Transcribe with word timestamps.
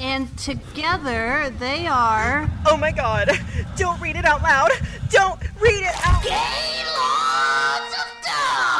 And 0.00 0.36
together 0.38 1.52
they 1.58 1.86
are. 1.86 2.48
Oh 2.66 2.76
my 2.76 2.92
god! 2.92 3.30
Don't 3.76 4.00
read 4.00 4.14
it 4.16 4.24
out 4.24 4.42
loud! 4.42 4.70
Don't 5.10 5.40
read 5.60 5.82
it 5.82 5.94
out 6.06 6.22
Gay 6.22 6.84
Lords 6.96 7.94
of 7.98 8.06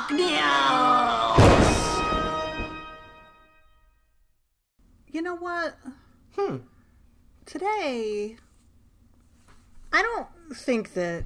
Darkness! 0.08 0.38
You 5.10 5.22
know 5.22 5.34
what? 5.34 5.76
Hmm. 6.36 6.58
Today, 7.46 8.36
I 9.92 10.02
don't 10.02 10.28
think 10.56 10.94
that 10.94 11.24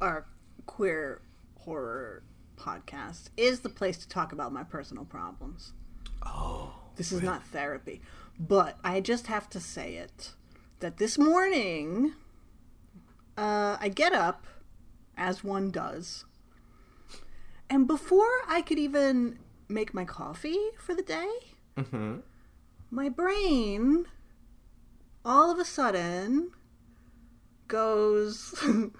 our 0.00 0.24
queer 0.64 1.20
horror 1.58 2.22
podcast 2.56 3.28
is 3.36 3.60
the 3.60 3.68
place 3.68 3.98
to 3.98 4.08
talk 4.08 4.32
about 4.32 4.52
my 4.52 4.62
personal 4.62 5.04
problems. 5.04 5.74
Oh. 6.24 6.72
This 6.96 7.10
is 7.12 7.22
not 7.22 7.42
therapy. 7.42 8.00
But 8.38 8.78
I 8.82 9.00
just 9.00 9.28
have 9.28 9.48
to 9.50 9.60
say 9.60 9.94
it 9.94 10.32
that 10.80 10.96
this 10.98 11.16
morning, 11.18 12.14
uh, 13.38 13.76
I 13.80 13.88
get 13.88 14.12
up, 14.12 14.46
as 15.16 15.44
one 15.44 15.70
does, 15.70 16.24
and 17.70 17.86
before 17.86 18.28
I 18.48 18.60
could 18.60 18.78
even 18.78 19.38
make 19.68 19.94
my 19.94 20.04
coffee 20.04 20.58
for 20.78 20.94
the 20.94 21.02
day, 21.02 21.28
Mm-hmm. 21.76 22.18
my 22.92 23.08
brain 23.08 24.06
all 25.24 25.50
of 25.50 25.58
a 25.58 25.64
sudden 25.64 26.52
goes 27.66 28.54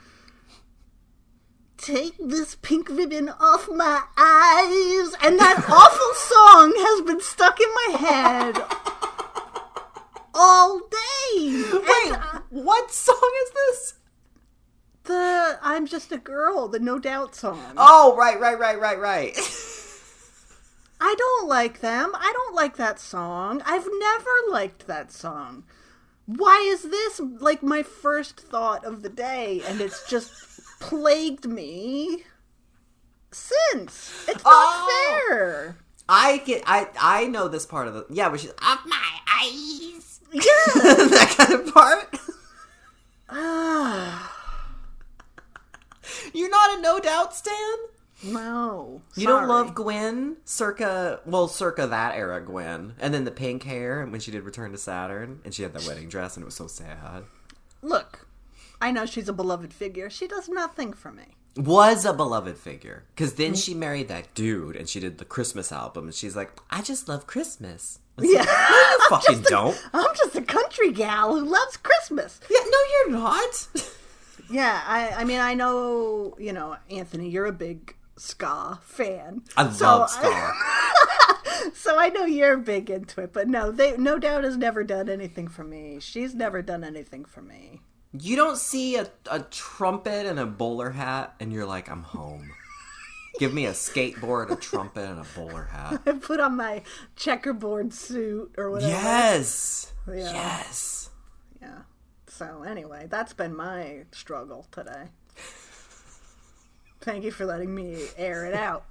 take 1.77 2.15
this 2.19 2.57
pink 2.57 2.89
ribbon 2.89 3.29
off 3.29 3.69
my 3.69 4.03
eyes 4.17 5.15
and 5.23 5.39
that 5.39 5.65
awful 5.71 6.15
song 6.15 6.73
has 6.77 7.03
been 7.07 7.21
stuck 7.21 7.61
in 7.61 7.69
my 7.75 7.99
head 7.99 8.57
all 10.35 10.79
day 10.81 11.63
Wait, 11.73 12.07
And, 12.07 12.17
uh, 12.17 12.41
what 12.51 12.91
song 12.91 13.31
is 13.45 13.51
this? 13.51 13.95
the 15.05 15.59
i'm 15.63 15.87
just 15.87 16.11
a 16.13 16.17
girl 16.19 16.67
the 16.69 16.79
no 16.79 16.99
doubt 16.99 17.35
song 17.35 17.61
Oh, 17.77 18.15
right, 18.17 18.41
right, 18.41 18.59
right, 18.59 18.81
right, 18.81 18.99
right. 18.99 19.39
I 21.01 21.15
don't 21.19 21.49
like 21.49 21.81
them. 21.81 22.13
I 22.15 22.33
don't 22.33 22.55
like 22.55 22.77
that 22.77 22.99
song. 22.99 23.61
I've 23.67 23.87
never 23.99 24.31
liked 24.51 24.87
that 24.87 25.13
song. 25.13 25.65
Why 26.25 26.57
is 26.73 26.83
this 26.85 27.21
like 27.41 27.63
my 27.63 27.83
first 27.83 28.41
thought 28.41 28.87
of 28.87 29.03
the 29.03 29.11
day 29.11 29.61
and 29.67 29.83
it's 29.83 30.09
just 30.09 30.33
plagued 30.81 31.45
me 31.47 32.23
since? 33.33 34.25
It's 34.29 34.43
not 34.45 34.47
Oh. 34.47 35.19
fair. 35.29 35.77
I 36.09 36.39
get, 36.39 36.63
I, 36.67 36.89
I 36.99 37.27
know 37.27 37.49
this 37.49 37.67
part 37.67 37.87
of 37.89 37.93
the, 37.95 38.07
yeah, 38.09 38.29
which 38.29 38.45
is 38.45 38.53
off 38.63 38.87
my 38.87 39.19
eyes. 39.43 40.14
Yeah. 40.35 40.43
that 40.75 41.35
kind 41.37 41.53
of 41.53 41.73
part. 41.73 42.19
You're 46.35 46.51
not 46.51 46.79
a 46.79 46.83
no 46.83 46.99
doubt 46.99 47.35
stan. 47.35 47.77
no. 48.25 49.03
You 49.15 49.27
don't 49.27 49.47
love 49.47 49.75
Gwen, 49.75 50.39
circa 50.45 51.21
well, 51.25 51.47
circa 51.47 51.87
that 51.87 52.17
era 52.17 52.41
Gwen, 52.41 52.95
and 52.99 53.15
then 53.15 53.25
the 53.25 53.31
pink 53.31 53.63
hair, 53.63 54.03
and 54.03 54.11
when 54.11 54.21
she 54.21 54.33
did 54.33 54.43
Return 54.43 54.73
to 54.73 54.79
Saturn, 54.79 55.41
and 55.45 55.55
she 55.55 55.63
had 55.63 55.73
that 55.73 55.87
wedding 55.87 56.09
dress, 56.09 56.37
and 56.37 56.43
it 56.43 56.47
was 56.47 56.57
so 56.57 56.67
sad. 56.67 57.25
Look, 57.81 58.27
I 58.81 58.91
know 58.91 59.07
she's 59.07 59.29
a 59.29 59.33
beloved 59.33 59.73
figure. 59.73 60.11
She 60.11 60.27
does 60.27 60.49
nothing 60.49 60.93
for 60.93 61.13
me. 61.13 61.37
Was 61.57 62.05
a 62.05 62.13
beloved 62.13 62.59
figure 62.59 63.05
because 63.15 63.35
then 63.35 63.53
mm. 63.53 63.65
she 63.65 63.75
married 63.75 64.09
that 64.09 64.35
dude, 64.35 64.75
and 64.75 64.89
she 64.89 64.99
did 64.99 65.19
the 65.19 65.25
Christmas 65.25 65.71
album, 65.71 66.07
and 66.07 66.15
she's 66.15 66.35
like, 66.35 66.51
I 66.71 66.83
just 66.83 67.09
love 67.09 67.29
Christmas. 67.29 68.01
It's 68.19 68.33
like, 68.33 68.47
Yeah. 68.47 68.53
no, 68.71 68.79
you 68.79 68.99
fucking 69.11 69.43
don't. 69.49 69.83
I'm 69.93 70.15
just 70.17 70.37
a 70.37 70.43
country 70.43 70.93
gal 70.93 71.35
who 71.35 71.45
loves 71.45 71.77
Christmas. 71.77 72.41
Yeah, 72.51 72.59
no, 72.65 72.79
you're 72.93 73.11
not. 73.11 73.69
Yeah, 74.51 74.83
I, 74.87 75.09
I 75.09 75.25
mean, 75.25 75.41
I 75.41 75.55
know, 75.55 76.37
you 76.39 76.53
know, 76.53 76.77
Anthony, 76.91 77.31
you're 77.31 77.47
a 77.47 77.53
big 77.53 77.97
ska 78.17 78.79
fan. 78.83 79.41
I 79.57 79.71
So 79.71 79.85
love 79.87 80.11
ska. 80.11 80.53
So 81.75 81.99
I 81.99 82.11
know 82.11 82.27
you're 82.27 82.59
big 82.59 82.91
into 82.91 83.23
it, 83.23 83.33
but 83.33 83.49
no, 83.49 83.71
they 83.71 83.97
no 83.97 84.19
doubt 84.19 84.45
has 84.45 84.59
never 84.59 84.85
done 84.85 85.09
anything 85.09 85.49
for 85.49 85.65
me. 85.65 85.99
She's 85.99 86.35
never 86.35 86.61
done 86.61 86.85
anything 86.85 87.25
for 87.25 87.41
me. 87.41 87.81
You 88.13 88.37
don't 88.37 88.59
see 88.59 88.97
a, 88.97 89.09
a 89.31 89.41
trumpet 89.41 90.27
and 90.27 90.39
a 90.39 90.45
bowler 90.47 90.91
hat, 90.91 91.35
and 91.41 91.51
you're 91.51 91.65
like, 91.67 91.91
I'm 91.91 92.03
home. 92.03 92.51
Give 93.39 93.53
me 93.53 93.67
a 93.67 93.73
skateboard, 93.73 94.51
a 94.51 94.57
trumpet, 94.57 95.09
and 95.09 95.19
a 95.21 95.25
bowler 95.35 95.65
hat. 95.65 96.01
I 96.07 96.13
put 96.21 96.39
on 96.41 96.57
my 96.57 96.83
checkerboard 97.17 97.93
suit 97.93 98.55
or 98.57 98.71
whatever. 98.71 98.93
Yes. 98.93 99.93
Yeah. 100.09 100.33
Yes. 100.33 101.11
Yeah. 101.61 101.79
So 102.29 102.63
anyway, 102.63 103.07
that's 103.11 103.33
been 103.33 103.57
my 103.57 104.05
struggle 104.13 104.67
today. 104.71 105.05
Thank 107.01 107.25
you 107.25 107.31
for 107.33 107.45
letting 107.45 107.75
me 107.75 108.07
air 108.17 108.45
it 108.47 108.55
out. 108.55 108.85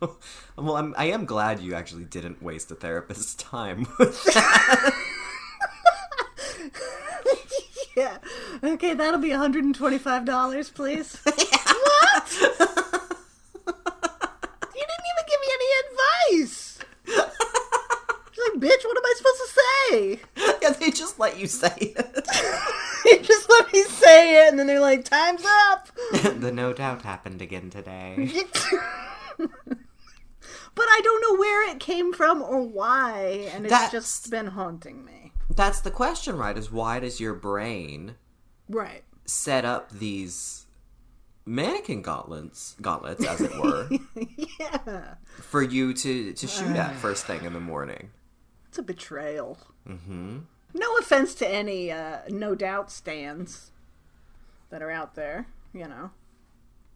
Well, 0.56 0.76
I'm, 0.76 0.94
I 0.98 1.04
am 1.06 1.24
glad 1.26 1.60
you 1.60 1.74
actually 1.74 2.02
didn't 2.04 2.42
waste 2.42 2.72
a 2.72 2.74
therapist's 2.74 3.34
time 3.34 3.86
with 4.00 4.24
that. 4.24 4.92
yeah. 7.96 8.18
Okay, 8.64 8.94
that'll 8.94 9.20
be 9.20 9.28
$125, 9.30 10.74
please. 10.74 11.20
What? 11.24 12.32
You 12.34 12.46
didn't 14.88 15.06
even 15.12 15.24
give 15.28 15.40
me 15.40 15.48
She's 16.36 16.78
like, 18.48 18.60
bitch, 18.60 18.84
what 18.84 18.96
am 18.96 19.04
I 19.04 19.14
supposed 19.16 19.40
to 19.40 19.48
say? 19.54 20.20
yeah, 20.62 20.70
they 20.70 20.90
just 20.90 21.18
let 21.18 21.38
you 21.38 21.46
say 21.46 21.74
it. 21.78 22.28
They 23.04 23.18
just 23.18 23.50
let 23.50 23.72
me 23.72 23.82
say 23.82 24.46
it, 24.46 24.50
and 24.50 24.56
then 24.58 24.68
they're 24.68 24.78
like, 24.78 25.04
time's 25.04 25.44
up. 25.72 25.88
the 26.40 26.52
no 26.52 26.72
doubt 26.72 27.02
happened 27.02 27.42
again 27.42 27.68
today. 27.68 28.14
but 29.36 29.48
I 30.78 31.00
don't 31.02 31.20
know 31.20 31.36
where 31.40 31.68
it 31.68 31.80
came 31.80 32.12
from 32.12 32.40
or 32.42 32.62
why, 32.62 33.48
and 33.52 33.64
it's 33.66 33.72
That's- 33.72 33.90
just 33.90 34.30
been 34.30 34.46
haunting 34.46 35.04
me. 35.04 35.32
That's 35.50 35.80
the 35.80 35.90
question, 35.90 36.36
right? 36.38 36.56
Is 36.56 36.70
why 36.70 37.00
does 37.00 37.18
your 37.20 37.34
brain 37.34 38.14
Right. 38.68 39.02
set 39.26 39.64
up 39.64 39.90
these 39.90 40.66
mannequin 41.44 42.02
gauntlets, 42.02 42.76
gauntlets, 42.80 43.24
as 43.26 43.40
it 43.40 43.52
were, 43.60 43.88
Yeah. 44.60 45.14
for 45.40 45.62
you 45.62 45.92
to 45.94 46.32
to 46.32 46.46
shoot 46.46 46.76
at 46.76 46.94
first 46.96 47.26
thing 47.26 47.44
in 47.44 47.52
the 47.52 47.60
morning? 47.60 48.10
It's 48.68 48.78
a 48.78 48.82
betrayal. 48.82 49.58
Mm-hmm. 49.88 50.38
No 50.74 50.96
offense 50.96 51.34
to 51.36 51.48
any 51.48 51.90
uh, 51.92 52.18
no 52.28 52.54
doubt 52.54 52.90
stands 52.90 53.70
that 54.70 54.80
are 54.82 54.90
out 54.90 55.14
there, 55.14 55.46
you 55.74 55.86
know. 55.86 56.10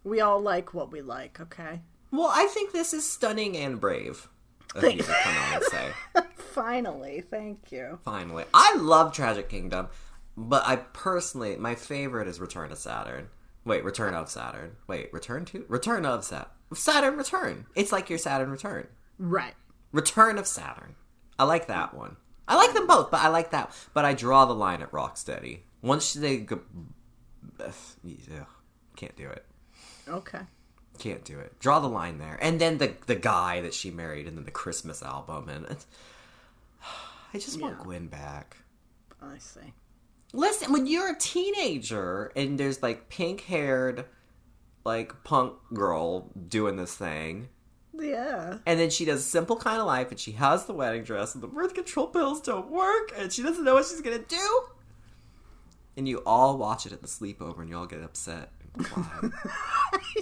We 0.05 0.21
all 0.21 0.41
like 0.41 0.73
what 0.73 0.91
we 0.93 1.03
like, 1.03 1.41
okay? 1.41 1.81
Well, 2.11 2.31
I 2.33 2.47
think 2.47 2.73
this 2.73 2.95
is 2.95 3.09
stunning 3.11 3.57
and 3.57 3.81
brave 3.81 4.29
of 4.75 4.85
you 4.85 5.03
come 5.03 5.37
on 5.37 5.55
and 5.55 5.65
say. 5.65 5.91
Finally, 6.37 7.23
thank 7.29 7.71
you. 7.73 7.99
Finally, 8.05 8.45
I 8.55 8.77
love 8.77 9.13
Tragic 9.13 9.49
Kingdom, 9.49 9.89
but 10.37 10.63
I 10.67 10.77
personally, 10.77 11.57
my 11.57 11.75
favorite 11.75 12.29
is 12.29 12.41
Return 12.41 12.71
to 12.71 12.77
Saturn. 12.77 13.29
Wait, 13.67 13.85
Return 13.85 14.15
of 14.15 14.31
Saturn. 14.31 14.77
Wait, 14.87 15.13
Return 15.13 15.45
to 15.47 15.65
Return 15.69 16.07
of 16.07 16.25
Sat 16.25 16.51
Saturn 16.73 17.17
Return. 17.17 17.67
It's 17.75 17.93
like 17.93 18.09
your 18.09 18.19
Saturn 18.19 18.51
Return. 18.51 18.87
Right. 19.19 19.55
Return 19.93 20.39
of 20.39 20.47
Saturn. 20.47 20.95
I 21.39 21.45
like 21.45 21.67
that 21.67 21.93
one. 21.93 22.17
I 22.49 22.55
like 22.55 22.75
them 22.75 22.87
both, 22.87 23.11
but 23.11 23.21
I 23.21 23.29
like 23.29 23.51
that. 23.51 23.73
But 23.93 24.05
I 24.05 24.15
draw 24.15 24.45
the 24.45 24.55
line 24.55 24.83
at 24.83 24.93
Rocksteady. 24.93 25.61
Once 25.83 26.15
they 26.15 26.39
go, 26.39 26.61
ugh, 27.61 27.75
can't 28.97 29.17
do 29.17 29.29
it. 29.29 29.45
Okay. 30.09 30.41
Can't 30.99 31.25
do 31.25 31.39
it. 31.41 31.59
Draw 31.59 31.81
the 31.81 31.89
line 31.89 32.19
there. 32.19 32.39
And 32.41 32.61
then 32.61 32.79
the 32.79 32.95
the 33.07 33.17
guy 33.17 33.61
that 33.63 33.75
she 33.75 33.91
married, 33.91 34.27
and 34.29 34.39
then 34.39 34.45
the 34.45 34.51
Christmas 34.51 35.03
album, 35.03 35.49
and 35.49 35.67
I 37.35 37.39
just 37.39 37.61
want 37.61 37.77
Yeah. 37.79 37.85
Gwen 37.85 38.07
back. 38.07 38.59
I 39.21 39.39
see. 39.39 39.73
Listen, 40.37 40.73
when 40.73 40.87
you're 40.87 41.11
a 41.11 41.17
teenager 41.19 42.31
and 42.37 42.59
there's 42.59 42.83
like 42.83 43.09
pink 43.09 43.41
haired, 43.43 44.05
like 44.85 45.25
punk 45.25 45.55
girl 45.73 46.31
doing 46.49 46.77
this 46.77 46.95
thing, 46.95 47.49
Yeah. 47.95 48.59
and 48.67 48.79
then 48.79 48.91
she 48.91 49.05
does 49.05 49.25
simple 49.25 49.57
kind 49.57 49.81
of 49.81 49.87
life, 49.87 50.11
and 50.11 50.21
she 50.21 50.33
has 50.33 50.67
the 50.67 50.75
wedding 50.75 51.03
dress, 51.05 51.35
and 51.35 51.43
the 51.43 51.49
birth 51.49 51.75
control 51.75 52.07
pills 52.09 52.41
don't 52.41 52.71
work, 52.71 53.13
and 53.17 53.33
she 53.33 53.43
doesn't 53.43 53.65
know 53.65 53.75
what 53.75 53.87
she's 53.87 54.01
gonna 54.03 54.19
do, 54.19 54.61
and 55.97 56.07
you 56.07 56.19
all 56.27 56.59
watch 56.59 56.85
it 56.87 56.93
at 56.93 57.01
the 57.03 57.09
sleepover, 57.09 57.61
and 57.61 57.69
you 57.71 57.77
all 57.77 57.87
get 57.87 58.03
upset. 58.03 58.51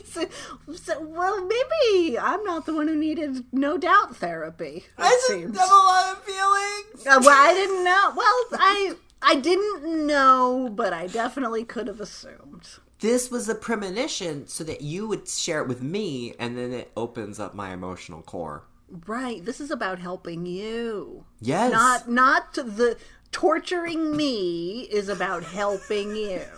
So- 0.04 0.26
so- 0.74 1.00
well, 1.02 1.44
maybe 1.44 2.18
I'm 2.18 2.44
not 2.44 2.66
the 2.66 2.74
one 2.74 2.86
who 2.88 2.94
needed 2.96 3.44
no 3.52 3.76
doubt 3.76 4.16
therapy. 4.16 4.84
I 4.98 5.08
just 5.10 5.26
seems. 5.26 5.58
have 5.58 5.68
a 5.70 5.74
lot 5.74 6.12
of 6.12 6.22
feelings. 6.24 7.06
Uh, 7.06 7.20
well, 7.20 7.48
I 7.48 7.52
didn't 7.52 7.84
know. 7.84 8.12
Well, 8.16 8.44
I 8.60 8.94
I 9.24 9.36
didn't 9.36 10.06
know, 10.06 10.70
but 10.74 10.92
I 10.92 11.06
definitely 11.06 11.64
could 11.64 11.86
have 11.88 12.00
assumed. 12.00 12.68
This 13.00 13.30
was 13.30 13.48
a 13.48 13.54
premonition 13.54 14.46
so 14.46 14.64
that 14.64 14.80
you 14.80 15.06
would 15.08 15.28
share 15.28 15.60
it 15.62 15.68
with 15.68 15.82
me, 15.82 16.34
and 16.38 16.56
then 16.56 16.72
it 16.72 16.90
opens 16.96 17.38
up 17.40 17.54
my 17.54 17.72
emotional 17.72 18.22
core. 18.22 18.64
Right. 19.06 19.44
This 19.44 19.60
is 19.60 19.70
about 19.70 19.98
helping 19.98 20.46
you. 20.46 21.24
Yes. 21.40 21.72
Not 21.72 22.08
not 22.08 22.54
the 22.54 22.96
torturing 23.32 24.16
me 24.16 24.82
is 24.82 25.08
about 25.08 25.42
helping 25.44 26.14
you. 26.14 26.40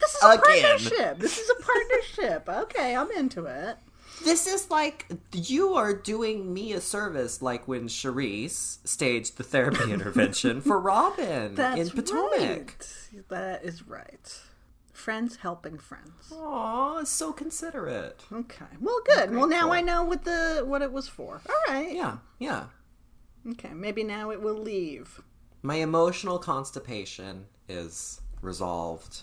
This 0.00 0.14
is 0.14 0.22
a 0.22 0.26
Again. 0.30 0.42
partnership. 0.62 1.18
This 1.18 1.38
is 1.38 1.50
a 1.50 1.62
partnership. 1.62 2.48
Okay, 2.48 2.94
I'm 2.96 3.10
into 3.12 3.46
it. 3.46 3.76
This 4.24 4.46
is 4.46 4.70
like 4.70 5.06
you 5.32 5.74
are 5.74 5.92
doing 5.94 6.52
me 6.52 6.72
a 6.72 6.80
service, 6.80 7.42
like 7.42 7.66
when 7.66 7.88
Charrisse 7.88 8.78
staged 8.86 9.36
the 9.36 9.42
therapy 9.42 9.92
intervention 9.92 10.60
for 10.60 10.78
Robyn 10.80 11.54
That's 11.54 11.78
in 11.80 11.90
Potomac. 11.90 12.38
right. 12.40 12.96
That 13.28 13.64
is 13.64 13.86
right. 13.86 14.40
Friends 14.92 15.36
helping 15.36 15.78
friends. 15.78 16.32
Aw, 16.32 17.02
so 17.04 17.32
considerate. 17.32 18.22
Okay. 18.32 18.66
Well, 18.80 19.00
good. 19.06 19.34
Well, 19.34 19.48
now. 19.48 19.72
I 19.72 19.80
know 19.80 20.04
what 20.04 20.24
the 20.24 20.62
what 20.64 20.82
it 20.82 20.92
was 20.92 21.08
for. 21.08 21.40
All 21.48 21.74
right. 21.74 21.92
Yeah, 21.94 22.18
yeah. 22.38 22.64
Okay. 23.50 23.70
Maybe 23.74 24.04
now 24.04 24.30
it 24.30 24.40
will 24.40 24.58
leave. 24.58 25.20
My 25.62 25.76
emotional 25.76 26.38
constipation 26.38 27.46
is 27.68 28.20
resolved, 28.40 29.22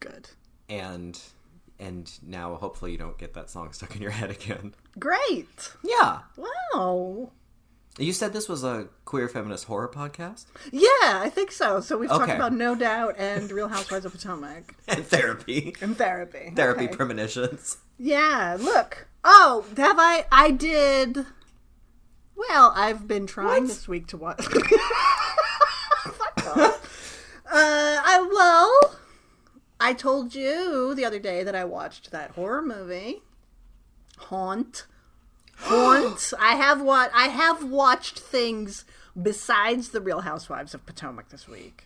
Good. 0.00 0.28
and 0.68 1.18
and 1.78 2.10
now 2.22 2.54
hopefully 2.56 2.92
you 2.92 2.98
don't 2.98 3.18
get 3.18 3.34
that 3.34 3.50
song 3.50 3.72
stuck 3.72 3.94
in 3.96 4.02
your 4.02 4.10
head 4.20 4.30
again. 4.30 4.74
Great. 4.98 5.72
Yeah. 5.84 6.20
Wow. 6.36 7.32
You 7.98 8.12
said 8.14 8.32
this 8.32 8.48
was 8.48 8.64
a 8.64 8.88
queer 9.04 9.28
feminist 9.28 9.64
horror 9.66 9.86
podcast 9.88 10.46
Yeah, 10.70 10.88
I 11.02 11.28
think 11.30 11.52
so. 11.52 11.80
So 11.80 11.98
we've 11.98 12.08
talked 12.08 12.30
about 12.32 12.54
No 12.54 12.74
Doubt 12.86 13.16
and 13.18 13.50
Real 13.52 13.68
Housewives 13.68 14.06
of 14.06 14.12
Potomac 14.12 14.74
and 14.88 15.04
therapy, 15.06 15.74
and 15.82 15.96
therapy. 15.98 16.52
therapy 16.56 16.84
Okay. 16.86 16.96
premonitions. 16.96 17.76
Yeah, 17.98 18.56
look. 18.58 19.08
Oh, 19.24 19.66
have 19.76 19.98
I? 19.98 20.24
I 20.32 20.50
did. 20.52 21.26
Well, 22.34 22.72
I've 22.74 23.06
been 23.06 23.26
trying 23.26 23.64
What? 23.64 23.68
this 23.68 23.86
week 23.86 24.06
to 24.08 24.16
watch. 24.16 24.42
Fuck 26.04 26.46
off. 26.56 27.38
Uh, 27.46 27.52
I 27.54 28.28
well, 28.32 28.96
I 29.82 29.94
told 29.94 30.34
you 30.34 30.94
the 30.94 31.04
other 31.04 31.18
day 31.18 31.42
that 31.42 31.54
I 31.56 31.64
watched 31.64 32.12
that 32.12 32.30
horror 32.32 32.62
movie, 32.62 33.22
Haunt. 34.16 34.86
Haunt. 35.56 36.32
I 36.40 36.54
have 36.54 36.80
what 36.80 37.10
I 37.14 37.24
have 37.28 37.64
watched 37.64 38.18
things 38.20 38.84
besides 39.20 39.88
the 39.88 40.00
Real 40.00 40.20
Housewives 40.20 40.72
of 40.72 40.86
Potomac 40.86 41.28
this 41.30 41.48
week. 41.48 41.84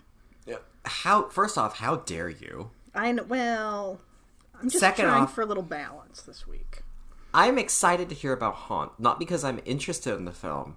How? 0.85 1.29
First 1.31 1.59
off, 1.59 1.79
how 1.79 1.97
dare 1.97 2.29
you? 2.29 2.71
I 2.95 3.11
know. 3.11 3.25
Well, 3.25 4.01
I'm 4.61 4.69
just 4.69 4.79
Second 4.79 5.07
trying 5.07 5.23
off- 5.25 5.35
for 5.35 5.43
a 5.43 5.47
little 5.47 5.65
balance 5.65 6.23
this 6.23 6.47
week. 6.47 6.83
I'm 7.35 7.59
excited 7.59 8.09
to 8.11 8.15
hear 8.15 8.33
about 8.33 8.55
Haunt, 8.55 8.93
not 9.01 9.19
because 9.19 9.43
I'm 9.43 9.61
interested 9.65 10.15
in 10.15 10.27
the 10.27 10.33
film, 10.33 10.77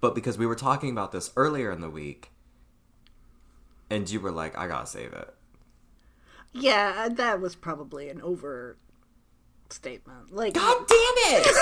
but 0.00 0.14
because 0.14 0.38
we 0.38 0.46
were 0.46 0.54
talking 0.54 0.90
about 0.90 1.12
this 1.12 1.30
earlier 1.36 1.70
in 1.70 1.82
the 1.82 1.90
week, 1.90 2.30
and 3.90 4.08
you 4.08 4.18
were 4.18 4.32
like, 4.32 4.56
"I 4.56 4.66
gotta 4.66 4.86
save 4.86 5.12
it." 5.12 5.34
Yeah, 6.60 7.08
that 7.10 7.40
was 7.40 7.54
probably 7.54 8.08
an 8.08 8.20
overstatement. 8.22 10.32
Like, 10.32 10.54
God 10.54 10.86
damn 10.86 10.88
it! 10.88 11.46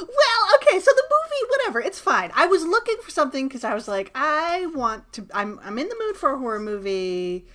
well, 0.00 0.56
okay, 0.56 0.80
so 0.80 0.90
the 0.90 1.04
movie, 1.10 1.50
whatever, 1.50 1.80
it's 1.80 2.00
fine. 2.00 2.30
I 2.34 2.46
was 2.46 2.64
looking 2.64 2.96
for 3.02 3.10
something 3.10 3.48
because 3.48 3.64
I 3.64 3.74
was 3.74 3.88
like, 3.88 4.10
I 4.14 4.66
want 4.74 5.12
to. 5.14 5.26
I'm 5.32 5.58
I'm 5.62 5.78
in 5.78 5.88
the 5.88 5.96
mood 6.06 6.16
for 6.16 6.32
a 6.32 6.38
horror 6.38 6.60
movie. 6.60 7.46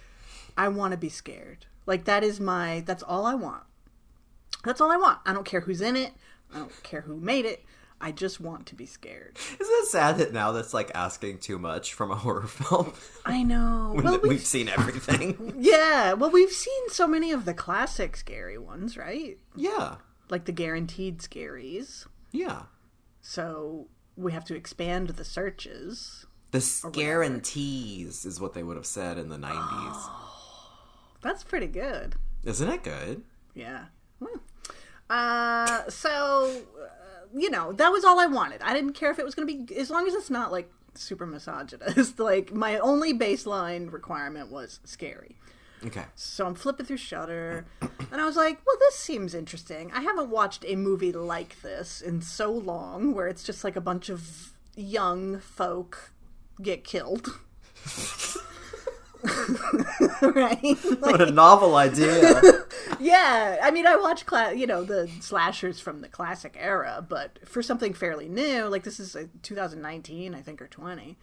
I 0.58 0.68
want 0.70 0.92
to 0.92 0.98
be 0.98 1.10
scared. 1.10 1.66
Like 1.86 2.06
that 2.06 2.24
is 2.24 2.40
my. 2.40 2.84
That's 2.86 3.04
all 3.04 3.26
I 3.26 3.36
want. 3.36 3.64
That's 4.64 4.82
all 4.82 4.92
I 4.92 4.98
want. 4.98 5.20
I 5.26 5.34
don't 5.34 5.46
care 5.46 5.62
who's 5.62 5.82
in 5.82 5.96
it. 5.96 6.14
I 6.54 6.60
don't 6.60 6.84
care 6.84 7.02
who 7.02 7.18
made 7.18 7.46
it. 7.46 7.64
I 8.00 8.12
just 8.12 8.40
want 8.40 8.68
to 8.68 8.76
be 8.76 8.86
scared. 8.86 9.38
Isn't 9.60 9.60
it 9.60 9.88
sad 9.88 10.18
that 10.20 10.32
now 10.32 10.52
that's 10.52 10.74
like 10.74 10.92
asking 10.94 11.40
too 11.40 11.58
much 11.58 11.94
from 11.94 12.12
a 12.12 12.16
horror 12.16 12.46
film? 12.48 12.94
I 13.26 13.42
know. 13.44 13.94
well, 13.96 14.14
we've 14.20 14.30
we've, 14.30 14.46
seen 14.46 14.70
everything. 14.70 15.56
yeah. 15.60 16.14
Well, 16.14 16.30
we've 16.30 16.52
seen 16.52 16.90
so 16.90 17.08
many 17.08 17.32
of 17.32 17.46
the 17.46 17.54
classic 17.56 18.16
scary 18.16 18.58
ones, 18.58 18.98
right? 18.98 19.38
yeah, 19.56 19.96
Like 20.30 20.46
the 20.46 20.52
guaranteed 20.52 21.20
scaries. 21.20 22.06
yeah. 22.32 22.64
So 23.22 23.88
we 24.16 24.32
have 24.32 24.46
to 24.46 24.56
expand 24.56 25.10
the 25.10 25.26
searches. 25.26 26.26
The 26.52 26.90
guarantees 26.94 28.26
is 28.26 28.40
what 28.40 28.54
they 28.54 28.64
would 28.64 28.78
have 28.78 28.86
said 28.86 29.18
in 29.18 29.28
the 29.30 29.38
'90s. 29.38 30.10
That's 31.22 31.44
pretty 31.44 31.68
good. 31.68 32.16
Isn't 32.46 32.70
it 32.70 32.84
good? 32.84 33.24
Yeah. 33.54 33.86
Hmm. 34.24 34.38
Uh, 35.10 35.90
so, 35.90 36.52
you 37.36 37.50
know, 37.50 37.74
that 37.74 37.90
was 37.90 38.04
all 38.04 38.20
I 38.20 38.26
wanted. 38.26 38.62
I 38.62 38.74
didn't 38.74 38.94
care 38.94 39.12
if 39.12 39.20
it 39.20 39.26
was 39.26 39.36
going 39.36 39.48
to 39.48 39.66
be, 39.66 39.78
as 39.78 39.90
long 39.90 40.08
as 40.08 40.14
it's 40.14 40.30
not 40.30 40.52
like 40.52 40.72
super 40.94 41.26
misogynist. 41.26 42.20
like, 42.20 42.54
my 42.54 42.78
only 42.80 43.14
baseline 43.14 43.92
requirement 43.92 44.52
was 44.52 44.80
scary. 44.84 45.36
Okay. 45.86 46.06
So 46.16 46.46
I'm 46.48 46.56
flipping 46.56 46.86
through 46.86 46.98
Shudder, 46.98 47.66
and 47.82 48.20
I 48.20 48.26
was 48.26 48.36
like, 48.36 48.60
"Well, 48.66 48.78
this 48.80 48.96
seems 48.96 49.36
interesting. 49.36 49.92
I 49.94 50.02
haven't 50.02 50.30
watched 50.30 50.66
a 50.68 50.76
movie 50.76 51.12
like 51.12 51.62
this 51.62 52.02
in 52.02 52.22
so 52.22 52.52
long, 52.52 53.14
where 53.14 53.28
it's 53.28 53.44
just 53.44 53.64
like 53.64 53.76
a 53.76 53.82
bunch 53.82 54.10
of 54.10 54.54
young 54.76 55.40
folk 55.40 56.12
get 56.62 56.84
killed." 56.84 57.30
right? 60.22 60.78
What 61.00 61.22
a 61.22 61.32
novel 61.32 61.76
idea. 61.76 62.42
Yeah, 63.00 63.58
I 63.62 63.70
mean, 63.70 63.86
I 63.86 63.96
watch, 63.96 64.26
cla- 64.26 64.54
you 64.54 64.66
know, 64.66 64.84
the 64.84 65.08
slashers 65.20 65.80
from 65.80 66.02
the 66.02 66.08
classic 66.08 66.56
era, 66.58 67.06
but 67.08 67.38
for 67.48 67.62
something 67.62 67.94
fairly 67.94 68.28
new, 68.28 68.64
like 68.66 68.84
this 68.84 69.00
is 69.00 69.16
uh 69.16 69.26
2019, 69.44 70.34
I 70.34 70.42
think, 70.42 70.62
or 70.62 70.68
20. 70.68 71.16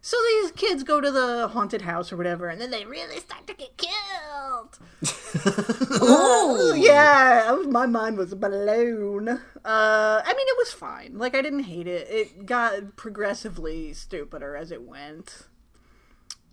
So 0.00 0.16
these 0.30 0.52
kids 0.52 0.82
go 0.82 1.00
to 1.02 1.10
the 1.10 1.48
haunted 1.48 1.82
house 1.82 2.10
or 2.12 2.16
whatever, 2.16 2.48
and 2.48 2.58
then 2.60 2.70
they 2.70 2.84
really 2.86 3.18
start 3.20 3.46
to 3.48 3.54
get 3.54 3.76
killed. 3.76 4.78
oh 6.00 6.74
Yeah, 6.76 7.50
was- 7.52 7.66
my 7.66 7.86
mind 7.86 8.16
was 8.16 8.34
blown. 8.34 9.28
Uh, 9.28 9.38
I 9.64 10.34
mean, 10.36 10.46
it 10.48 10.56
was 10.58 10.72
fine. 10.72 11.18
Like, 11.18 11.34
I 11.34 11.42
didn't 11.42 11.64
hate 11.64 11.86
it. 11.86 12.06
It 12.10 12.46
got 12.46 12.96
progressively 12.96 13.92
stupider 13.92 14.56
as 14.56 14.70
it 14.70 14.82
went. 14.82 15.48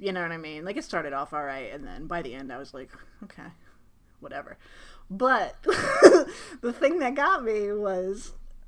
You 0.02 0.12
know 0.12 0.24
what 0.24 0.32
I 0.32 0.38
mean? 0.38 0.66
Like, 0.66 0.78
it 0.78 0.84
started 0.84 1.14
off 1.14 1.32
all 1.32 1.44
right, 1.44 1.72
and 1.72 1.86
then 1.86 2.08
by 2.08 2.24
the 2.24 2.34
end, 2.34 2.52
I 2.52 2.58
was 2.58 2.74
like, 2.74 2.90
okay, 3.24 3.50
whatever. 4.20 4.58
But 5.12 5.56
the 6.62 6.74
thing 6.74 6.98
that 7.00 7.14
got 7.14 7.44
me 7.44 7.72
was 7.72 8.32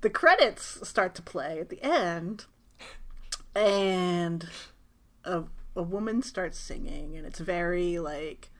the 0.00 0.10
credits 0.10 0.86
start 0.88 1.14
to 1.14 1.22
play 1.22 1.60
at 1.60 1.68
the 1.68 1.80
end, 1.80 2.46
and 3.54 4.48
a, 5.24 5.44
a 5.76 5.82
woman 5.84 6.20
starts 6.20 6.58
singing, 6.58 7.16
and 7.16 7.24
it's 7.24 7.38
very 7.38 8.00
like 8.00 8.50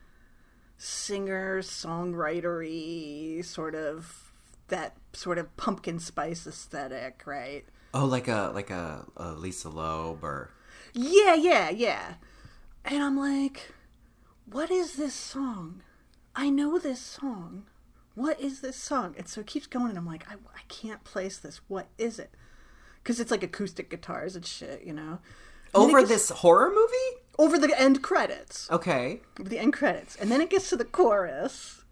singer 0.77 1.61
songwritery 1.61 3.43
sort 3.43 3.75
of 3.75 4.31
that 4.69 4.95
sort 5.11 5.37
of 5.37 5.57
pumpkin 5.57 5.99
spice 5.99 6.47
aesthetic, 6.47 7.23
right? 7.25 7.65
Oh, 7.93 8.05
like 8.05 8.29
a 8.29 8.51
like 8.53 8.69
a, 8.69 9.05
a 9.17 9.33
Lisa 9.33 9.69
Loeb 9.69 10.23
or 10.23 10.51
Yeah, 10.95 11.35
yeah, 11.35 11.69
yeah. 11.69 12.13
And 12.85 13.03
I'm 13.03 13.17
like, 13.17 13.73
what 14.49 14.71
is 14.71 14.93
this 14.95 15.13
song? 15.13 15.81
I 16.35 16.49
know 16.49 16.79
this 16.79 16.99
song. 17.01 17.65
What 18.15 18.39
is 18.39 18.61
this 18.61 18.77
song? 18.77 19.13
And 19.17 19.27
so 19.27 19.41
it 19.41 19.47
keeps 19.47 19.67
going, 19.67 19.89
and 19.89 19.97
I'm 19.97 20.05
like, 20.05 20.25
I, 20.29 20.35
I 20.35 20.61
can't 20.69 21.03
place 21.03 21.37
this. 21.37 21.59
What 21.67 21.87
is 21.97 22.17
it? 22.17 22.31
Because 23.03 23.19
it's 23.19 23.29
like 23.31 23.43
acoustic 23.43 23.89
guitars 23.89 24.35
and 24.35 24.45
shit, 24.45 24.83
you 24.83 24.93
know? 24.93 25.19
And 25.73 25.73
then 25.73 25.81
it 25.83 25.87
over 25.89 25.99
gets- 25.99 26.09
this 26.09 26.29
horror 26.29 26.69
movie. 26.69 27.21
Over 27.37 27.57
the 27.59 27.77
end 27.77 28.01
credits. 28.01 28.71
Okay. 28.71 29.19
Over 29.37 29.49
the 29.49 29.59
end 29.59 29.73
credits. 29.73 30.15
And 30.15 30.31
then 30.31 30.39
it 30.39 30.49
gets 30.49 30.69
to 30.69 30.77
the 30.77 30.85
chorus, 30.85 31.83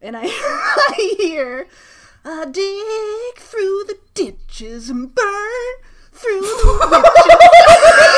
and 0.00 0.16
I, 0.16 0.22
I 0.26 1.14
hear, 1.16 1.68
I 2.24 2.46
dig 2.46 3.36
through 3.40 3.84
the 3.84 3.98
ditches 4.14 4.90
and 4.90 5.14
burn 5.14 5.74
through 6.12 6.40
the 6.40 7.00
witches. 7.02 8.08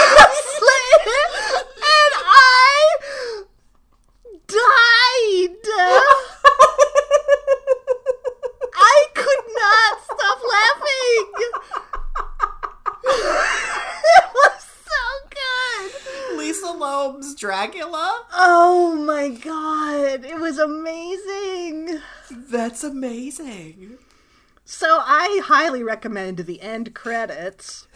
and 1.76 2.12
I 2.24 3.44
died. 4.46 5.66
I 8.76 9.06
could 9.14 9.44
not 9.62 9.92
stop 10.04 10.38
laughing. 10.54 11.26
it 14.14 14.26
was 14.34 14.58
so 14.84 15.04
good. 15.30 16.38
Lisa 16.38 16.70
Loeb 16.72 17.04
Gomes 17.14 17.34
Dragula? 17.36 18.24
Oh 18.32 18.94
my 18.96 19.28
god, 19.28 20.24
it 20.24 20.40
was 20.40 20.58
amazing. 20.58 22.00
That's 22.30 22.82
amazing. 22.82 23.98
So 24.64 25.00
I 25.04 25.42
highly 25.44 25.82
recommend 25.82 26.38
the 26.38 26.60
end 26.62 26.94
credits. 26.94 27.86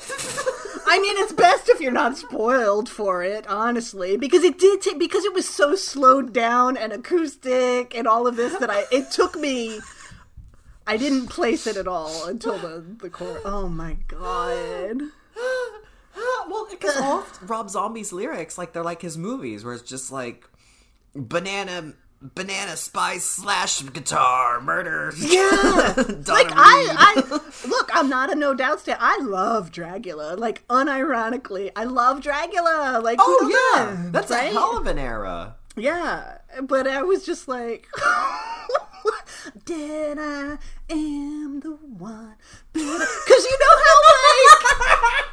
I 0.87 0.98
mean, 1.00 1.16
it's 1.18 1.32
best 1.32 1.68
if 1.68 1.80
you're 1.80 1.90
not 1.92 2.18
spoiled 2.18 2.88
for 2.88 3.22
it, 3.22 3.46
honestly, 3.46 4.16
because 4.16 4.44
it 4.44 4.58
did 4.58 4.82
take 4.82 4.98
because 4.98 5.25
it 5.25 5.32
was 5.32 5.48
so 5.48 5.75
slowed 5.75 6.32
down 6.32 6.76
and 6.76 6.92
acoustic 6.92 7.96
and 7.96 8.06
all 8.06 8.26
of 8.26 8.37
this 8.37 8.56
that 8.58 8.70
I 8.70 8.84
it 8.92 9.10
took 9.10 9.37
me. 9.37 9.80
I 10.87 10.96
didn't 10.96 11.28
place 11.28 11.66
it 11.66 11.76
at 11.76 11.88
all 11.88 12.26
until 12.26 12.58
the 12.58 12.84
the 13.00 13.10
core. 13.10 13.40
Oh 13.44 13.68
my 13.68 13.96
god! 14.06 15.02
well, 16.16 16.66
because 16.70 16.96
all 16.96 17.25
Rob 17.42 17.70
Zombie's 17.70 18.12
lyrics, 18.12 18.58
like 18.58 18.72
they're 18.72 18.82
like 18.82 19.02
his 19.02 19.16
movies, 19.16 19.64
where 19.64 19.75
it's 19.75 19.82
just 19.82 20.12
like 20.12 20.48
banana, 21.14 21.94
banana 22.20 22.76
spice 22.76 23.25
slash 23.25 23.82
guitar 23.82 24.60
murder. 24.60 25.12
Yeah, 25.16 25.94
like 26.26 26.50
I, 26.52 26.94
I 27.16 27.40
look. 27.68 27.90
I'm 27.94 28.08
not 28.08 28.30
a 28.32 28.34
no 28.34 28.54
doubt 28.54 28.80
stan. 28.80 28.96
I 29.00 29.18
love 29.22 29.70
Dragula. 29.70 30.38
Like 30.38 30.66
unironically, 30.68 31.70
I 31.76 31.84
love 31.84 32.20
Dragula. 32.20 33.02
Like 33.02 33.18
Oh 33.20 33.75
yeah, 33.76 34.10
that's 34.10 34.30
right? 34.30 34.50
a 34.50 34.52
hell 34.54 34.78
of 34.78 34.87
an 34.87 34.98
era. 34.98 35.56
Yeah, 35.76 36.38
but 36.62 36.88
I 36.88 37.02
was 37.02 37.25
just 37.25 37.46
like, 37.46 37.87
did 39.64 40.18
I 40.18 40.58
am 40.90 41.60
the 41.60 41.70
one? 41.70 42.34
Because 42.72 43.44
you 43.44 43.58
know 43.60 43.76
how 43.84 43.96
like. 44.10 45.25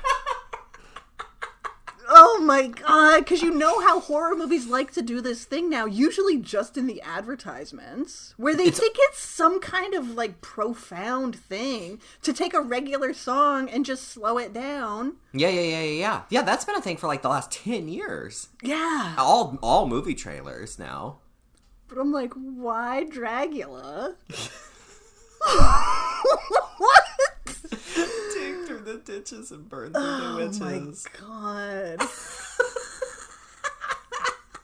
Oh 2.08 2.40
my 2.42 2.68
god, 2.68 3.20
because 3.20 3.42
you 3.42 3.52
know 3.52 3.80
how 3.82 4.00
horror 4.00 4.36
movies 4.36 4.68
like 4.68 4.92
to 4.94 5.02
do 5.02 5.22
this 5.22 5.44
thing 5.44 5.70
now, 5.70 5.86
usually 5.86 6.38
just 6.38 6.78
in 6.78 6.86
the 6.88 7.02
advertisements, 7.02 8.34
where 8.38 8.56
they 8.56 8.70
think 8.70 8.96
it's 9.00 9.20
some 9.20 9.60
kind 9.60 9.94
of 9.94 10.12
like 10.12 10.42
profound 10.42 11.36
thing 11.36 12.00
to 12.22 12.34
take 12.34 12.54
a 12.54 12.62
regular 12.62 13.14
song 13.14 13.70
and 13.70 13.86
just 13.86 14.08
slow 14.08 14.38
it 14.38 14.54
down. 14.54 15.16
Yeah, 15.34 15.50
yeah, 15.50 15.62
yeah, 15.62 15.82
yeah, 15.82 16.00
yeah. 16.00 16.22
Yeah, 16.30 16.42
that's 16.44 16.66
been 16.66 16.76
a 16.76 16.82
thing 16.82 16.98
for 16.98 17.08
like 17.08 17.22
the 17.22 17.30
last 17.30 17.52
ten 17.52 17.88
years. 17.88 18.50
Yeah. 18.62 19.16
All 19.18 19.58
all 19.64 19.88
movie 19.88 20.16
trailers 20.16 20.78
now. 20.78 21.20
But 21.88 22.00
I'm 22.00 22.12
like, 22.12 22.34
why 22.34 23.06
Dragula? 23.10 24.16
what? 26.78 27.04
The 28.86 28.96
ditches 28.98 29.52
and 29.52 29.68
burn 29.68 29.92
through 29.94 30.02
Oh 30.04 30.36
the 30.38 30.46
witches. 30.46 31.08
Oh 31.22 31.28
my 31.28 31.96
god. 31.98 32.08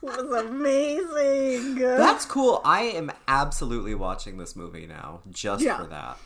it 0.04 0.32
was 0.32 0.46
amazing. 0.46 1.76
That's 1.76 2.26
cool. 2.26 2.62
I 2.64 2.82
am 2.84 3.12
absolutely 3.28 3.96
watching 3.96 4.38
this 4.38 4.56
movie 4.56 4.88
now 4.88 5.22
just 5.30 5.64
Yeah. 5.64 5.78
for 5.78 5.88
that. 5.88 6.18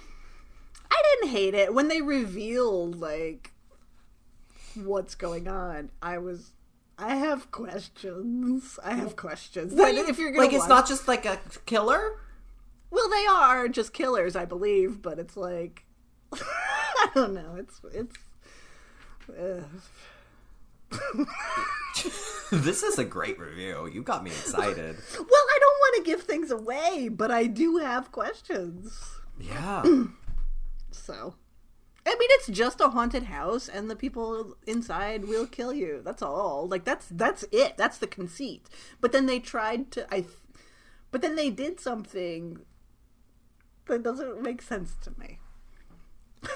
I 0.91 1.01
didn't 1.21 1.31
hate 1.31 1.53
it 1.53 1.73
when 1.73 1.87
they 1.87 2.01
revealed 2.01 2.99
like 2.99 3.51
what's 4.75 5.15
going 5.15 5.47
on. 5.47 5.89
I 6.01 6.17
was 6.19 6.51
I 6.97 7.15
have 7.15 7.51
questions. 7.51 8.79
I 8.83 8.93
have 8.93 9.15
questions. 9.17 9.73
But 9.75 9.95
if 9.95 10.17
you're 10.17 10.31
gonna 10.31 10.45
like, 10.45 10.53
it's 10.53 10.67
not 10.67 10.87
just 10.87 11.07
like 11.07 11.25
a 11.25 11.39
killer. 11.65 12.19
well, 12.91 13.09
they 13.09 13.25
are 13.25 13.67
just 13.67 13.91
killers, 13.93 14.35
I 14.35 14.45
believe. 14.45 15.01
But 15.01 15.19
it's 15.19 15.35
like 15.35 15.83
I 16.97 17.09
don't 17.13 17.33
know. 17.33 17.55
It's 17.57 17.81
it's. 17.93 18.15
Uh, 19.29 19.63
this 22.51 22.83
is 22.83 22.99
a 22.99 23.03
great 23.03 23.39
review. 23.39 23.89
You 23.91 24.01
got 24.03 24.23
me 24.23 24.31
excited. 24.31 24.95
well, 25.17 25.25
I 25.29 25.57
don't 25.59 25.79
want 25.79 25.95
to 25.97 26.11
give 26.11 26.23
things 26.23 26.51
away, 26.51 27.09
but 27.11 27.31
I 27.31 27.47
do 27.47 27.77
have 27.77 28.11
questions. 28.11 29.19
yeah. 29.39 29.83
So, 30.91 31.35
I 32.05 32.11
mean, 32.11 32.29
it's 32.31 32.47
just 32.47 32.79
a 32.79 32.89
haunted 32.89 33.23
house, 33.23 33.67
and 33.67 33.89
the 33.91 33.97
people 33.97 34.55
inside 34.65 35.25
will 35.25 35.45
kill 35.45 35.73
you. 35.73 36.01
That's 36.03 36.21
all. 36.21 36.67
Like 36.67 36.85
that's 36.85 37.07
that's 37.11 37.43
it. 37.51 37.75
That's 37.75 37.97
the 37.97 38.07
conceit. 38.07 38.67
But 39.01 39.11
then 39.11 39.25
they 39.25 39.39
tried 39.39 39.91
to. 39.91 40.07
I. 40.11 40.25
But 41.11 41.21
then 41.21 41.35
they 41.35 41.49
did 41.49 41.79
something 41.81 42.59
that 43.87 44.03
doesn't 44.03 44.41
make 44.41 44.61
sense 44.61 44.95
to 45.03 45.11
me. 45.19 45.39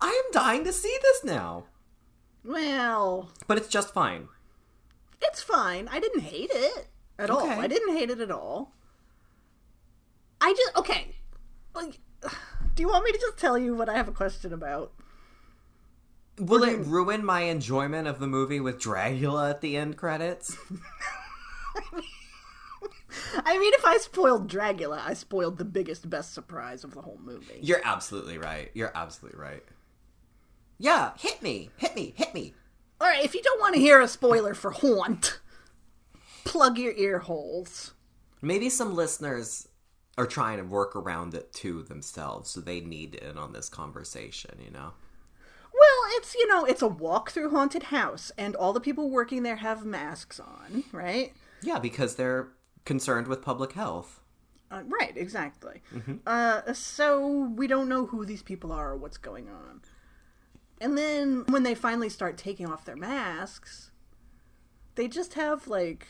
I 0.00 0.08
am 0.08 0.32
dying 0.32 0.64
to 0.64 0.72
see 0.72 0.96
this 1.02 1.24
now. 1.24 1.64
Well, 2.44 3.30
But 3.46 3.56
it's 3.58 3.68
just 3.68 3.92
fine. 3.94 4.28
it's 5.22 5.42
fine. 5.42 5.88
I 5.88 5.98
didn't 6.00 6.20
hate 6.20 6.50
it 6.52 6.88
at 7.18 7.30
all. 7.30 7.48
I 7.48 7.66
didn't 7.66 7.96
hate 7.96 8.10
it 8.10 8.20
at 8.20 8.30
all. 8.30 8.72
I 10.40 10.52
just 10.52 10.76
okay. 10.76 11.16
Like, 11.74 11.98
do 12.74 12.82
you 12.82 12.88
want 12.88 13.04
me 13.04 13.12
to 13.12 13.18
just 13.18 13.36
tell 13.38 13.58
you 13.58 13.74
what 13.74 13.88
I 13.88 13.94
have 13.94 14.08
a 14.08 14.12
question 14.12 14.52
about? 14.52 14.92
Will 16.38 16.62
it 16.64 16.76
ruin 16.86 17.24
my 17.24 17.40
enjoyment 17.42 18.06
of 18.06 18.18
the 18.20 18.26
movie 18.26 18.60
with 18.60 18.78
Dragula 18.78 19.48
at 19.50 19.62
the 19.62 19.76
end 19.78 19.96
credits? 19.96 20.56
I 23.44 23.58
mean, 23.58 23.72
if 23.74 23.84
I 23.84 23.96
spoiled 23.98 24.50
Dragula, 24.50 25.00
I 25.04 25.14
spoiled 25.14 25.56
the 25.58 25.64
biggest, 25.64 26.08
best 26.10 26.34
surprise 26.34 26.84
of 26.84 26.92
the 26.94 27.00
whole 27.00 27.18
movie. 27.22 27.58
You're 27.62 27.80
absolutely 27.84 28.36
right. 28.38 28.70
You're 28.74 28.92
absolutely 28.94 29.40
right. 29.40 29.62
Yeah, 30.78 31.12
hit 31.18 31.42
me. 31.42 31.70
Hit 31.76 31.94
me. 31.96 32.12
Hit 32.16 32.34
me. 32.34 32.54
All 33.00 33.08
right, 33.08 33.24
if 33.24 33.34
you 33.34 33.42
don't 33.42 33.60
want 33.60 33.74
to 33.74 33.80
hear 33.80 34.00
a 34.00 34.08
spoiler 34.08 34.54
for 34.54 34.70
Haunt, 34.70 35.40
plug 36.44 36.78
your 36.78 36.92
ear 36.94 37.18
holes. 37.18 37.92
Maybe 38.40 38.70
some 38.70 38.94
listeners 38.94 39.68
are 40.18 40.26
trying 40.26 40.58
to 40.58 40.64
work 40.64 40.96
around 40.96 41.34
it 41.34 41.52
to 41.54 41.82
themselves, 41.82 42.50
so 42.50 42.60
they 42.60 42.80
need 42.80 43.14
in 43.16 43.36
on 43.36 43.52
this 43.52 43.68
conversation, 43.68 44.58
you 44.64 44.70
know? 44.70 44.92
Well, 45.74 46.10
it's 46.16 46.34
you 46.34 46.46
know, 46.48 46.64
it's 46.64 46.80
a 46.80 46.88
walk 46.88 47.30
through 47.30 47.50
haunted 47.50 47.84
house, 47.84 48.32
and 48.38 48.56
all 48.56 48.72
the 48.72 48.80
people 48.80 49.10
working 49.10 49.42
there 49.42 49.56
have 49.56 49.84
masks 49.84 50.40
on, 50.40 50.84
right? 50.90 51.34
Yeah, 51.62 51.78
because 51.78 52.14
they're 52.16 52.48
concerned 52.86 53.26
with 53.28 53.42
public 53.42 53.72
health. 53.72 54.20
Uh, 54.70 54.82
right, 54.86 55.16
exactly. 55.16 55.82
Uh, 56.26 56.72
so 56.72 57.52
we 57.54 57.66
don't 57.66 57.88
know 57.88 58.06
who 58.06 58.24
these 58.24 58.42
people 58.42 58.72
are 58.72 58.92
or 58.92 58.96
what's 58.96 59.18
going 59.18 59.48
on. 59.48 59.82
And 60.80 60.96
then 60.96 61.44
when 61.48 61.62
they 61.62 61.74
finally 61.74 62.08
start 62.08 62.36
taking 62.36 62.66
off 62.66 62.84
their 62.84 62.96
masks, 62.96 63.90
they 64.94 65.08
just 65.08 65.34
have 65.34 65.68
like 65.68 66.06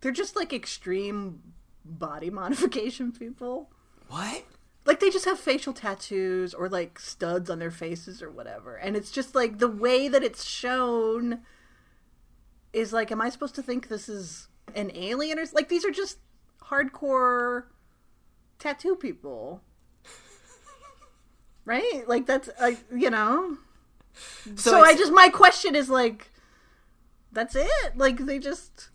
they're 0.00 0.12
just 0.12 0.36
like 0.36 0.52
extreme 0.52 1.40
body 1.84 2.30
modification 2.30 3.12
people. 3.12 3.70
What? 4.08 4.44
Like 4.86 5.00
they 5.00 5.10
just 5.10 5.24
have 5.24 5.38
facial 5.38 5.72
tattoos 5.72 6.54
or 6.54 6.68
like 6.68 6.98
studs 6.98 7.50
on 7.50 7.58
their 7.58 7.70
faces 7.70 8.22
or 8.22 8.30
whatever. 8.30 8.76
And 8.76 8.96
it's 8.96 9.10
just 9.10 9.34
like 9.34 9.58
the 9.58 9.68
way 9.68 10.08
that 10.08 10.22
it's 10.22 10.44
shown 10.44 11.40
is 12.72 12.92
like 12.92 13.10
am 13.10 13.20
I 13.20 13.30
supposed 13.30 13.56
to 13.56 13.62
think 13.62 13.88
this 13.88 14.08
is 14.08 14.48
an 14.74 14.92
alien 14.94 15.38
or 15.38 15.44
like 15.52 15.68
these 15.68 15.84
are 15.84 15.90
just 15.90 16.18
hardcore 16.64 17.64
tattoo 18.58 18.96
people. 18.96 19.62
Right? 21.70 22.02
Like 22.06 22.26
that's 22.26 22.48
like 22.60 22.78
you 22.94 23.10
know. 23.10 23.58
So, 24.56 24.80
I 24.80 24.96
just 24.96 25.12
my 25.12 25.28
question 25.28 25.76
is 25.76 25.88
like 25.88 26.30
that's 27.32 27.54
it. 27.54 27.96
Like 27.96 28.18
they 28.18 28.38
just 28.38 28.88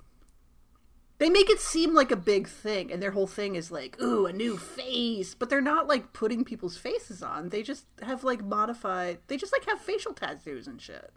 they 1.17 1.29
make 1.29 1.49
it 1.49 1.61
seem 1.61 1.93
like 1.93 2.11
a 2.11 2.17
big 2.17 2.47
thing 2.47 2.91
and 2.91 3.01
their 3.01 3.11
whole 3.11 3.27
thing 3.27 3.55
is 3.55 3.71
like 3.71 3.99
ooh 4.01 4.25
a 4.25 4.33
new 4.33 4.57
face 4.57 5.33
but 5.33 5.49
they're 5.49 5.61
not 5.61 5.87
like 5.87 6.11
putting 6.11 6.43
people's 6.43 6.75
faces 6.77 7.23
on 7.23 7.47
they 7.47 7.63
just 7.63 7.85
have 8.01 8.25
like 8.25 8.43
modified 8.43 9.19
they 9.27 9.37
just 9.37 9.53
like 9.53 9.65
have 9.65 9.79
facial 9.79 10.13
tattoos 10.13 10.67
and 10.67 10.81
shit 10.81 11.13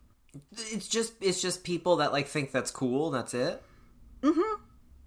It's 0.52 0.88
just 0.88 1.14
it's 1.20 1.40
just 1.40 1.64
people 1.64 1.96
that 1.96 2.12
like 2.12 2.28
think 2.28 2.52
that's 2.52 2.70
cool, 2.70 3.10
that's 3.10 3.34
it. 3.34 3.62
Mm-hmm. 4.22 4.62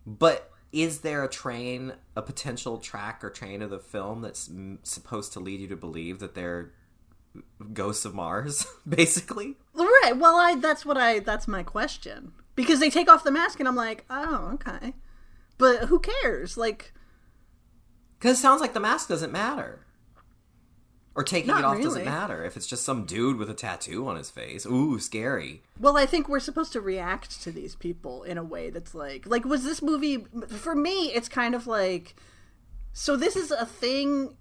But 0.06 0.52
is 0.72 1.00
there 1.00 1.24
a 1.24 1.30
train, 1.30 1.94
a 2.16 2.22
potential 2.22 2.78
track 2.78 3.24
or 3.24 3.30
train 3.30 3.62
of 3.62 3.70
the 3.70 3.80
film 3.80 4.22
that's 4.22 4.48
mm, 4.48 4.78
supposed 4.84 5.34
to 5.34 5.40
lead 5.40 5.60
you 5.60 5.68
to 5.68 5.76
believe 5.76 6.20
that 6.20 6.34
they're 6.36 6.72
ghosts 7.74 8.06
of 8.06 8.14
Mars, 8.14 8.66
basically? 8.88 9.58
right 9.74 10.18
well 10.18 10.36
i 10.36 10.56
that's 10.56 10.86
what 10.86 10.98
i 10.98 11.20
that's 11.20 11.48
my 11.48 11.64
question 11.64 12.34
because 12.56 12.80
they 12.80 12.90
take 12.90 13.10
off 13.10 13.24
the 13.24 13.32
mask 13.32 13.60
and 13.60 13.68
i'm 13.68 13.76
like 13.76 14.04
oh 14.10 14.52
okay 14.54 14.94
but 15.58 15.86
who 15.86 16.00
cares 16.00 16.58
like 16.58 16.92
Because 18.20 18.38
it 18.38 18.42
sounds 18.42 18.62
like 18.62 18.74
the 18.74 18.80
mask 18.80 19.08
doesn't 19.10 19.32
matter. 19.32 19.86
Or 21.14 21.24
taking 21.24 21.48
Not 21.48 21.60
it 21.60 21.66
off 21.66 21.82
doesn't 21.82 22.06
matter. 22.06 22.46
If 22.46 22.56
it's 22.56 22.68
just 22.68 22.86
some 22.86 23.06
dude 23.06 23.38
with 23.38 23.50
a 23.50 23.54
tattoo 23.54 24.08
on 24.08 24.16
his 24.16 24.30
face. 24.30 24.66
Ooh, 24.66 24.98
scary. 24.98 25.62
Well, 25.80 25.98
I 25.98 26.06
think 26.06 26.30
we're 26.30 26.40
supposed 26.40 26.72
to 26.74 26.82
react 26.82 27.42
to 27.44 27.52
these 27.52 27.76
people 27.76 28.24
in 28.24 28.38
a 28.38 28.44
way 28.44 28.70
that's 28.70 28.96
like, 28.96 29.26
like, 29.28 29.44
was 29.44 29.66
this 29.66 29.82
movie 29.82 30.26
for 30.48 30.74
me? 30.74 31.12
It's 31.14 31.28
kind 31.28 31.54
of 31.54 31.68
like, 31.68 32.16
so 32.94 33.18
this 33.18 33.36
is 33.36 33.52
a 33.52 33.66
thing. 33.66 34.36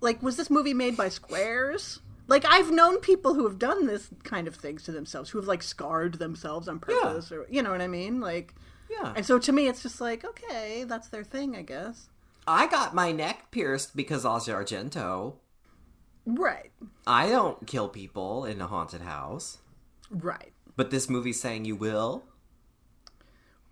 Like, 0.00 0.22
was 0.22 0.36
this 0.36 0.50
movie 0.50 0.74
made 0.74 0.96
by 0.96 1.08
Squares? 1.08 1.98
Like 2.28 2.44
I've 2.48 2.70
known 2.70 3.00
people 3.00 3.34
who 3.34 3.44
have 3.46 3.58
done 3.58 3.86
this 3.86 4.08
kind 4.22 4.46
of 4.46 4.54
things 4.54 4.84
to 4.84 4.92
themselves, 4.92 5.30
who 5.30 5.38
have 5.38 5.48
like 5.48 5.62
scarred 5.62 6.14
themselves 6.14 6.68
on 6.68 6.78
purpose, 6.78 7.32
or 7.32 7.46
you 7.50 7.62
know 7.62 7.70
what 7.70 7.82
I 7.82 7.88
mean, 7.88 8.20
like. 8.20 8.54
Yeah. 8.90 9.12
And 9.16 9.26
so 9.26 9.38
to 9.38 9.52
me, 9.52 9.68
it's 9.68 9.82
just 9.82 10.00
like, 10.00 10.24
okay, 10.24 10.84
that's 10.86 11.08
their 11.08 11.24
thing, 11.24 11.56
I 11.56 11.62
guess. 11.62 12.08
I 12.46 12.66
got 12.66 12.94
my 12.94 13.10
neck 13.10 13.50
pierced 13.50 13.96
because 13.96 14.24
Asia 14.24 14.52
Argento. 14.52 15.34
Right. 16.24 16.70
I 17.06 17.28
don't 17.28 17.66
kill 17.66 17.88
people 17.88 18.44
in 18.44 18.60
a 18.60 18.66
haunted 18.66 19.00
house. 19.00 19.58
Right. 20.10 20.52
But 20.76 20.90
this 20.90 21.08
movie's 21.08 21.40
saying 21.40 21.64
you 21.64 21.76
will. 21.76 22.24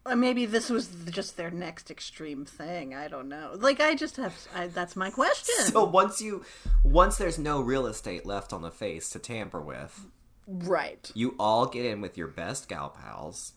Or 0.07 0.17
maybe 0.17 0.47
this 0.47 0.71
was 0.71 0.89
just 1.11 1.37
their 1.37 1.51
next 1.51 1.91
extreme 1.91 2.45
thing. 2.47 2.95
I 2.95 3.09
don't 3.09 3.29
know. 3.29 3.53
Like 3.55 3.81
I 3.81 3.95
just 3.95 4.17
have. 4.17 4.35
I, 4.55 4.67
that's 4.69 4.97
my 4.97 5.11
question. 5.11 5.55
So 5.67 5.85
once 5.85 6.21
you, 6.23 6.45
once 6.83 7.19
there's 7.19 7.39
no 7.39 7.61
real 7.61 7.87
estate 7.87 8.25
left 8.25 8.53
on 8.53 8.63
the 8.63 8.71
face 8.71 9.11
to 9.11 9.19
tamper 9.19 9.61
with, 9.61 10.07
right. 10.47 11.11
you 11.15 11.35
all 11.39 11.67
get 11.67 11.85
in 11.85 12.01
with 12.01 12.17
your 12.17 12.29
best 12.29 12.69
gal 12.69 12.89
pals, 12.89 13.53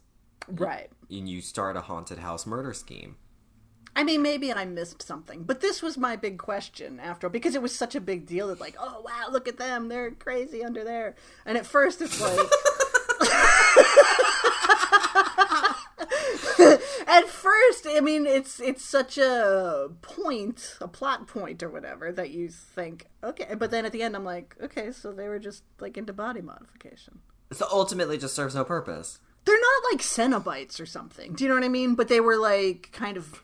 Right. 0.50 0.90
and 1.10 1.28
you 1.30 1.42
start 1.42 1.78
a 1.78 1.82
haunted 1.82 2.20
house 2.20 2.46
murder 2.46 2.74
scheme. 2.74 3.16
I 3.96 4.04
mean, 4.04 4.22
maybe 4.22 4.52
I 4.52 4.66
missed 4.66 5.04
something, 5.04 5.44
but 5.44 5.62
this 5.62 5.82
was 5.82 5.98
my 5.98 6.16
big 6.16 6.40
question 6.40 7.00
after 7.00 7.30
because 7.30 7.56
it 7.56 7.62
was 7.62 7.76
such 7.76 7.96
a 7.96 8.02
big 8.02 8.26
deal. 8.26 8.48
That 8.48 8.60
like, 8.60 8.76
oh 8.80 9.02
wow, 9.06 9.28
look 9.32 9.48
at 9.48 9.58
them, 9.58 9.88
they're 9.88 10.12
crazy 10.12 10.64
under 10.64 10.84
there. 10.84 11.16
And 11.46 11.58
at 11.58 11.66
first, 11.66 12.02
it's 12.02 12.20
like, 12.20 12.40
at 17.08 17.28
first, 17.28 17.88
I 17.88 18.00
mean, 18.02 18.26
it's 18.26 18.60
it's 18.60 18.84
such 18.84 19.18
a 19.18 19.90
point, 20.02 20.78
a 20.82 20.88
plot 20.88 21.28
point 21.28 21.62
or 21.62 21.70
whatever 21.70 22.12
that 22.12 22.32
you 22.32 22.50
think, 22.50 23.08
okay, 23.24 23.56
but 23.56 23.72
then 23.72 23.86
at 23.86 23.92
the 23.92 24.02
end, 24.02 24.16
I'm 24.16 24.26
like, 24.26 24.56
okay, 24.62 24.92
so 24.92 25.12
they 25.12 25.28
were 25.28 25.40
just 25.40 25.64
like 25.80 25.98
into 25.98 26.14
body 26.14 26.42
modification. 26.42 27.20
So 27.52 27.68
ultimately, 27.72 28.16
it 28.16 28.22
just 28.22 28.36
serves 28.36 28.56
no 28.56 28.64
purpose. 28.64 29.20
They're 29.46 29.60
not 29.60 29.92
like 29.92 30.02
Cenobites 30.02 30.80
or 30.80 30.86
something. 30.86 31.34
Do 31.34 31.44
you 31.44 31.50
know 31.50 31.56
what 31.56 31.64
I 31.64 31.70
mean? 31.70 31.96
But 31.96 32.08
they 32.08 32.20
were 32.20 32.38
like 32.38 32.90
kind 32.92 33.18
of. 33.18 33.44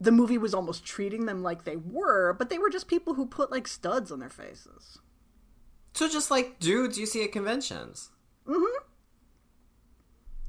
The 0.00 0.12
movie 0.12 0.38
was 0.38 0.54
almost 0.54 0.84
treating 0.84 1.26
them 1.26 1.42
like 1.42 1.64
they 1.64 1.76
were, 1.76 2.32
but 2.32 2.50
they 2.50 2.58
were 2.58 2.70
just 2.70 2.86
people 2.88 3.14
who 3.14 3.26
put 3.26 3.50
like 3.50 3.66
studs 3.66 4.12
on 4.12 4.20
their 4.20 4.30
faces. 4.30 4.98
So 5.94 6.08
just 6.08 6.30
like 6.30 6.60
dudes 6.60 6.98
you 6.98 7.06
see 7.06 7.24
at 7.24 7.32
conventions. 7.32 8.10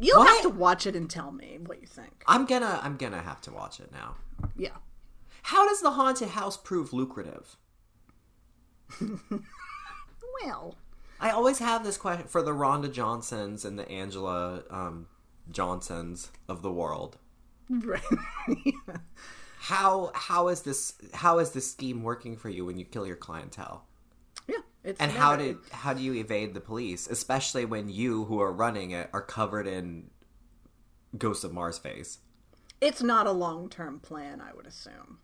You'll 0.02 0.20
What? 0.20 0.28
have 0.30 0.42
to 0.44 0.50
watch 0.50 0.86
it 0.86 0.96
and 0.96 1.10
tell 1.10 1.32
me 1.32 1.58
what 1.66 1.82
you 1.82 1.88
think. 1.88 2.24
I'm 2.28 2.46
gonna, 2.46 2.80
I'm 2.84 2.96
gonna 2.96 3.22
have 3.22 3.42
to 3.42 3.52
watch 3.52 3.80
it 3.80 3.92
now. 3.92 4.16
Yeah. 4.56 4.78
How 5.44 5.68
does 5.68 5.82
the 5.82 5.92
haunted 5.92 6.30
house 6.30 6.56
prove 6.58 6.94
lucrative? 6.94 7.58
Well, 10.46 10.76
I 11.20 11.32
always 11.32 11.60
have 11.60 11.84
this 11.84 11.98
question 11.98 12.28
for 12.28 12.42
the 12.42 12.52
Rhonda 12.52 12.90
Johnsons 12.94 13.66
and 13.66 13.78
the 13.78 13.90
Angela 13.90 14.64
um, 14.70 15.08
Johnsons 15.52 16.32
of 16.48 16.62
the 16.62 16.72
world. 16.72 17.18
right. 17.70 18.02
How 19.70 20.12
how 20.16 20.48
is 20.48 20.62
this 20.64 20.94
how 21.14 21.38
is 21.40 21.52
this 21.52 21.72
scheme 21.72 22.02
working 22.02 22.36
for 22.38 22.50
you 22.50 22.66
when 22.66 22.78
you 22.80 22.86
kill 22.86 23.06
your 23.06 23.16
clientele? 23.16 23.86
yeah. 24.48 24.56
It's 24.84 25.00
And 25.00 25.12
how 25.12 25.36
did 25.36 25.58
how 25.72 25.94
do 25.94 26.02
you 26.02 26.14
evade 26.16 26.54
the 26.56 26.60
police, 26.62 27.06
especially 27.08 27.66
when 27.66 27.88
you 27.90 28.26
who 28.26 28.40
are 28.42 28.52
running 28.52 28.92
it 28.92 29.10
are 29.14 29.22
covered 29.22 29.68
in 29.68 30.10
Ghost 31.18 31.44
of 31.44 31.54
Mars 31.54 31.78
face? 31.78 32.20
It's 32.82 33.04
not 33.04 33.28
a 33.28 33.32
long 33.32 33.70
term 33.70 34.00
plan, 34.00 34.42
I 34.42 34.54
would 34.56 34.66
assume. 34.66 35.20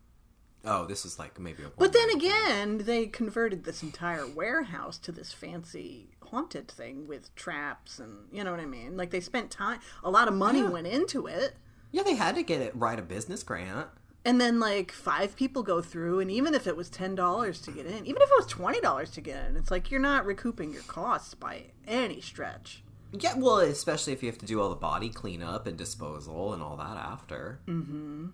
Oh, 0.63 0.85
this 0.85 1.05
is 1.05 1.17
like 1.19 1.39
maybe 1.39 1.63
a 1.63 1.69
But 1.77 1.93
then 1.93 2.09
again, 2.11 2.79
they 2.79 3.05
converted 3.07 3.63
this 3.63 3.81
entire 3.83 4.27
warehouse 4.27 4.97
to 4.99 5.11
this 5.11 5.31
fancy 5.31 6.09
haunted 6.23 6.67
thing 6.69 7.07
with 7.07 7.33
traps 7.35 7.99
and 7.99 8.27
you 8.31 8.43
know 8.43 8.51
what 8.51 8.59
I 8.59 8.65
mean? 8.65 8.97
Like 8.97 9.09
they 9.11 9.19
spent 9.21 9.49
time 9.51 9.79
a 10.03 10.09
lot 10.11 10.27
of 10.27 10.33
money 10.33 10.59
Yeah. 10.61 10.69
went 10.69 10.87
into 10.87 11.25
it. 11.27 11.55
yeah, 11.91 12.03
they 12.03 12.15
had 12.15 12.35
to 12.35 12.43
get 12.43 12.61
it 12.61 12.75
right 12.75 12.99
a 12.99 13.03
business 13.03 13.41
grant. 13.41 13.87
And 14.25 14.41
then 14.41 14.59
like 14.59 14.91
five 14.91 15.35
people 15.35 15.63
go 15.63 15.81
through 15.81 16.19
and 16.19 16.31
even 16.31 16.53
if 16.55 16.65
it 16.67 16.75
was 16.75 16.89
ten 16.89 17.15
dollars 17.15 17.61
to 17.61 17.71
get 17.71 17.85
in, 17.85 18.05
even 18.05 18.21
if 18.21 18.29
it 18.29 18.37
was 18.37 18.47
twenty 18.47 18.81
dollars 18.81 19.11
to 19.11 19.21
get 19.21 19.45
in, 19.45 19.55
it's 19.55 19.71
like 19.71 19.91
you're 19.91 19.99
not 19.99 20.25
recouping 20.25 20.73
your 20.73 20.83
costs 20.83 21.35
by 21.35 21.65
any 21.87 22.21
stretch. 22.21 22.83
Yeah, 23.11 23.35
well, 23.37 23.59
especially 23.59 24.13
if 24.13 24.23
you 24.23 24.29
have 24.29 24.39
to 24.39 24.45
do 24.45 24.59
all 24.59 24.69
the 24.69 24.75
body 24.75 25.09
cleanup 25.09 25.67
and 25.67 25.77
disposal 25.77 26.53
and 26.53 26.61
all 26.61 26.75
that 26.77 26.97
after. 26.97 27.59
Mm-hmm 27.67 28.27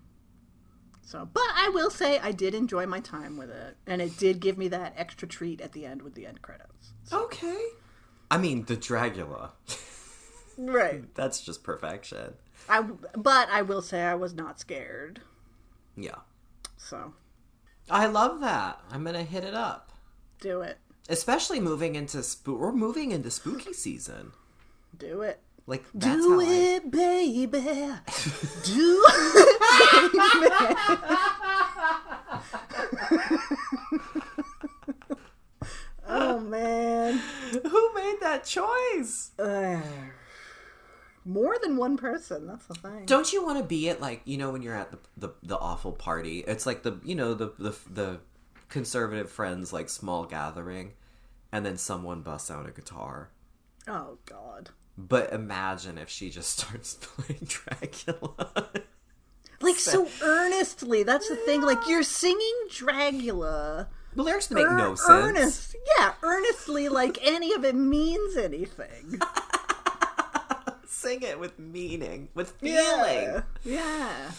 so, 1.11 1.27
but 1.31 1.43
I 1.55 1.69
will 1.73 1.89
say 1.89 2.19
I 2.19 2.31
did 2.31 2.55
enjoy 2.55 2.85
my 2.85 3.01
time 3.01 3.35
with 3.37 3.49
it, 3.49 3.75
and 3.85 4.01
it 4.01 4.17
did 4.17 4.39
give 4.39 4.57
me 4.57 4.69
that 4.69 4.93
extra 4.95 5.27
treat 5.27 5.59
at 5.59 5.73
the 5.73 5.85
end 5.85 6.03
with 6.03 6.15
the 6.15 6.25
end 6.25 6.41
credits. 6.41 6.93
Okay. 7.11 7.61
I 8.29 8.37
mean, 8.37 8.63
the 8.63 8.77
Dragula. 8.77 9.49
Right. 10.57 11.03
That's 11.15 11.41
just 11.41 11.63
perfection. 11.63 12.35
I 12.69 12.83
but 13.17 13.49
I 13.49 13.61
will 13.61 13.81
say 13.81 14.03
I 14.03 14.15
was 14.15 14.33
not 14.33 14.61
scared. 14.61 15.19
Yeah. 15.95 16.15
So, 16.77 17.13
I 17.89 18.07
love 18.07 18.39
that. 18.41 18.79
I'm 18.91 19.03
gonna 19.03 19.23
hit 19.23 19.43
it 19.43 19.53
up. 19.53 19.91
do 20.39 20.61
it. 20.61 20.77
Especially 21.09 21.59
moving 21.59 21.95
into 21.95 22.21
spook. 22.23 22.59
We're 22.59 22.71
moving 22.71 23.11
into 23.11 23.29
spooky 23.31 23.73
season. 23.73 24.31
Do 24.97 25.21
it. 25.21 25.39
Like 25.67 25.83
do 25.97 26.07
how 26.07 26.39
I- 26.39 26.45
it, 26.45 26.91
baby. 26.91 27.49
Do 28.65 29.05
it. 29.07 29.51
baby. 30.41 30.75
oh 36.07 36.39
man. 36.39 37.21
Who 37.51 37.93
made 37.93 38.17
that 38.21 38.43
choice? 38.45 39.31
Ugh. 39.39 39.83
More 41.23 41.55
than 41.61 41.77
one 41.77 41.97
person, 41.97 42.47
that's 42.47 42.65
the 42.65 42.73
thing. 42.73 43.05
Don't 43.05 43.31
you 43.31 43.43
want 43.43 43.59
to 43.59 43.63
be 43.63 43.89
at 43.89 44.01
like 44.01 44.21
you 44.25 44.37
know 44.37 44.51
when 44.51 44.61
you're 44.61 44.75
at 44.75 44.91
the, 44.91 44.97
the 45.17 45.29
the 45.43 45.57
awful 45.57 45.91
party? 45.91 46.43
It's 46.47 46.65
like 46.65 46.83
the 46.83 46.99
you 47.03 47.15
know 47.15 47.33
the 47.33 47.53
the 47.59 47.75
the 47.91 48.19
conservative 48.69 49.29
friends 49.29 49.71
like 49.71 49.89
small 49.89 50.25
gathering, 50.25 50.93
and 51.51 51.65
then 51.65 51.77
someone 51.77 52.21
busts 52.21 52.49
out 52.49 52.67
a 52.67 52.71
guitar. 52.71 53.29
Oh 53.87 54.17
god. 54.25 54.69
But 54.97 55.31
imagine 55.33 55.97
if 55.97 56.09
she 56.09 56.29
just 56.29 56.49
starts 56.59 56.95
playing 56.95 57.41
Dragula. 57.45 58.81
Like 59.61 59.77
so 59.77 60.07
earnestly. 60.23 61.03
That's 61.03 61.29
the 61.29 61.35
thing. 61.35 61.61
Like 61.61 61.87
you're 61.87 62.01
singing 62.03 62.55
Dragula. 62.69 63.87
the 64.15 64.23
lyrics 64.23 64.49
make 64.49 64.63
ear- 64.63 64.75
no 64.75 64.95
sense. 64.95 65.09
Earnest. 65.09 65.75
Yeah, 65.97 66.13
earnestly 66.23 66.89
like 66.89 67.19
any 67.21 67.53
of 67.53 67.63
it 67.63 67.75
means 67.75 68.37
anything. 68.37 69.19
Sing 70.91 71.21
it 71.21 71.39
with 71.39 71.57
meaning, 71.57 72.27
with 72.33 72.51
feeling. 72.51 73.43
Yeah. 73.63 74.31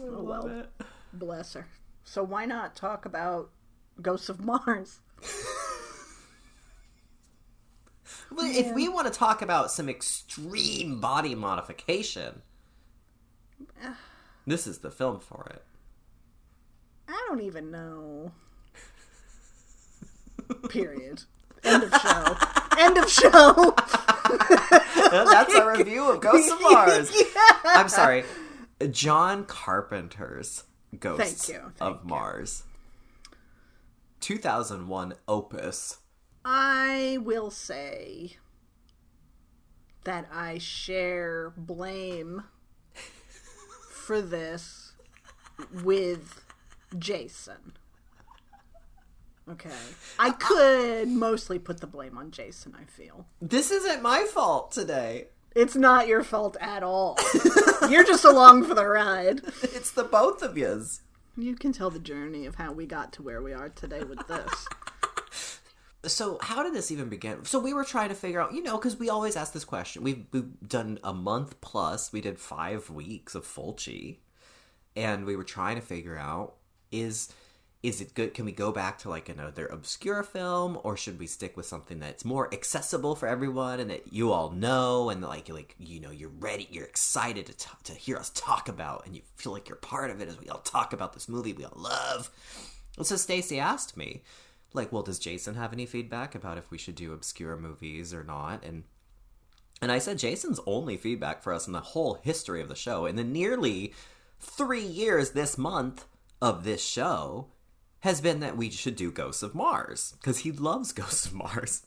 Oh 0.00 0.04
Love 0.04 0.44
well. 0.44 0.60
it. 0.60 0.70
Bless 1.12 1.52
her. 1.54 1.68
So 2.02 2.24
why 2.24 2.46
not 2.46 2.74
talk 2.74 3.06
about 3.06 3.50
Ghosts 4.02 4.28
of 4.28 4.44
Mars? 4.44 4.98
Well, 8.32 8.46
if 8.48 8.72
we 8.74 8.88
want 8.88 9.12
to 9.12 9.12
talk 9.12 9.42
about 9.42 9.72
some 9.72 9.88
extreme 9.88 11.00
body 11.00 11.34
modification, 11.34 12.42
this 14.46 14.68
is 14.68 14.78
the 14.78 14.90
film 14.90 15.18
for 15.18 15.48
it. 15.50 15.64
I 17.08 17.24
don't 17.28 17.40
even 17.40 17.72
know. 17.72 18.30
Period. 20.68 21.24
End 21.64 21.82
of 21.82 21.92
show. 22.00 22.36
End 22.78 22.98
of 22.98 23.10
show. 23.10 23.74
That's 25.10 25.54
our 25.54 25.76
review 25.76 26.10
of 26.10 26.20
Ghosts 26.20 26.50
of 26.50 26.60
Mars. 26.60 27.12
I'm 27.64 27.88
sorry, 27.88 28.24
John 28.90 29.44
Carpenter's 29.44 30.64
Ghosts 30.98 31.46
Thank 31.46 31.58
you, 31.58 31.72
of. 31.80 32.04
Mars, 32.04 32.64
2001 34.20 35.14
opus. 35.28 35.98
I 36.44 37.18
will 37.22 37.50
say 37.50 38.36
that 40.04 40.26
I 40.32 40.58
share 40.58 41.52
blame 41.56 42.44
for 43.90 44.22
this 44.22 44.92
with 45.82 46.44
Jason. 46.98 47.74
Okay. 49.52 49.70
I 50.18 50.30
could 50.30 51.08
mostly 51.08 51.58
put 51.58 51.80
the 51.80 51.86
blame 51.86 52.16
on 52.16 52.30
Jason, 52.30 52.74
I 52.80 52.84
feel. 52.84 53.26
This 53.40 53.70
isn't 53.70 54.02
my 54.02 54.24
fault 54.24 54.70
today. 54.70 55.28
It's 55.56 55.74
not 55.74 56.06
your 56.06 56.22
fault 56.22 56.56
at 56.60 56.82
all. 56.82 57.18
You're 57.88 58.04
just 58.04 58.24
along 58.24 58.64
for 58.64 58.74
the 58.74 58.86
ride. 58.86 59.40
It's 59.62 59.90
the 59.90 60.04
both 60.04 60.42
of 60.42 60.56
yous. 60.56 61.00
You 61.36 61.56
can 61.56 61.72
tell 61.72 61.90
the 61.90 61.98
journey 61.98 62.46
of 62.46 62.56
how 62.56 62.72
we 62.72 62.86
got 62.86 63.12
to 63.14 63.22
where 63.22 63.42
we 63.42 63.52
are 63.52 63.68
today 63.68 64.02
with 64.02 64.26
this. 64.28 64.68
So, 66.06 66.38
how 66.40 66.62
did 66.62 66.72
this 66.72 66.90
even 66.90 67.10
begin? 67.10 67.44
So, 67.44 67.58
we 67.58 67.74
were 67.74 67.84
trying 67.84 68.08
to 68.08 68.14
figure 68.14 68.40
out, 68.40 68.54
you 68.54 68.62
know, 68.62 68.78
because 68.78 68.98
we 68.98 69.10
always 69.10 69.36
ask 69.36 69.52
this 69.52 69.66
question. 69.66 70.02
We've, 70.02 70.24
we've 70.32 70.48
done 70.66 70.98
a 71.04 71.12
month 71.12 71.60
plus, 71.60 72.10
we 72.10 72.22
did 72.22 72.38
five 72.38 72.88
weeks 72.88 73.34
of 73.34 73.44
Fulci, 73.44 74.16
and 74.96 75.26
we 75.26 75.36
were 75.36 75.44
trying 75.44 75.76
to 75.76 75.82
figure 75.82 76.16
out 76.16 76.54
is 76.90 77.28
is 77.82 78.02
it 78.02 78.14
good? 78.14 78.34
Can 78.34 78.44
we 78.44 78.52
go 78.52 78.72
back 78.72 78.98
to 78.98 79.08
like 79.08 79.28
another 79.28 79.66
obscure 79.66 80.22
film, 80.22 80.78
or 80.84 80.96
should 80.96 81.18
we 81.18 81.26
stick 81.26 81.56
with 81.56 81.64
something 81.64 81.98
that's 81.98 82.24
more 82.24 82.52
accessible 82.52 83.14
for 83.14 83.26
everyone 83.26 83.80
and 83.80 83.90
that 83.90 84.12
you 84.12 84.32
all 84.32 84.50
know 84.50 85.08
and 85.08 85.22
like 85.22 85.48
like 85.48 85.74
you 85.78 85.98
know 85.98 86.10
you're 86.10 86.28
ready, 86.28 86.68
you're 86.70 86.84
excited 86.84 87.46
to 87.46 87.68
to 87.84 87.92
hear 87.94 88.18
us 88.18 88.30
talk 88.34 88.68
about, 88.68 89.06
and 89.06 89.16
you 89.16 89.22
feel 89.36 89.52
like 89.52 89.68
you're 89.68 89.76
part 89.76 90.10
of 90.10 90.20
it 90.20 90.28
as 90.28 90.38
we 90.38 90.48
all 90.48 90.58
talk 90.58 90.92
about 90.92 91.14
this 91.14 91.28
movie 91.28 91.54
we 91.54 91.64
all 91.64 91.72
love. 91.76 92.30
And 92.98 93.06
so 93.06 93.16
Stacy 93.16 93.58
asked 93.58 93.96
me, 93.96 94.22
like, 94.74 94.92
well, 94.92 95.02
does 95.02 95.18
Jason 95.18 95.54
have 95.54 95.72
any 95.72 95.86
feedback 95.86 96.34
about 96.34 96.58
if 96.58 96.70
we 96.70 96.78
should 96.78 96.94
do 96.94 97.12
obscure 97.12 97.56
movies 97.56 98.12
or 98.12 98.24
not? 98.24 98.62
And 98.62 98.84
and 99.80 99.90
I 99.90 99.98
said 99.98 100.18
Jason's 100.18 100.60
only 100.66 100.98
feedback 100.98 101.42
for 101.42 101.54
us 101.54 101.66
in 101.66 101.72
the 101.72 101.80
whole 101.80 102.14
history 102.22 102.60
of 102.60 102.68
the 102.68 102.74
show, 102.74 103.06
in 103.06 103.16
the 103.16 103.24
nearly 103.24 103.94
three 104.38 104.84
years 104.84 105.30
this 105.30 105.56
month 105.56 106.04
of 106.42 106.64
this 106.64 106.84
show, 106.84 107.46
has 108.00 108.20
been 108.20 108.40
that 108.40 108.56
we 108.56 108.70
should 108.70 108.96
do 108.96 109.12
Ghosts 109.12 109.42
of 109.42 109.54
Mars 109.54 110.14
because 110.20 110.38
he 110.38 110.52
loves 110.52 110.92
Ghosts 110.94 111.26
of 111.26 111.34
Mars. 111.34 111.86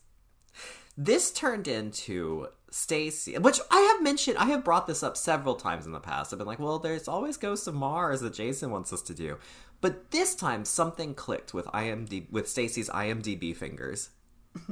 This 0.96 1.32
turned 1.32 1.68
into 1.68 2.48
Stacy, 2.70 3.38
which 3.38 3.60
I 3.72 3.80
have 3.80 4.04
mentioned, 4.04 4.38
I 4.38 4.46
have 4.46 4.64
brought 4.64 4.86
this 4.86 5.02
up 5.02 5.18
several 5.18 5.56
times 5.56 5.86
in 5.88 5.92
the 5.92 6.00
past. 6.00 6.32
I've 6.32 6.38
been 6.38 6.48
like, 6.48 6.60
well, 6.60 6.78
there's 6.80 7.08
always 7.08 7.38
Ghosts 7.38 7.68
of 7.68 7.74
Mars 7.74 8.22
that 8.22 8.34
Jason 8.34 8.70
wants 8.70 8.94
us 8.94 9.02
to 9.04 9.14
do. 9.14 9.38
But 9.82 10.12
this 10.12 10.36
time 10.36 10.66
something 10.66 11.14
clicked 11.16 11.54
with 11.54 11.66
IMDb 11.68 12.32
with 12.32 12.48
Stacy's 12.48 12.90
IMDb 12.90 13.56
fingers. 13.56 14.10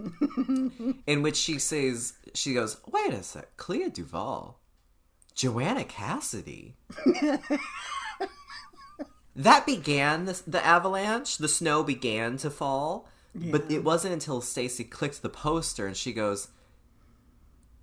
in 1.07 1.23
which 1.23 1.35
she 1.35 1.57
says 1.57 2.13
she 2.35 2.53
goes, 2.53 2.77
Wait 2.87 3.13
a 3.13 3.23
sec, 3.23 3.57
Clea 3.57 3.89
DuVall. 3.89 4.55
Joanna 5.33 5.83
Cassidy. 5.83 6.75
that 9.35 9.65
began 9.65 10.25
the, 10.25 10.41
the 10.45 10.63
avalanche. 10.65 11.37
The 11.37 11.47
snow 11.47 11.83
began 11.83 12.37
to 12.37 12.49
fall, 12.49 13.07
but 13.33 13.71
it 13.71 13.83
wasn't 13.83 14.13
until 14.13 14.41
Stacy 14.41 14.83
clicked 14.83 15.21
the 15.21 15.29
poster 15.29 15.87
and 15.87 15.95
she 15.95 16.11
goes, 16.13 16.49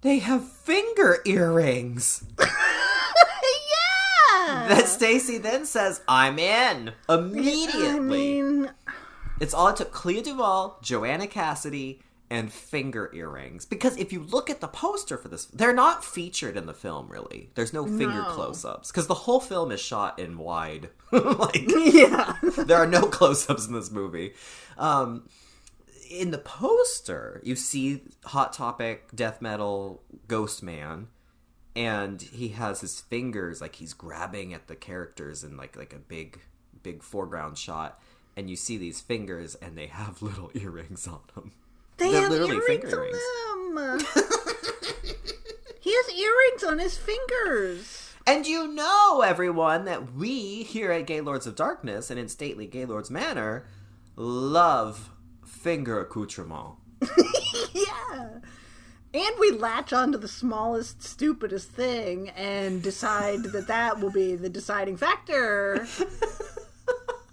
"They 0.02 0.18
have 0.18 0.46
finger 0.46 1.18
earrings." 1.24 2.24
yeah. 2.38 2.48
that 4.68 4.88
Stacy 4.88 5.38
then 5.38 5.64
says, 5.64 6.02
"I'm 6.06 6.38
in 6.38 6.92
immediately." 7.08 7.88
I 7.88 7.98
mean, 7.98 8.70
It's 9.40 9.54
all 9.54 9.68
it 9.68 9.76
took: 9.76 9.92
Clea 9.92 10.22
DuVall, 10.22 10.82
Joanna 10.82 11.26
Cassidy, 11.26 12.02
and 12.30 12.52
finger 12.52 13.10
earrings. 13.14 13.64
Because 13.64 13.96
if 13.96 14.12
you 14.12 14.22
look 14.22 14.50
at 14.50 14.60
the 14.60 14.68
poster 14.68 15.16
for 15.16 15.28
this, 15.28 15.46
they're 15.46 15.72
not 15.72 16.04
featured 16.04 16.56
in 16.56 16.66
the 16.66 16.74
film. 16.74 17.08
Really, 17.08 17.50
there's 17.54 17.72
no 17.72 17.86
finger 17.86 18.22
No. 18.22 18.30
close-ups 18.30 18.90
because 18.90 19.06
the 19.06 19.14
whole 19.14 19.40
film 19.40 19.70
is 19.72 19.80
shot 19.80 20.18
in 20.18 20.38
wide. 20.38 20.90
like 21.12 21.64
yeah. 21.68 22.34
there 22.58 22.78
are 22.78 22.86
no 22.86 23.02
close-ups 23.06 23.66
in 23.66 23.72
this 23.72 23.90
movie. 23.90 24.34
Um, 24.76 25.28
in 26.10 26.30
the 26.30 26.38
poster, 26.38 27.40
you 27.44 27.54
see 27.56 28.02
Hot 28.24 28.52
Topic, 28.52 29.08
death 29.14 29.40
metal, 29.42 30.02
Ghost 30.26 30.62
Man, 30.62 31.08
and 31.76 32.20
he 32.20 32.48
has 32.48 32.80
his 32.80 33.00
fingers 33.00 33.60
like 33.60 33.76
he's 33.76 33.92
grabbing 33.94 34.52
at 34.52 34.68
the 34.68 34.76
characters 34.76 35.44
in 35.44 35.56
like 35.56 35.76
like 35.76 35.92
a 35.92 35.98
big 35.98 36.40
big 36.82 37.02
foreground 37.02 37.56
shot, 37.58 38.00
and 38.36 38.48
you 38.50 38.56
see 38.56 38.76
these 38.76 39.00
fingers 39.00 39.54
and 39.56 39.76
they 39.78 39.86
have 39.86 40.20
little 40.22 40.50
earrings 40.54 41.06
on 41.06 41.20
them. 41.34 41.52
They 41.98 42.12
They're 42.12 42.22
have 42.22 42.30
literally 42.30 42.56
earrings 42.56 42.82
finger 42.82 43.04
earrings. 43.04 43.18
on 43.50 43.74
them. 43.74 43.98
he 45.80 45.92
has 45.94 46.10
earrings 46.14 46.64
on 46.64 46.78
his 46.78 46.96
fingers. 46.96 48.14
And 48.26 48.46
you 48.46 48.68
know, 48.68 49.22
everyone, 49.22 49.84
that 49.86 50.12
we 50.14 50.62
here 50.62 50.92
at 50.92 51.06
Gaylords 51.06 51.46
of 51.46 51.56
Darkness 51.56 52.10
and 52.10 52.18
in 52.20 52.28
stately 52.28 52.66
Gaylords 52.66 53.10
Manor 53.10 53.64
love 54.16 55.10
finger 55.46 56.00
accoutrement. 56.00 56.74
Yeah. 57.72 58.28
And 59.14 59.34
we 59.40 59.52
latch 59.52 59.92
onto 59.94 60.18
the 60.18 60.28
smallest, 60.28 61.02
stupidest 61.02 61.70
thing 61.70 62.28
and 62.30 62.82
decide 62.82 63.42
that 63.44 63.66
that 63.68 64.00
will 64.00 64.10
be 64.10 64.36
the 64.36 64.50
deciding 64.50 64.96
factor. 64.98 65.86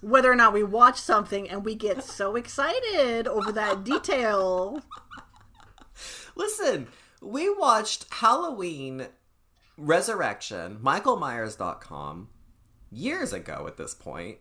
Whether 0.05 0.31
or 0.31 0.35
not 0.35 0.53
we 0.53 0.61
watch 0.61 1.01
something 1.01 1.49
and 1.49 1.65
we 1.65 1.73
get 1.73 2.03
so 2.03 2.35
excited 2.35 3.27
over 3.27 3.51
that 3.51 3.83
detail. 3.83 4.83
Listen, 6.35 6.89
we 7.23 7.49
watched 7.49 8.05
Halloween 8.13 9.07
Resurrection, 9.77 10.77
michaelmyers.com, 10.77 12.29
years 12.91 13.33
ago 13.33 13.65
at 13.65 13.77
this 13.77 13.95
point. 13.95 14.37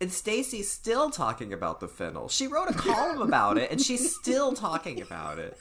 And 0.00 0.12
Stacy's 0.12 0.68
still 0.68 1.10
talking 1.10 1.52
about 1.52 1.78
the 1.78 1.86
fennel. 1.86 2.28
She 2.28 2.48
wrote 2.48 2.68
a 2.68 2.74
column 2.74 3.22
about 3.22 3.58
it 3.58 3.70
and 3.70 3.80
she's 3.80 4.12
still 4.16 4.52
talking 4.52 5.00
about 5.00 5.38
it. 5.38 5.56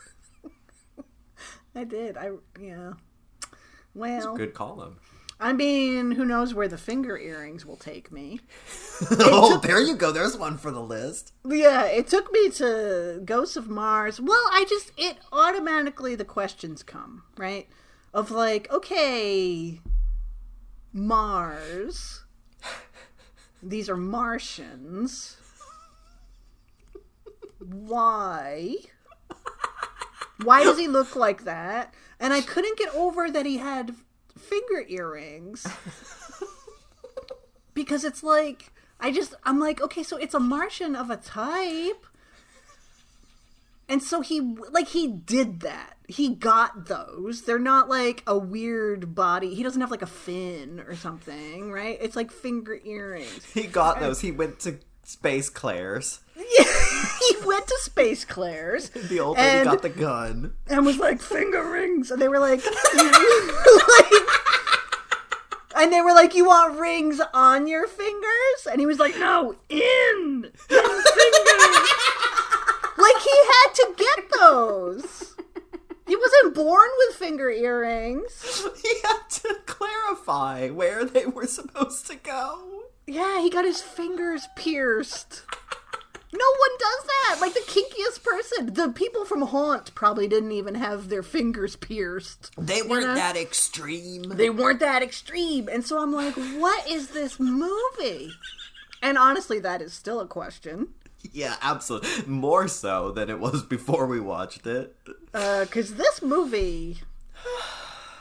I 1.75 1.83
did. 1.83 2.17
I, 2.17 2.31
yeah. 2.59 2.93
Well, 3.93 4.35
Good 4.35 4.55
column. 4.55 4.97
I 5.41 5.53
mean, 5.53 6.11
who 6.11 6.23
knows 6.23 6.53
where 6.53 6.67
the 6.67 6.77
finger 6.77 7.17
earrings 7.17 7.65
will 7.65 7.75
take 7.75 8.11
me. 8.11 8.41
oh, 9.11 9.57
there 9.57 9.81
you 9.81 9.95
go. 9.95 10.11
There's 10.11 10.37
one 10.37 10.55
for 10.55 10.69
the 10.69 10.79
list. 10.79 11.33
Yeah, 11.43 11.85
it 11.85 12.07
took 12.07 12.31
me 12.31 12.51
to 12.51 13.23
Ghosts 13.25 13.55
of 13.57 13.67
Mars. 13.67 14.21
Well, 14.21 14.43
I 14.51 14.65
just 14.69 14.91
it 14.97 15.17
automatically 15.33 16.13
the 16.13 16.25
questions 16.25 16.83
come, 16.83 17.23
right? 17.37 17.67
Of 18.13 18.29
like, 18.29 18.71
okay, 18.71 19.81
Mars. 20.93 22.23
These 23.63 23.89
are 23.89 23.97
Martians. 23.97 25.37
Why? 27.57 28.75
Why 30.43 30.63
does 30.63 30.77
he 30.77 30.87
look 30.87 31.15
like 31.15 31.45
that? 31.45 31.95
And 32.19 32.31
I 32.31 32.41
couldn't 32.41 32.77
get 32.77 32.93
over 32.93 33.31
that 33.31 33.47
he 33.47 33.57
had 33.57 33.95
finger 34.51 34.85
earrings. 34.89 35.65
because 37.73 38.03
it's 38.03 38.23
like 38.23 38.71
I 38.99 39.11
just 39.11 39.33
I'm 39.43 39.59
like, 39.59 39.81
okay, 39.81 40.03
so 40.03 40.17
it's 40.17 40.33
a 40.33 40.39
Martian 40.39 40.95
of 40.95 41.09
a 41.09 41.17
type. 41.17 42.05
And 43.87 44.01
so 44.01 44.21
he 44.21 44.39
like 44.71 44.89
he 44.89 45.07
did 45.07 45.61
that. 45.61 45.97
He 46.07 46.35
got 46.35 46.87
those. 46.87 47.43
They're 47.43 47.59
not 47.59 47.89
like 47.89 48.23
a 48.27 48.37
weird 48.37 49.15
body. 49.15 49.53
He 49.55 49.63
doesn't 49.63 49.81
have 49.81 49.91
like 49.91 50.01
a 50.01 50.05
fin 50.07 50.81
or 50.85 50.95
something, 50.95 51.71
right? 51.71 51.97
It's 52.01 52.15
like 52.15 52.31
finger 52.31 52.79
earrings. 52.83 53.45
He 53.53 53.63
got 53.63 53.99
those. 53.99 54.21
He 54.21 54.31
went 54.31 54.59
to 54.61 54.77
Space 55.03 55.49
Claire's. 55.49 56.19
Yeah, 56.37 56.63
he 57.29 57.35
went 57.45 57.67
to 57.67 57.77
Space 57.81 58.23
Claire's. 58.25 58.89
The 59.09 59.19
old 59.19 59.37
lady 59.37 59.49
And- 59.49 59.69
got 59.69 59.81
the 59.81 59.89
gun. 59.89 60.53
and 60.69 60.85
was 60.85 60.97
like 60.97 61.21
finger 61.21 61.63
rings, 61.69 62.11
and 62.11 62.21
they 62.21 62.27
were 62.29 62.39
like, 62.39 62.63
like- 62.63 64.40
and 65.81 65.91
they 65.91 66.01
were 66.01 66.13
like, 66.13 66.35
"You 66.35 66.45
want 66.45 66.79
rings 66.79 67.19
on 67.33 67.67
your 67.67 67.87
fingers?" 67.87 68.67
And 68.69 68.79
he 68.79 68.85
was 68.85 68.99
like, 68.99 69.17
"No, 69.17 69.55
in, 69.69 69.79
in 69.79 70.49
fingers." 70.69 71.03
like 72.97 73.17
he 73.17 73.37
had 73.53 73.73
to 73.73 73.93
get 73.97 74.29
those. 74.39 75.35
He 76.07 76.15
wasn't 76.15 76.55
born 76.55 76.89
with 76.99 77.15
finger 77.15 77.49
earrings. 77.49 78.65
He 78.81 78.93
had 79.03 79.29
to 79.29 79.55
clarify 79.65 80.69
where 80.69 81.05
they 81.05 81.25
were 81.25 81.47
supposed 81.47 82.05
to 82.07 82.15
go. 82.15 82.83
Yeah, 83.07 83.41
he 83.41 83.49
got 83.49 83.65
his 83.65 83.81
fingers 83.81 84.47
pierced. 84.55 85.43
No 86.33 86.45
one 86.45 86.77
does 86.79 87.05
that. 87.05 87.37
Like 87.41 87.53
the 87.53 87.59
kinkiest 87.61 88.23
person. 88.23 88.73
The 88.73 88.89
people 88.89 89.25
from 89.25 89.41
Haunt 89.41 89.93
probably 89.95 90.27
didn't 90.27 90.53
even 90.53 90.75
have 90.75 91.09
their 91.09 91.23
fingers 91.23 91.75
pierced. 91.75 92.51
They 92.57 92.81
weren't 92.81 93.05
know? 93.07 93.15
that 93.15 93.35
extreme. 93.35 94.23
they 94.23 94.49
weren't 94.49 94.79
that 94.79 95.01
extreme. 95.03 95.67
And 95.67 95.85
so 95.85 96.01
I'm 96.01 96.13
like, 96.13 96.33
what 96.35 96.89
is 96.89 97.09
this 97.09 97.39
movie? 97.39 98.31
And 99.01 99.17
honestly, 99.17 99.59
that 99.59 99.81
is 99.81 99.93
still 99.93 100.19
a 100.21 100.27
question. 100.27 100.89
yeah, 101.33 101.55
absolutely. 101.61 102.09
More 102.31 102.67
so 102.67 103.11
than 103.11 103.29
it 103.29 103.39
was 103.39 103.63
before 103.63 104.05
we 104.07 104.19
watched 104.19 104.65
it. 104.65 104.95
Uh, 105.33 105.65
Because 105.65 105.95
this 105.95 106.21
movie 106.21 106.99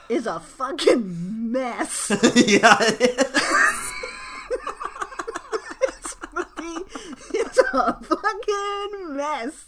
is 0.09 0.27
a 0.27 0.41
fucking 0.41 1.53
mess. 1.53 2.11
yeah, 2.35 2.77
is. 6.77 6.83
it's 7.35 7.59
a 7.73 7.93
fucking 8.03 9.17
mess. 9.17 9.67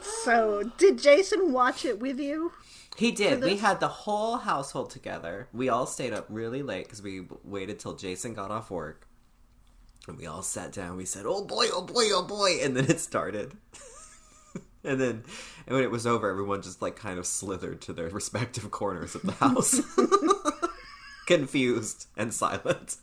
so, 0.00 0.70
did 0.78 0.98
Jason 0.98 1.52
watch 1.52 1.84
it 1.84 2.00
with 2.00 2.18
you? 2.18 2.52
He 2.96 3.10
did. 3.10 3.42
We 3.42 3.56
had 3.56 3.80
the 3.80 3.88
whole 3.88 4.36
household 4.36 4.90
together. 4.90 5.48
We 5.52 5.68
all 5.68 5.86
stayed 5.86 6.12
up 6.12 6.26
really 6.28 6.62
late 6.62 6.84
because 6.84 7.02
we 7.02 7.26
waited 7.42 7.78
till 7.78 7.94
Jason 7.94 8.34
got 8.34 8.50
off 8.50 8.70
work. 8.70 9.08
And 10.06 10.18
we 10.18 10.26
all 10.26 10.42
sat 10.42 10.72
down. 10.72 10.96
We 10.96 11.04
said, 11.04 11.24
"Oh 11.26 11.44
boy, 11.44 11.66
oh 11.72 11.82
boy, 11.82 12.04
oh 12.12 12.24
boy!" 12.24 12.58
And 12.62 12.76
then 12.76 12.90
it 12.90 13.00
started. 13.00 13.56
and 14.84 15.00
then, 15.00 15.24
and 15.66 15.74
when 15.74 15.84
it 15.84 15.90
was 15.90 16.06
over, 16.06 16.30
everyone 16.30 16.62
just 16.62 16.82
like 16.82 16.96
kind 16.96 17.18
of 17.18 17.26
slithered 17.26 17.80
to 17.82 17.92
their 17.92 18.08
respective 18.08 18.70
corners 18.70 19.14
of 19.14 19.22
the 19.22 19.32
house. 19.32 19.80
confused 21.26 22.08
and 22.16 22.34
silent. 22.34 22.96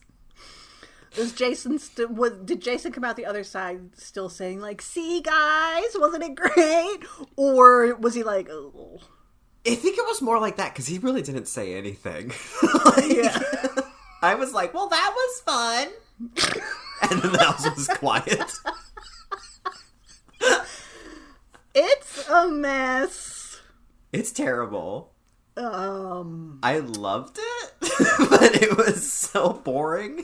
Was 1.18 1.32
Jason 1.32 1.80
st- 1.80 2.12
was, 2.12 2.34
did 2.46 2.62
Jason 2.62 2.92
come 2.92 3.04
out 3.04 3.16
the 3.16 3.26
other 3.26 3.44
side 3.44 3.98
still 3.98 4.30
saying 4.30 4.62
like, 4.62 4.82
"See 4.82 5.22
guys, 5.22 5.96
wasn't 5.96 6.24
it 6.24 6.36
great?" 6.36 7.00
Or 7.36 7.96
was 7.96 8.14
he 8.14 8.24
like, 8.24 8.48
"Oh, 8.52 9.00
I 9.66 9.76
think 9.76 9.98
it 9.98 10.06
was 10.06 10.22
more 10.22 10.40
like 10.40 10.58
that 10.58 10.74
because 10.74 10.88
he 10.88 11.00
really 11.00 11.24
didn't 11.24 11.48
say 11.48 11.76
anything. 11.76 12.32
Like, 12.86 13.10
yeah." 13.10 13.40
I 14.22 14.36
was 14.36 14.54
like, 14.54 14.74
well, 14.74 14.90
that 14.90 15.14
was 15.16 15.42
fun. 15.42 15.88
and 17.10 17.22
then 17.22 17.32
the 17.32 17.40
house 17.40 17.64
was 17.76 17.88
quiet. 17.88 18.52
it's 21.74 22.19
a 22.30 22.48
mess. 22.48 23.62
It's 24.12 24.32
terrible. 24.32 25.14
Um, 25.58 26.60
I 26.64 26.80
loved 26.80 27.38
it, 27.40 27.72
but 28.30 28.56
it 28.62 28.78
was 28.78 29.12
so 29.12 29.54
boring 29.54 30.24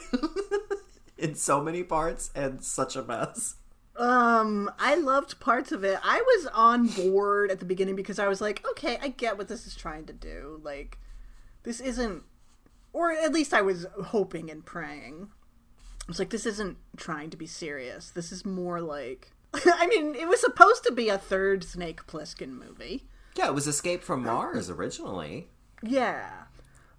in 1.17 1.35
so 1.35 1.61
many 1.61 1.83
parts 1.83 2.31
and 2.33 2.63
such 2.63 2.95
a 2.95 3.03
mess. 3.03 3.55
um, 3.97 4.71
I 4.79 4.95
loved 4.95 5.39
parts 5.39 5.71
of 5.71 5.83
it. 5.83 5.99
I 6.03 6.21
was 6.21 6.47
on 6.53 6.87
board 6.87 7.51
at 7.51 7.59
the 7.59 7.65
beginning 7.65 7.95
because 7.95 8.19
I 8.19 8.27
was 8.27 8.39
like, 8.41 8.65
"Okay, 8.71 8.97
I 9.01 9.09
get 9.09 9.37
what 9.37 9.47
this 9.49 9.67
is 9.67 9.75
trying 9.75 10.05
to 10.05 10.13
do. 10.13 10.61
Like, 10.63 10.97
this 11.63 11.79
isn't." 11.81 12.23
Or 12.93 13.11
at 13.11 13.33
least 13.33 13.53
I 13.53 13.61
was 13.61 13.85
hoping 14.05 14.49
and 14.49 14.65
praying. 14.65 15.27
I 16.01 16.05
was 16.07 16.19
like, 16.19 16.29
this 16.29 16.45
isn't 16.45 16.77
trying 16.95 17.29
to 17.31 17.37
be 17.37 17.47
serious. 17.47 18.09
This 18.09 18.31
is 18.31 18.45
more 18.45 18.79
like. 18.79 19.31
I 19.65 19.87
mean, 19.87 20.15
it 20.15 20.27
was 20.27 20.41
supposed 20.41 20.83
to 20.85 20.91
be 20.91 21.09
a 21.09 21.17
third 21.17 21.63
Snake 21.63 22.05
Plissken 22.07 22.49
movie. 22.49 23.05
Yeah, 23.35 23.47
it 23.47 23.53
was 23.53 23.67
Escape 23.67 24.03
from 24.03 24.23
Mars 24.23 24.69
originally. 24.69 25.47
Yeah. 25.83 26.29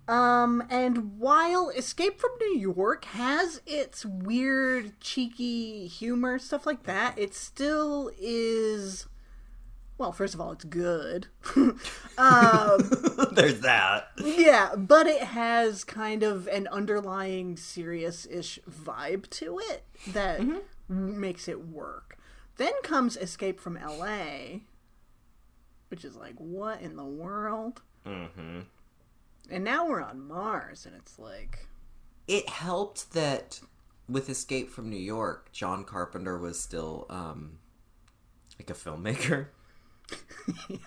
Um, 0.08 0.62
and 0.70 1.18
while 1.18 1.70
Escape 1.70 2.20
from 2.20 2.30
New 2.40 2.58
York 2.58 3.06
has 3.06 3.60
its 3.66 4.06
weird, 4.06 5.00
cheeky 5.00 5.88
humor, 5.88 6.38
stuff 6.38 6.66
like 6.66 6.84
that, 6.84 7.18
it 7.18 7.34
still 7.34 8.10
is. 8.18 9.06
Well, 9.98 10.12
first 10.12 10.34
of 10.34 10.40
all, 10.40 10.52
it's 10.52 10.64
good. 10.64 11.28
um, 11.56 11.80
There's 13.32 13.60
that. 13.60 14.10
yeah, 14.22 14.74
but 14.76 15.06
it 15.06 15.22
has 15.22 15.84
kind 15.84 16.22
of 16.22 16.46
an 16.48 16.68
underlying 16.68 17.56
serious 17.56 18.26
ish 18.26 18.60
vibe 18.70 19.28
to 19.30 19.58
it 19.58 19.84
that 20.08 20.42
makes 20.88 21.48
it 21.48 21.66
work. 21.66 22.15
Then 22.56 22.72
comes 22.82 23.16
Escape 23.16 23.60
from 23.60 23.78
LA, 23.78 24.60
which 25.88 26.04
is 26.04 26.16
like, 26.16 26.34
what 26.36 26.80
in 26.80 26.96
the 26.96 27.04
world? 27.04 27.82
Mm-hmm. 28.06 28.60
And 29.50 29.64
now 29.64 29.86
we're 29.86 30.02
on 30.02 30.26
Mars, 30.26 30.86
and 30.86 30.96
it's 30.96 31.18
like, 31.18 31.66
It 32.26 32.48
helped 32.48 33.12
that 33.12 33.60
with 34.08 34.28
Escape 34.28 34.70
from 34.70 34.90
New 34.90 34.96
York, 34.96 35.50
John 35.52 35.84
Carpenter 35.84 36.38
was 36.38 36.58
still 36.60 37.06
um, 37.10 37.58
like 38.58 38.70
a 38.70 38.74
filmmaker. 38.74 39.48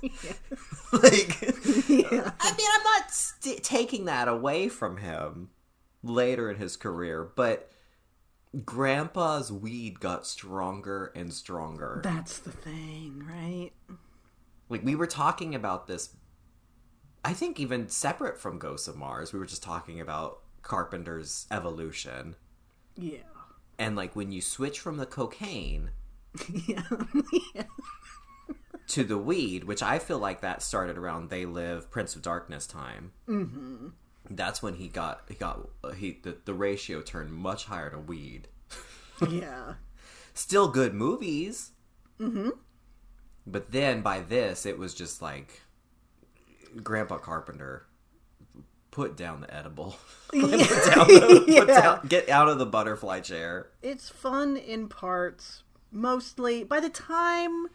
like, 0.92 1.42
I 1.42 2.54
mean, 2.56 2.68
I'm 2.74 2.82
not 2.84 3.10
st- 3.10 3.62
taking 3.62 4.04
that 4.04 4.28
away 4.28 4.68
from 4.68 4.98
him 4.98 5.50
later 6.02 6.50
in 6.50 6.56
his 6.56 6.76
career, 6.76 7.30
but 7.34 7.72
Grandpa's 8.64 9.52
weed 9.52 10.00
got 10.00 10.26
stronger 10.26 11.12
and 11.14 11.32
stronger. 11.32 12.00
that's 12.02 12.38
the 12.38 12.50
thing, 12.50 13.22
right? 13.28 13.70
Like 14.68 14.84
we 14.84 14.94
were 14.94 15.06
talking 15.06 15.54
about 15.54 15.86
this 15.86 16.10
I 17.24 17.34
think 17.34 17.58
even 17.58 17.88
separate 17.88 18.38
from 18.38 18.58
Ghosts 18.58 18.88
of 18.88 18.96
Mars, 18.96 19.32
we 19.32 19.38
were 19.38 19.46
just 19.46 19.62
talking 19.62 20.00
about 20.00 20.40
Carpenter's 20.62 21.46
evolution. 21.50 22.36
Yeah. 22.96 23.18
And 23.78 23.96
like 23.96 24.16
when 24.16 24.32
you 24.32 24.40
switch 24.40 24.80
from 24.80 24.96
the 24.96 25.06
cocaine 25.06 25.90
yeah. 26.66 26.82
to 28.88 29.04
the 29.04 29.18
weed, 29.18 29.64
which 29.64 29.82
I 29.82 29.98
feel 29.98 30.18
like 30.18 30.40
that 30.40 30.62
started 30.62 30.96
around 30.96 31.28
They 31.28 31.44
Live 31.44 31.90
Prince 31.90 32.16
of 32.16 32.22
Darkness 32.22 32.66
time. 32.66 33.12
Mm-hmm. 33.28 33.88
That's 34.30 34.62
when 34.62 34.74
he 34.74 34.88
got 34.88 35.22
he 35.28 35.34
got 35.34 35.68
uh, 35.82 35.92
he 35.92 36.18
the, 36.22 36.36
the 36.44 36.54
ratio 36.54 37.00
turned 37.00 37.32
much 37.32 37.64
higher 37.66 37.90
to 37.90 37.98
weed. 37.98 38.48
yeah. 39.28 39.74
Still 40.34 40.68
good 40.68 40.94
movies. 40.94 41.72
Mm-hmm. 42.20 42.50
But 43.46 43.72
then 43.72 44.02
by 44.02 44.20
this, 44.20 44.66
it 44.66 44.78
was 44.78 44.94
just 44.94 45.22
like 45.22 45.62
Grandpa 46.82 47.18
Carpenter 47.18 47.86
put 48.90 49.16
down 49.16 49.40
the 49.40 49.54
edible. 49.54 49.96
put 50.28 50.50
down 50.50 51.06
the, 51.08 51.44
put 51.46 51.48
Yeah. 51.68 51.80
down, 51.80 52.06
get 52.06 52.28
out 52.28 52.48
of 52.48 52.58
the 52.58 52.66
butterfly 52.66 53.20
chair. 53.20 53.68
it's 53.82 54.08
fun 54.08 54.56
in 54.56 54.88
parts 54.88 55.62
mostly 55.90 56.62
by 56.64 56.80
the 56.80 56.90
time 56.90 57.68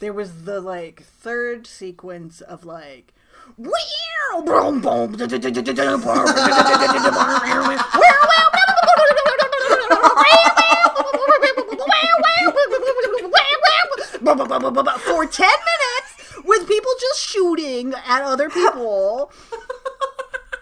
there 0.00 0.12
was 0.12 0.42
the 0.44 0.60
like 0.60 1.02
third 1.02 1.66
sequence 1.66 2.42
of 2.42 2.64
like 2.66 2.66
"Wow, 2.66 3.06
boom, 3.06 3.06
boom, 3.06 3.17
for 15.00 15.26
10 15.26 15.48
minutes 15.48 16.44
with 16.44 16.68
people 16.68 16.90
just 17.00 17.20
shooting 17.20 17.94
at 18.06 18.22
other 18.22 18.48
people 18.50 19.32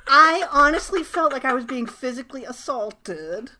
I 0.09 0.47
honestly 0.51 1.03
felt 1.03 1.33
like 1.33 1.45
I 1.45 1.53
was 1.53 1.65
being 1.65 1.87
physically 1.87 2.45
assaulted. 2.45 3.51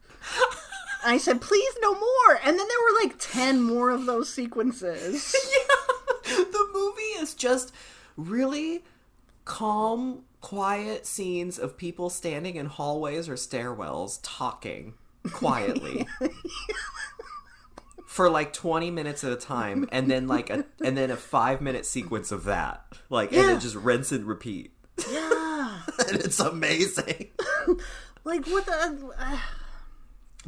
I 1.05 1.19
said, 1.19 1.41
please, 1.41 1.75
no 1.83 1.93
more. 1.93 2.41
And 2.43 2.59
then 2.59 2.67
there 2.69 2.79
were 2.85 3.01
like 3.03 3.17
10 3.19 3.63
more 3.63 3.91
of 3.91 4.07
those 4.07 4.33
sequences. 4.33 5.35
yeah. 5.53 6.37
the 6.37 6.69
movie 6.73 7.03
is 7.21 7.35
just 7.35 7.73
really 8.17 8.85
calm, 9.47 10.25
quiet 10.43 11.07
scenes 11.07 11.59
of 11.59 11.79
people 11.79 12.11
standing 12.11 12.57
in 12.57 12.67
hallways 12.67 13.27
or 13.31 13.35
stairwells 13.37 14.19
talking 14.23 14.93
quietly. 15.33 16.07
For 18.07 18.31
like 18.31 18.53
20 18.55 18.91
minutes 18.91 19.25
at 19.25 19.33
a 19.33 19.37
time 19.37 19.87
and 19.93 20.11
then 20.11 20.27
like 20.27 20.49
a 20.49 20.65
and 20.83 20.97
then 20.97 21.11
a 21.11 21.17
5 21.17 21.61
minute 21.61 21.85
sequence 21.85 22.33
of 22.33 22.45
that. 22.45 22.87
Like 23.11 23.31
and 23.33 23.41
Yeah. 23.41 23.47
then 23.49 23.61
just 23.61 23.75
rinse 23.75 24.11
and 24.13 24.25
repeat. 24.27 24.73
yeah. 25.11 25.81
And 26.09 26.17
it's 26.19 26.41
amazing. 26.41 27.29
Like, 28.25 28.45
what 28.49 28.67
the. 28.67 29.13
Uh, 29.17 29.39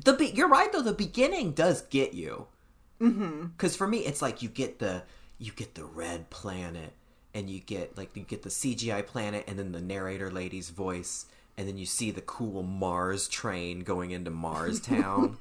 The 0.05 0.13
be- 0.15 0.33
you're 0.35 0.49
right 0.49 0.73
though. 0.73 0.83
The 0.83 0.93
beginning 0.93 1.53
does 1.53 1.83
get 1.83 2.13
you. 2.13 2.47
Because 2.99 3.77
for 3.77 3.87
me, 3.87 3.99
it's 3.99 4.21
like 4.21 4.43
you 4.43 4.49
get 4.49 4.81
the 4.81 5.05
you 5.39 5.53
get 5.53 5.77
the 5.77 5.85
red 5.85 6.29
planet, 6.31 6.93
and 7.39 7.49
you 7.49 7.61
get 7.61 7.97
like 7.97 8.17
you 8.17 8.25
get 8.25 8.43
the 8.43 8.49
CGI 8.49 9.07
planet, 9.07 9.45
and 9.47 9.59
then 9.59 9.71
the 9.71 9.81
narrator 9.81 10.29
lady's 10.29 10.71
voice, 10.71 11.27
and 11.57 11.69
then 11.69 11.79
you 11.79 11.87
see 11.87 12.11
the 12.11 12.21
cool 12.21 12.65
Mars 12.65 13.29
train 13.29 13.81
going 13.81 14.11
into 14.11 14.31
Mars 14.31 14.81
Town, 14.81 15.39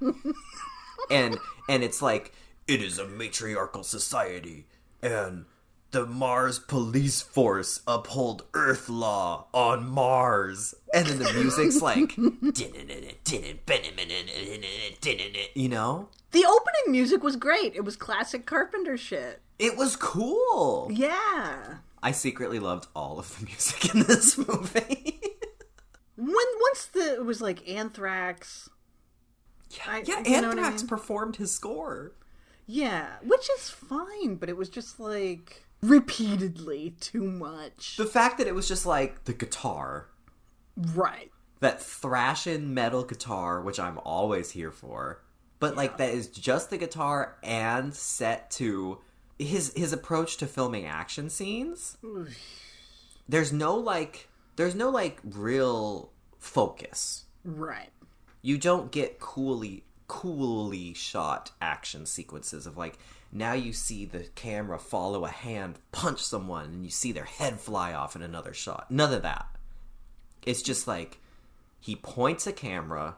and 1.09 1.39
and 1.67 1.83
it's 1.83 2.01
like 2.01 2.33
it 2.67 2.83
is 2.83 2.99
a 2.99 3.07
matriarchal 3.07 3.83
society, 3.83 4.67
and 5.01 5.45
the 5.89 6.05
Mars 6.05 6.59
police 6.59 7.23
force 7.23 7.81
uphold 7.87 8.43
Earth 8.53 8.89
law 8.89 9.47
on 9.51 9.89
Mars. 9.89 10.75
And 10.93 11.07
then 11.07 11.19
the 11.19 11.33
music's 11.33 11.81
like, 11.81 12.15
you 15.55 15.69
know? 15.69 16.09
the 16.31 16.45
opening 16.45 16.91
music 16.91 17.23
was 17.23 17.37
great. 17.37 17.73
It 17.73 17.85
was 17.85 17.95
classic 17.95 18.45
Carpenter 18.45 18.97
shit. 18.97 19.41
It 19.57 19.77
was 19.77 19.95
cool. 19.95 20.91
Yeah. 20.93 21.77
I 22.03 22.11
secretly 22.11 22.59
loved 22.59 22.87
all 22.95 23.19
of 23.19 23.37
the 23.39 23.45
music 23.47 23.93
in 23.93 24.03
this 24.03 24.37
movie. 24.37 25.19
When 26.15 26.27
once 26.61 26.85
the 26.93 27.13
it 27.15 27.25
was 27.25 27.41
like 27.41 27.67
Anthrax. 27.69 28.69
I- 29.87 30.03
yeah, 30.05 30.23
you 30.25 30.41
know 30.41 30.47
what 30.49 30.57
I 30.59 30.61
Anthrax 30.63 30.81
mean? 30.83 30.87
performed 30.89 31.35
his 31.37 31.51
score. 31.53 32.13
Yeah, 32.65 33.07
which 33.23 33.49
is 33.57 33.69
fine, 33.69 34.35
but 34.35 34.49
it 34.49 34.57
was 34.57 34.69
just 34.69 34.99
like 34.99 35.63
repeatedly 35.81 36.95
too 36.99 37.23
much. 37.23 37.95
The 37.97 38.05
fact 38.05 38.37
that 38.39 38.47
it 38.47 38.55
was 38.55 38.67
just 38.67 38.85
like 38.85 39.23
the 39.25 39.33
guitar, 39.33 40.07
right. 40.75 41.31
that 41.59 41.81
thrashing 41.81 42.73
metal 42.73 43.03
guitar, 43.03 43.61
which 43.61 43.79
I'm 43.79 43.99
always 43.99 44.51
here 44.51 44.71
for, 44.71 45.21
but 45.59 45.75
like 45.77 45.97
that 45.97 46.09
is 46.13 46.27
just 46.27 46.69
the 46.69 46.77
guitar 46.77 47.37
and 47.43 47.93
set 47.93 48.51
to 48.51 48.99
his 49.39 49.73
his 49.75 49.93
approach 49.93 50.37
to 50.37 50.47
filming 50.47 50.85
action 50.85 51.29
scenes. 51.29 51.97
There's 53.29 53.51
no 53.51 53.75
like 53.75 54.29
there's 54.55 54.75
no 54.75 54.89
like 54.89 55.19
real 55.23 56.11
focus. 56.39 57.25
Right. 57.43 57.89
You 58.41 58.57
don't 58.57 58.91
get 58.91 59.19
coolly 59.19 59.83
coolly 60.07 60.93
shot 60.93 61.51
action 61.61 62.05
sequences 62.05 62.65
of 62.65 62.77
like 62.77 62.97
now 63.31 63.51
you 63.51 63.73
see 63.73 64.05
the 64.05 64.23
camera 64.35 64.79
follow 64.79 65.25
a 65.25 65.29
hand 65.29 65.77
punch 65.91 66.23
someone 66.23 66.65
and 66.65 66.85
you 66.85 66.89
see 66.89 67.11
their 67.11 67.25
head 67.25 67.59
fly 67.59 67.93
off 67.93 68.15
in 68.15 68.21
another 68.21 68.53
shot. 68.53 68.89
None 68.89 69.13
of 69.13 69.23
that. 69.23 69.45
It's 70.45 70.61
just 70.61 70.87
like 70.87 71.19
he 71.79 71.95
points 71.95 72.47
a 72.47 72.53
camera 72.53 73.17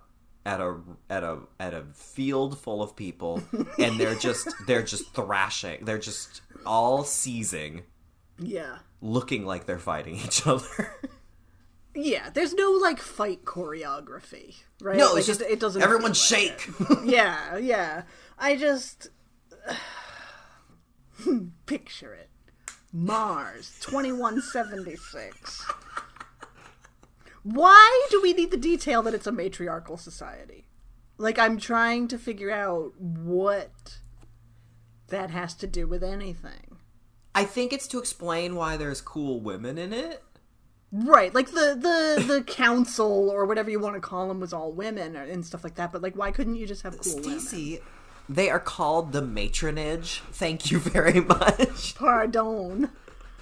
at 0.50 0.60
a 0.60 0.78
at 1.10 1.24
a 1.24 1.38
at 1.60 1.74
a 1.74 1.84
field 1.94 2.58
full 2.60 2.82
of 2.82 2.96
people 2.96 3.42
and 3.78 4.00
they're 4.00 4.16
just 4.16 4.48
they're 4.68 4.84
just 4.84 5.14
thrashing. 5.14 5.86
They're 5.86 6.00
just 6.12 6.42
all 6.66 7.04
seizing, 7.04 7.84
Yeah. 8.40 8.80
looking 9.02 9.46
like 9.46 9.66
they're 9.68 9.78
fighting 9.94 10.16
each 10.26 10.46
other. 10.48 10.96
Yeah, 11.96 12.30
there's 12.30 12.54
no 12.54 12.72
like 12.72 13.00
fight 13.00 13.44
choreography, 13.46 14.56
right? 14.80 14.96
no, 14.96 15.08
Like, 15.10 15.18
it's 15.18 15.28
just 15.28 15.42
it, 15.42 15.50
it 15.52 15.60
doesn't. 15.60 15.82
everyone 15.82 16.12
like 16.12 16.16
shake. 16.16 16.70
Yeah, 17.04 17.58
yeah. 17.58 18.04
I 18.38 18.56
just 18.56 19.10
picture 21.66 22.14
it. 22.14 22.30
Mars, 22.94 23.78
twenty 23.82 24.12
one 24.12 24.42
seventy 24.42 24.96
six. 24.96 25.66
Why 27.44 28.08
do 28.10 28.22
we 28.22 28.34
need 28.34 28.52
the 28.52 28.58
detail 28.58 29.02
that 29.04 29.14
it's 29.14 29.28
a 29.28 29.32
matriarchal 29.32 29.98
society? 29.98 30.68
Like, 31.18 31.38
I'm 31.38 31.58
trying 31.58 32.08
to 32.10 32.18
figure 32.18 32.52
out 32.52 33.00
what 33.00 34.00
that 35.08 35.30
has 35.32 35.54
to 35.56 35.68
do 35.68 35.88
with 35.88 36.04
anything. 36.04 36.78
I 37.36 37.44
think 37.44 37.74
it's 37.74 37.88
to 37.88 38.00
explain 38.00 38.56
why 38.56 38.78
there's 38.78 39.02
cool 39.02 39.40
women 39.40 39.78
in 39.78 39.94
it. 39.94 40.24
Right, 40.92 41.34
like 41.36 41.52
the 41.52 41.78
the 41.80 42.24
the 42.26 42.44
council 42.44 43.30
or 43.30 43.46
whatever 43.46 43.70
you 43.70 43.80
want 43.80 43.94
to 43.94 44.02
call 44.02 44.28
them 44.28 44.40
was 44.40 44.54
all 44.54 44.72
women 44.72 45.16
and 45.16 45.46
stuff 45.46 45.64
like 45.64 45.76
that. 45.76 45.92
But 45.92 46.02
like, 46.02 46.16
why 46.16 46.32
couldn't 46.32 46.56
you 46.56 46.66
just 46.66 46.82
have 46.82 46.98
cool 46.98 47.18
women? 47.18 47.80
They 48.28 48.50
are 48.50 48.60
called 48.60 49.12
the 49.12 49.22
matronage. 49.22 50.22
Thank 50.32 50.72
you 50.72 50.80
very 50.80 51.20
much. 51.22 51.96
Pardon. 51.96 52.90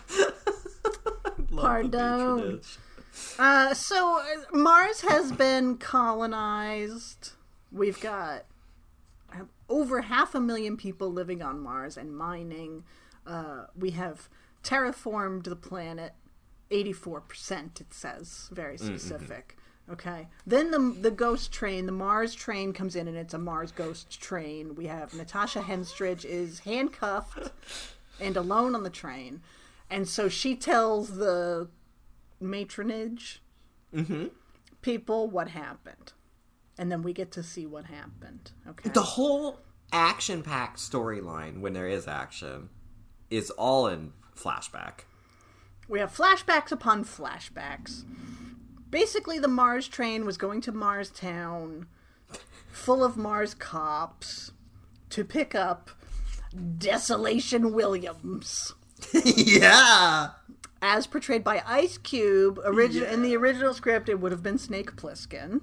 Pardon. 1.55 2.62
Uh, 3.39 3.73
so 3.73 4.19
uh, 4.19 4.58
Mars 4.58 5.01
has 5.01 5.32
been 5.32 5.77
colonized. 5.77 7.32
We've 7.71 7.99
got 7.99 8.45
over 9.69 10.01
half 10.01 10.34
a 10.34 10.39
million 10.39 10.77
people 10.77 11.12
living 11.12 11.41
on 11.41 11.60
Mars 11.60 11.97
and 11.97 12.15
mining. 12.15 12.84
Uh, 13.25 13.65
we 13.77 13.91
have 13.91 14.30
terraformed 14.63 15.43
the 15.43 15.56
planet. 15.56 16.13
84% 16.71 17.80
it 17.80 17.93
says 17.93 18.49
very 18.51 18.77
specific 18.77 19.56
okay 19.89 20.27
then 20.45 20.71
the 20.71 20.80
the 21.01 21.12
ghost 21.12 21.51
train 21.51 21.86
the 21.86 21.91
mars 21.91 22.36
train 22.36 22.73
comes 22.73 22.95
in 22.95 23.08
and 23.08 23.15
it's 23.15 23.34
a 23.34 23.38
mars 23.38 23.71
ghost 23.71 24.19
train 24.21 24.75
we 24.75 24.88
have 24.88 25.13
natasha 25.13 25.62
henstridge 25.62 26.25
is 26.25 26.60
handcuffed 26.60 27.51
and 28.19 28.36
alone 28.36 28.75
on 28.75 28.84
the 28.84 28.89
train 28.89 29.41
and 29.89 30.08
so 30.08 30.27
she 30.27 30.56
tells 30.56 31.15
the 31.15 31.69
matronage 32.41 33.39
mm-hmm. 33.93 34.26
people 34.82 35.30
what 35.30 35.50
happened 35.50 36.13
and 36.78 36.91
then 36.91 37.02
we 37.02 37.13
get 37.13 37.32
to 37.32 37.41
see 37.41 37.65
what 37.65 37.86
happened 37.86 38.52
okay 38.67 38.89
The 38.89 39.02
whole 39.02 39.60
action 39.91 40.43
packed 40.43 40.80
storyline, 40.80 41.62
when 41.62 41.73
there 41.73 41.88
is 41.88 42.08
action, 42.08 42.69
is 43.30 43.50
all 43.52 43.88
in 43.88 44.13
flashback. 44.36 45.02
We 45.88 46.00
have 46.00 46.15
flashbacks 46.15 46.71
upon 46.71 47.06
flashbacks. 47.06 48.04
Basically, 48.89 49.39
the 49.39 49.47
Mars 49.47 49.88
train 49.88 50.26
was 50.26 50.38
going 50.38 50.62
to 50.62 50.71
Mars 50.71 51.10
Town, 51.10 51.88
full 52.69 53.04
of 53.04 53.17
Mars 53.17 53.54
cops, 53.54 54.52
to 55.10 55.23
pick 55.23 55.56
up 55.56 55.91
Desolation 56.78 57.73
Williams, 57.73 58.73
yeah! 59.23 60.30
As 60.81 61.07
portrayed 61.07 61.43
by 61.43 61.61
Ice 61.65 61.97
Cube. 61.97 62.59
Origi- 62.65 63.09
In 63.11 63.21
the 63.21 63.35
original 63.35 63.73
script, 63.73 64.09
it 64.09 64.19
would 64.19 64.31
have 64.31 64.43
been 64.43 64.57
Snake 64.57 64.95
Plissken. 64.95 65.61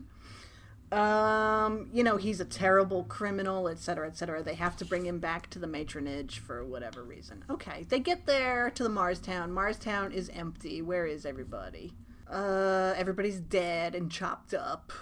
Um, 0.92 1.88
you 1.92 2.04
know, 2.04 2.16
he's 2.18 2.40
a 2.40 2.44
terrible 2.44 3.04
criminal, 3.04 3.66
etc., 3.68 4.06
etc. 4.08 4.42
They 4.42 4.54
have 4.54 4.76
to 4.76 4.84
bring 4.84 5.04
him 5.06 5.18
back 5.18 5.50
to 5.50 5.58
the 5.58 5.66
matronage 5.66 6.38
for 6.38 6.64
whatever 6.64 7.02
reason. 7.02 7.44
Okay, 7.50 7.84
they 7.88 7.98
get 7.98 8.26
there 8.26 8.70
to 8.70 8.82
the 8.82 8.88
Mars 8.88 9.18
town. 9.18 9.50
Mars 9.52 9.76
town 9.76 10.12
is 10.12 10.28
empty. 10.30 10.82
Where 10.82 11.06
is 11.06 11.26
everybody? 11.26 11.94
Uh, 12.30 12.94
everybody's 12.96 13.40
dead 13.40 13.94
and 13.94 14.10
chopped 14.10 14.54
up. 14.54 14.92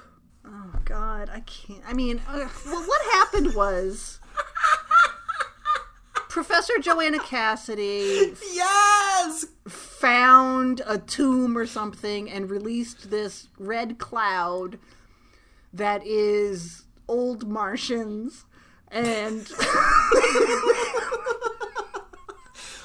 Oh 0.46 0.72
God, 0.85 1.29
I 1.33 1.40
can't. 1.40 1.83
I 1.87 1.92
mean, 1.92 2.22
uh, 2.27 2.48
well, 2.66 2.83
what 2.85 3.03
happened 3.12 3.55
was 3.55 4.18
Professor 6.33 6.79
Joanna 6.81 7.18
Cassidy 7.18 8.35
Yes! 8.55 9.45
found 9.68 10.81
a 10.87 10.97
tomb 10.97 11.59
or 11.59 11.66
something 11.66 12.31
and 12.31 12.49
released 12.51 13.11
this 13.11 13.49
red 13.59 13.99
cloud 13.99 14.79
that 15.75 16.07
is 16.07 16.85
old 17.07 17.47
Martians. 17.47 18.47
And 18.88 19.47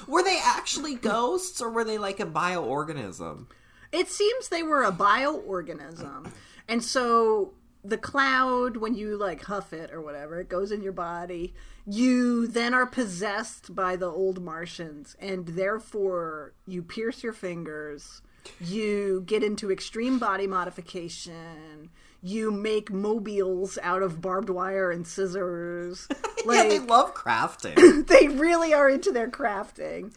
Were 0.06 0.22
they 0.22 0.38
actually 0.44 0.94
ghosts 0.96 1.62
or 1.62 1.70
were 1.70 1.84
they 1.84 1.96
like 1.98 2.20
a 2.20 2.26
bioorganism? 2.26 3.46
it 3.90 4.08
seems 4.08 4.50
they 4.50 4.62
were 4.62 4.84
a 4.84 4.92
bioorganism. 4.92 6.30
And 6.68 6.84
so 6.84 7.54
the 7.88 7.98
cloud, 7.98 8.76
when 8.76 8.94
you 8.94 9.16
like 9.16 9.44
huff 9.44 9.72
it 9.72 9.92
or 9.92 10.00
whatever, 10.00 10.40
it 10.40 10.48
goes 10.48 10.72
in 10.72 10.82
your 10.82 10.92
body. 10.92 11.54
You 11.86 12.46
then 12.46 12.74
are 12.74 12.86
possessed 12.86 13.74
by 13.74 13.96
the 13.96 14.10
old 14.10 14.42
Martians, 14.42 15.16
and 15.18 15.46
therefore 15.46 16.52
you 16.66 16.82
pierce 16.82 17.22
your 17.22 17.32
fingers. 17.32 18.22
You 18.60 19.22
get 19.26 19.42
into 19.42 19.70
extreme 19.70 20.18
body 20.18 20.46
modification. 20.46 21.90
You 22.22 22.50
make 22.50 22.90
mobiles 22.90 23.78
out 23.82 24.02
of 24.02 24.20
barbed 24.20 24.50
wire 24.50 24.90
and 24.90 25.06
scissors. 25.06 26.08
yeah, 26.46 26.64
they 26.64 26.78
love 26.78 27.14
crafting. 27.14 28.06
they 28.06 28.28
really 28.28 28.74
are 28.74 28.88
into 28.88 29.12
their 29.12 29.28
crafting. 29.30 30.12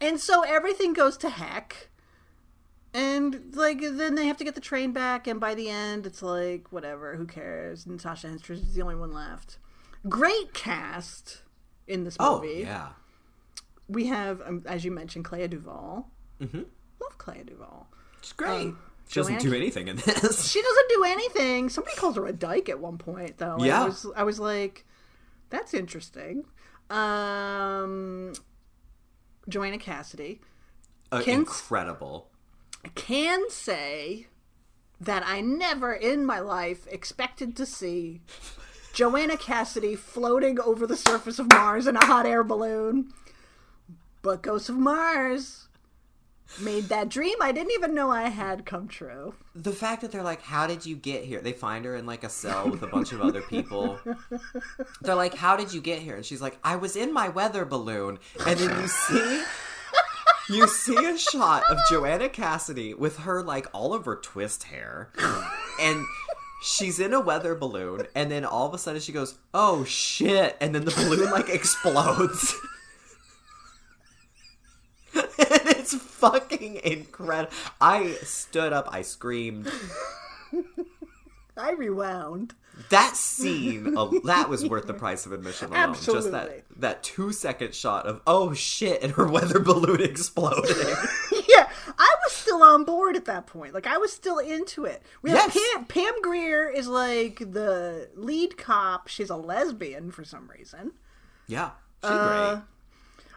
And 0.00 0.20
so 0.20 0.42
everything 0.42 0.92
goes 0.92 1.16
to 1.18 1.30
heck. 1.30 1.88
And 2.96 3.54
like 3.54 3.82
then 3.82 4.14
they 4.14 4.26
have 4.26 4.38
to 4.38 4.44
get 4.44 4.54
the 4.54 4.60
train 4.60 4.92
back, 4.92 5.26
and 5.26 5.38
by 5.38 5.54
the 5.54 5.68
end 5.68 6.06
it's 6.06 6.22
like 6.22 6.72
whatever, 6.72 7.14
who 7.14 7.26
cares? 7.26 7.86
Natasha 7.86 8.28
Henstridge 8.28 8.62
is 8.62 8.74
the 8.74 8.80
only 8.80 8.94
one 8.94 9.12
left. 9.12 9.58
Great 10.08 10.54
cast 10.54 11.42
in 11.86 12.04
this 12.04 12.16
oh, 12.18 12.40
movie. 12.40 12.60
yeah. 12.62 12.88
We 13.86 14.06
have, 14.06 14.40
um, 14.40 14.62
as 14.64 14.82
you 14.82 14.90
mentioned, 14.92 15.26
Clea 15.26 15.46
DuVall. 15.46 16.06
Mm-hmm. 16.40 16.62
Love 17.02 17.18
Clea 17.18 17.44
DuVall. 17.44 17.84
It's 18.20 18.32
great. 18.32 18.68
Um, 18.68 18.78
she 19.08 19.20
doesn't 19.20 19.40
Joanna- 19.40 19.50
do 19.50 19.56
anything 19.56 19.88
in 19.88 19.96
this. 19.96 20.50
She 20.50 20.62
doesn't 20.62 20.88
do 20.88 21.04
anything. 21.04 21.68
Somebody 21.68 21.96
calls 21.96 22.16
her 22.16 22.24
a 22.24 22.32
dyke 22.32 22.70
at 22.70 22.80
one 22.80 22.96
point, 22.96 23.36
though. 23.36 23.58
Yeah. 23.60 23.82
I 23.82 23.84
was, 23.84 24.06
I 24.16 24.22
was 24.22 24.40
like, 24.40 24.86
that's 25.50 25.74
interesting. 25.74 26.46
Um, 26.88 28.32
Joanna 29.50 29.78
Cassidy. 29.78 30.40
Uh, 31.12 31.22
incredible. 31.26 32.30
Can 32.94 33.50
say 33.50 34.26
that 35.00 35.22
I 35.26 35.40
never 35.40 35.92
in 35.92 36.24
my 36.24 36.40
life 36.40 36.86
expected 36.90 37.56
to 37.56 37.66
see 37.66 38.20
Joanna 38.92 39.36
Cassidy 39.36 39.94
floating 39.94 40.58
over 40.60 40.86
the 40.86 40.96
surface 40.96 41.38
of 41.38 41.50
Mars 41.52 41.86
in 41.86 41.96
a 41.96 42.04
hot 42.04 42.26
air 42.26 42.42
balloon. 42.42 43.12
But 44.22 44.42
Ghosts 44.42 44.68
of 44.68 44.76
Mars 44.76 45.68
made 46.60 46.84
that 46.84 47.08
dream 47.08 47.36
I 47.40 47.52
didn't 47.52 47.72
even 47.72 47.94
know 47.94 48.10
I 48.10 48.28
had 48.28 48.64
come 48.64 48.88
true. 48.88 49.34
The 49.54 49.72
fact 49.72 50.00
that 50.02 50.12
they're 50.12 50.22
like, 50.22 50.42
how 50.42 50.66
did 50.66 50.86
you 50.86 50.96
get 50.96 51.24
here? 51.24 51.40
They 51.40 51.52
find 51.52 51.84
her 51.84 51.96
in 51.96 52.06
like 52.06 52.24
a 52.24 52.28
cell 52.28 52.70
with 52.70 52.82
a 52.82 52.86
bunch 52.86 53.12
of 53.12 53.20
other 53.20 53.42
people. 53.42 53.98
They're 55.02 55.14
like, 55.14 55.34
how 55.34 55.56
did 55.56 55.74
you 55.74 55.80
get 55.80 56.00
here? 56.00 56.16
And 56.16 56.24
she's 56.24 56.40
like, 56.40 56.56
I 56.64 56.76
was 56.76 56.96
in 56.96 57.12
my 57.12 57.28
weather 57.28 57.64
balloon. 57.64 58.18
And 58.46 58.58
then 58.58 58.80
you 58.80 58.88
see. 58.88 59.44
You 60.48 60.68
see 60.68 60.96
a 61.04 61.18
shot 61.18 61.64
of 61.68 61.78
Joanna 61.90 62.28
Cassidy 62.28 62.94
with 62.94 63.18
her 63.18 63.42
like 63.42 63.66
Oliver 63.74 64.14
Twist 64.16 64.64
hair, 64.64 65.10
and 65.80 66.04
she's 66.62 67.00
in 67.00 67.12
a 67.12 67.20
weather 67.20 67.56
balloon, 67.56 68.06
and 68.14 68.30
then 68.30 68.44
all 68.44 68.68
of 68.68 68.74
a 68.74 68.78
sudden 68.78 69.00
she 69.00 69.12
goes, 69.12 69.34
"Oh 69.52 69.82
shit!" 69.84 70.56
and 70.60 70.72
then 70.72 70.84
the 70.84 70.92
balloon 70.92 71.32
like 71.32 71.48
explodes. 71.48 72.54
and 75.14 75.24
it's 75.38 75.94
fucking 75.94 76.76
incredible. 76.84 77.52
I 77.80 78.12
stood 78.22 78.72
up, 78.72 78.88
I 78.92 79.02
screamed. 79.02 79.68
I 81.56 81.72
rewound. 81.72 82.54
That 82.90 83.16
scene, 83.16 83.94
oh, 83.96 84.20
that 84.24 84.48
was 84.50 84.66
worth 84.68 84.86
the 84.86 84.92
price 84.94 85.24
of 85.24 85.32
admission 85.32 85.72
alone. 85.72 85.94
Just 85.94 86.30
that 86.32 86.64
that 86.78 87.02
two 87.02 87.32
second 87.32 87.74
shot 87.74 88.06
of 88.06 88.20
oh 88.26 88.52
shit, 88.52 89.02
and 89.02 89.12
her 89.12 89.26
weather 89.26 89.58
balloon 89.60 90.00
exploding. 90.02 90.76
yeah, 91.48 91.68
I 91.98 92.14
was 92.24 92.32
still 92.32 92.62
on 92.62 92.84
board 92.84 93.16
at 93.16 93.24
that 93.24 93.46
point. 93.46 93.72
Like 93.72 93.86
I 93.86 93.96
was 93.96 94.12
still 94.12 94.38
into 94.38 94.84
it. 94.84 95.02
We 95.22 95.30
have 95.30 95.52
Yes. 95.54 95.74
Pam, 95.74 95.84
Pam 95.86 96.20
Grier 96.22 96.68
is 96.68 96.86
like 96.86 97.38
the 97.38 98.10
lead 98.14 98.58
cop. 98.58 99.08
She's 99.08 99.30
a 99.30 99.36
lesbian 99.36 100.10
for 100.10 100.22
some 100.24 100.48
reason. 100.48 100.92
yeah, 101.46 101.70
she's 102.02 102.10
Uh, 102.10 102.52
great. 102.54 102.62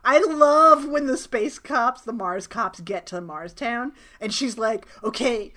I 0.03 0.19
love 0.19 0.87
when 0.87 1.07
the 1.07 1.17
space 1.17 1.59
cops, 1.59 2.01
the 2.01 2.13
Mars 2.13 2.47
cops, 2.47 2.79
get 2.79 3.05
to 3.07 3.21
Mars 3.21 3.53
Town, 3.53 3.91
and 4.21 4.33
she's 4.33 4.57
like, 4.57 4.87
"Okay, 5.03 5.53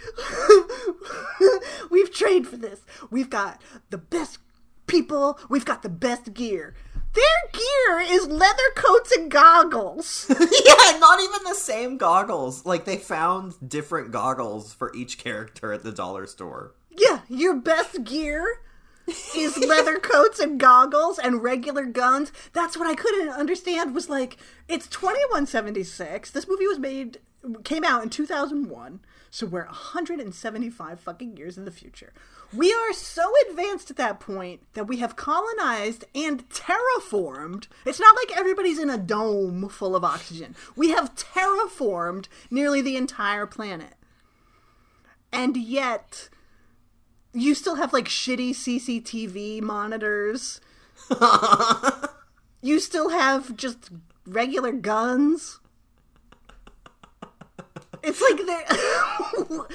we've 1.90 2.12
trained 2.12 2.49
for 2.49 2.57
this. 2.57 2.80
We've 3.11 3.30
got 3.30 3.61
the 3.90 3.99
best 3.99 4.38
people. 4.86 5.38
We've 5.49 5.64
got 5.64 5.82
the 5.82 5.88
best 5.88 6.34
gear. 6.34 6.74
Their 7.14 7.51
gear 7.53 8.01
is 8.01 8.26
leather 8.26 8.70
coats 8.74 9.12
and 9.12 9.30
goggles. 9.30 10.26
yeah, 10.40 10.99
not 10.99 11.20
even 11.20 11.45
the 11.45 11.55
same 11.55 11.99
goggles. 11.99 12.64
Like 12.64 12.84
they 12.84 12.97
found 12.97 13.55
different 13.66 14.11
goggles 14.12 14.72
for 14.72 14.95
each 14.95 15.18
character 15.18 15.72
at 15.72 15.82
the 15.82 15.93
dollar 15.93 16.26
store. 16.26 16.74
yeah, 16.90 17.20
your 17.28 17.55
best 17.57 18.05
gear." 18.05 18.61
Is 19.37 19.59
leather 19.59 19.99
coats 19.99 20.39
and 20.39 20.59
goggles 20.59 21.19
and 21.19 21.43
regular 21.43 21.85
guns. 21.85 22.33
That's 22.53 22.77
what 22.77 22.89
I 22.89 22.95
couldn't 22.95 23.31
understand 23.31 23.95
was 23.95 24.09
like 24.09 24.37
it's 24.69 24.87
2176. 24.89 26.31
This 26.31 26.49
movie 26.49 26.67
was 26.67 26.79
made 26.79 27.19
came 27.65 27.85
out 27.85 28.03
in 28.03 28.11
2001, 28.11 29.01
so 29.31 29.47
we're 29.47 29.65
175 29.65 31.01
fucking 31.01 31.37
years 31.37 31.59
in 31.59 31.65
the 31.65 31.71
future. 31.71 32.13
We 32.55 32.73
are 32.73 32.93
so 32.93 33.33
advanced 33.49 33.91
at 33.91 33.97
that 33.97 34.21
point 34.21 34.61
that 34.75 34.87
we 34.87 34.99
have 34.99 35.17
colonized 35.17 36.05
and 36.15 36.49
terraformed. 36.51 37.67
It's 37.87 37.99
not 37.99 38.15
like 38.15 38.37
everybody's 38.37 38.79
in 38.79 38.91
a 38.91 38.99
dome 38.99 39.69
full 39.71 39.97
of 39.97 40.05
oxygen. 40.05 40.55
We 40.77 40.91
have 40.91 41.15
terraformed 41.15 42.29
nearly 42.51 42.83
the 42.83 42.97
entire 42.97 43.47
planet. 43.47 43.95
And 45.33 45.57
yet 45.57 46.29
you 47.33 47.55
still 47.55 47.76
have 47.76 47.93
like 47.93 48.07
shitty 48.09 48.51
CCTV 48.51 49.61
monitors. 49.62 50.61
you 52.62 52.78
still 52.80 53.11
have 53.11 53.57
just 53.57 53.91
regular 54.26 54.72
guns. 54.72 55.59
It's 58.03 58.20
like 58.20 58.45
they're. 58.47 58.64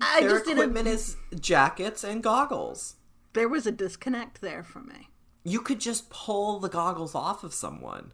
I 0.00 0.20
Their 0.20 0.30
just 0.30 0.44
didn't. 0.44 0.58
equipment 0.58 0.88
is 0.88 1.16
jackets 1.40 2.04
and 2.04 2.22
goggles. 2.22 2.96
There 3.32 3.48
was 3.48 3.66
a 3.66 3.72
disconnect 3.72 4.40
there 4.40 4.62
for 4.62 4.80
me. 4.80 5.08
You 5.44 5.60
could 5.60 5.80
just 5.80 6.10
pull 6.10 6.58
the 6.60 6.68
goggles 6.68 7.14
off 7.14 7.42
of 7.44 7.54
someone, 7.54 8.12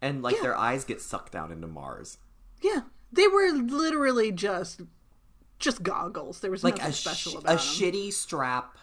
and 0.00 0.22
like 0.22 0.36
Yeah. 0.36 0.42
their 0.42 0.56
eyes 0.56 0.84
get 0.84 1.00
sucked 1.02 1.32
down 1.32 1.52
into 1.52 1.66
Mars. 1.66 2.18
Yeah, 2.62 2.82
they 3.12 3.28
were 3.28 3.50
literally 3.52 4.32
just 4.32 4.80
just 5.58 5.82
goggles. 5.82 6.40
There 6.40 6.50
was 6.50 6.62
Like 6.64 6.76
nothing 6.76 6.90
a, 6.90 6.94
special 6.94 7.32
sh- 7.32 7.34
about 7.36 7.52
a 7.52 7.56
them. 7.56 7.58
shitty 7.58 8.12
strap, 8.12 8.76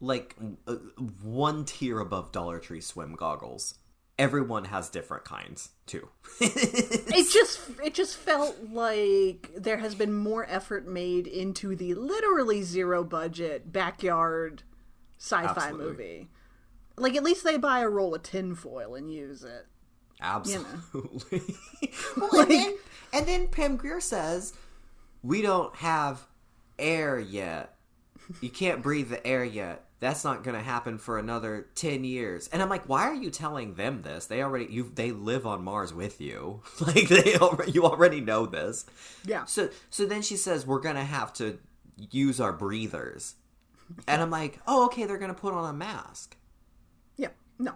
like 0.00 0.36
uh, 0.66 0.74
one 1.22 1.64
tier 1.64 2.00
above 2.00 2.32
Dollar 2.32 2.58
Tree 2.58 2.80
swim 2.80 3.14
goggles. 3.14 3.74
Everyone 4.18 4.66
has 4.66 4.90
different 4.90 5.24
kinds 5.24 5.70
too. 5.86 6.08
it 6.40 7.32
just 7.32 7.60
it 7.82 7.94
just 7.94 8.16
felt 8.18 8.54
like 8.70 9.50
there 9.56 9.78
has 9.78 9.94
been 9.94 10.12
more 10.12 10.44
effort 10.48 10.86
made 10.86 11.26
into 11.26 11.74
the 11.74 11.94
literally 11.94 12.62
zero 12.62 13.02
budget 13.02 13.72
backyard 13.72 14.62
sci-fi 15.18 15.44
Absolutely. 15.48 15.86
movie. 15.86 16.28
Like 16.98 17.16
at 17.16 17.22
least 17.24 17.44
they 17.44 17.56
buy 17.56 17.80
a 17.80 17.88
roll 17.88 18.14
of 18.14 18.22
tinfoil 18.22 18.94
and 18.94 19.10
use 19.10 19.42
it. 19.42 19.66
Absolutely. 20.20 21.40
well, 22.18 22.40
and, 22.42 22.50
then, 22.50 22.74
and 23.14 23.26
then 23.26 23.48
Pam 23.48 23.76
Grier 23.76 24.00
says, 24.00 24.52
"We 25.22 25.42
don't 25.42 25.74
have 25.76 26.26
air 26.78 27.18
yet. 27.18 27.76
You 28.40 28.50
can't 28.50 28.82
breathe 28.82 29.10
the 29.10 29.26
air 29.26 29.44
yet. 29.44 29.84
That's 29.98 30.24
not 30.24 30.42
going 30.44 30.56
to 30.56 30.62
happen 30.62 30.98
for 30.98 31.18
another 31.18 31.66
ten 31.74 32.04
years." 32.04 32.48
And 32.48 32.62
I'm 32.62 32.68
like, 32.68 32.88
"Why 32.88 33.02
are 33.08 33.14
you 33.14 33.30
telling 33.30 33.74
them 33.74 34.02
this? 34.02 34.26
They 34.26 34.42
already 34.42 34.66
you 34.66 34.90
they 34.94 35.10
live 35.12 35.46
on 35.46 35.64
Mars 35.64 35.92
with 35.92 36.20
you. 36.20 36.62
Like 36.80 37.08
they 37.08 37.36
already 37.36 37.72
you 37.72 37.84
already 37.84 38.20
know 38.20 38.46
this." 38.46 38.86
Yeah. 39.24 39.44
So 39.44 39.68
so 39.90 40.06
then 40.06 40.22
she 40.22 40.36
says, 40.36 40.66
"We're 40.66 40.80
going 40.80 40.96
to 40.96 41.04
have 41.04 41.32
to 41.34 41.58
use 42.10 42.40
our 42.40 42.52
breathers." 42.52 43.34
And 44.06 44.22
I'm 44.22 44.30
like, 44.30 44.60
"Oh, 44.66 44.86
okay, 44.86 45.04
they're 45.04 45.18
going 45.18 45.34
to 45.34 45.40
put 45.40 45.52
on 45.52 45.68
a 45.68 45.76
mask." 45.76 46.36
Yeah. 47.16 47.28
No. 47.58 47.74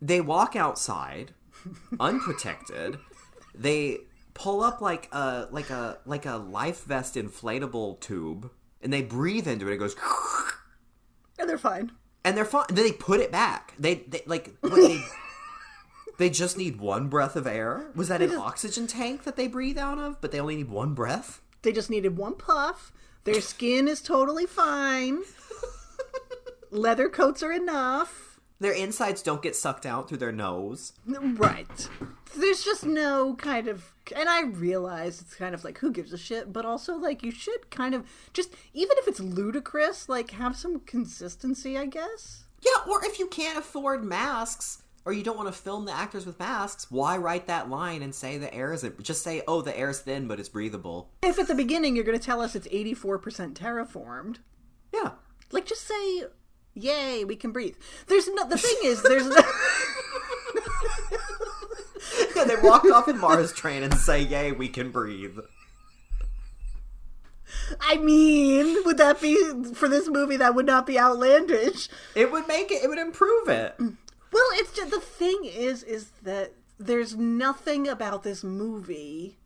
they 0.00 0.20
walk 0.20 0.54
outside 0.54 1.32
unprotected 1.98 2.98
they 3.54 3.98
pull 4.36 4.62
up 4.62 4.80
like 4.80 5.08
a 5.12 5.48
like 5.50 5.70
a 5.70 5.98
like 6.06 6.26
a 6.26 6.36
life 6.36 6.84
vest 6.84 7.14
inflatable 7.16 7.98
tube 8.00 8.50
and 8.82 8.92
they 8.92 9.02
breathe 9.02 9.48
into 9.48 9.66
it 9.68 9.74
it 9.74 9.78
goes 9.78 9.96
And 11.38 11.48
they're 11.48 11.58
fine. 11.58 11.92
and 12.24 12.36
they're 12.36 12.44
fine 12.44 12.66
then 12.68 12.84
they 12.84 12.92
put 12.92 13.20
it 13.20 13.32
back 13.32 13.74
they, 13.78 13.96
they 14.08 14.22
like 14.26 14.54
what, 14.60 14.74
they, 14.74 15.00
they 16.18 16.30
just 16.30 16.56
need 16.56 16.78
one 16.80 17.08
breath 17.08 17.36
of 17.36 17.46
air 17.46 17.90
was 17.94 18.08
that 18.08 18.22
an 18.22 18.34
oxygen 18.34 18.86
tank 18.86 19.24
that 19.24 19.36
they 19.36 19.48
breathe 19.48 19.78
out 19.78 19.98
of 19.98 20.20
but 20.20 20.32
they 20.32 20.40
only 20.40 20.56
need 20.56 20.70
one 20.70 20.94
breath 20.94 21.40
They 21.62 21.72
just 21.72 21.90
needed 21.90 22.16
one 22.16 22.34
puff. 22.36 22.92
Their 23.24 23.40
skin 23.40 23.88
is 23.88 24.00
totally 24.00 24.46
fine. 24.46 25.22
Leather 26.70 27.08
coats 27.08 27.42
are 27.42 27.52
enough. 27.52 28.25
Their 28.58 28.72
insides 28.72 29.22
don't 29.22 29.42
get 29.42 29.54
sucked 29.56 29.84
out 29.86 30.08
through 30.08 30.18
their 30.18 30.32
nose 30.32 30.92
Right. 31.06 31.88
There's 32.36 32.64
just 32.64 32.84
no 32.84 33.34
kind 33.36 33.68
of 33.68 33.92
and 34.14 34.28
I 34.28 34.42
realize 34.42 35.20
it's 35.20 35.34
kind 35.34 35.54
of 35.54 35.64
like 35.64 35.78
who 35.78 35.90
gives 35.90 36.12
a 36.12 36.18
shit, 36.18 36.52
but 36.52 36.64
also 36.64 36.94
like 36.96 37.22
you 37.22 37.30
should 37.30 37.70
kind 37.70 37.94
of 37.94 38.04
just 38.32 38.50
even 38.74 38.96
if 38.98 39.08
it's 39.08 39.20
ludicrous, 39.20 40.08
like 40.08 40.30
have 40.32 40.56
some 40.56 40.80
consistency, 40.80 41.76
I 41.78 41.86
guess. 41.86 42.44
Yeah, 42.62 42.90
or 42.90 43.04
if 43.04 43.18
you 43.18 43.26
can't 43.28 43.58
afford 43.58 44.04
masks 44.04 44.82
or 45.04 45.12
you 45.12 45.22
don't 45.22 45.36
want 45.36 45.48
to 45.48 45.52
film 45.60 45.84
the 45.84 45.92
actors 45.92 46.26
with 46.26 46.38
masks, 46.38 46.90
why 46.90 47.16
write 47.16 47.46
that 47.46 47.70
line 47.70 48.02
and 48.02 48.12
say 48.14 48.38
the 48.38 48.52
air 48.52 48.72
isn't? 48.72 49.00
Just 49.02 49.22
say, 49.22 49.40
oh, 49.46 49.62
the 49.62 49.76
air's 49.78 50.00
thin, 50.00 50.26
but 50.26 50.40
it's 50.40 50.48
breathable. 50.48 51.10
If 51.22 51.38
at 51.38 51.46
the 51.46 51.54
beginning 51.54 51.94
you're 51.94 52.04
going 52.04 52.18
to 52.18 52.24
tell 52.24 52.40
us 52.40 52.56
it's 52.56 52.66
84% 52.68 53.54
terraformed, 53.54 54.38
Yeah. 54.92 55.12
like 55.52 55.64
just 55.66 55.86
say, 55.86 56.24
"Yay, 56.76 57.24
we 57.24 57.34
can 57.34 57.50
breathe." 57.50 57.76
There's 58.06 58.28
no. 58.28 58.46
The 58.48 58.58
thing 58.58 58.76
is, 58.84 59.02
there's 59.02 59.26
no. 59.26 59.42
Yeah, 62.34 62.44
they 62.44 62.56
walk 62.56 62.84
off 62.84 63.08
in 63.08 63.18
Mars 63.18 63.52
train 63.52 63.82
and 63.82 63.94
say, 63.94 64.22
yay, 64.22 64.52
we 64.52 64.68
can 64.68 64.90
breathe. 64.90 65.38
I 67.80 67.96
mean, 67.96 68.84
would 68.84 68.98
that 68.98 69.20
be 69.20 69.36
for 69.74 69.88
this 69.88 70.08
movie? 70.08 70.36
That 70.36 70.54
would 70.54 70.66
not 70.66 70.86
be 70.86 70.98
outlandish. 70.98 71.88
It 72.14 72.30
would 72.30 72.46
make 72.46 72.70
it, 72.70 72.84
it 72.84 72.88
would 72.88 72.98
improve 72.98 73.48
it. 73.48 73.74
Well, 73.78 74.48
it's 74.52 74.72
just 74.72 74.90
the 74.90 75.00
thing 75.00 75.44
is, 75.44 75.82
is 75.82 76.10
that 76.22 76.52
there's 76.78 77.16
nothing 77.16 77.88
about 77.88 78.22
this 78.22 78.44
movie 78.44 79.38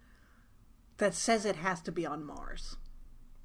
that 0.98 1.14
says 1.14 1.44
it 1.44 1.56
has 1.56 1.80
to 1.82 1.92
be 1.92 2.04
on 2.04 2.24
Mars. 2.24 2.76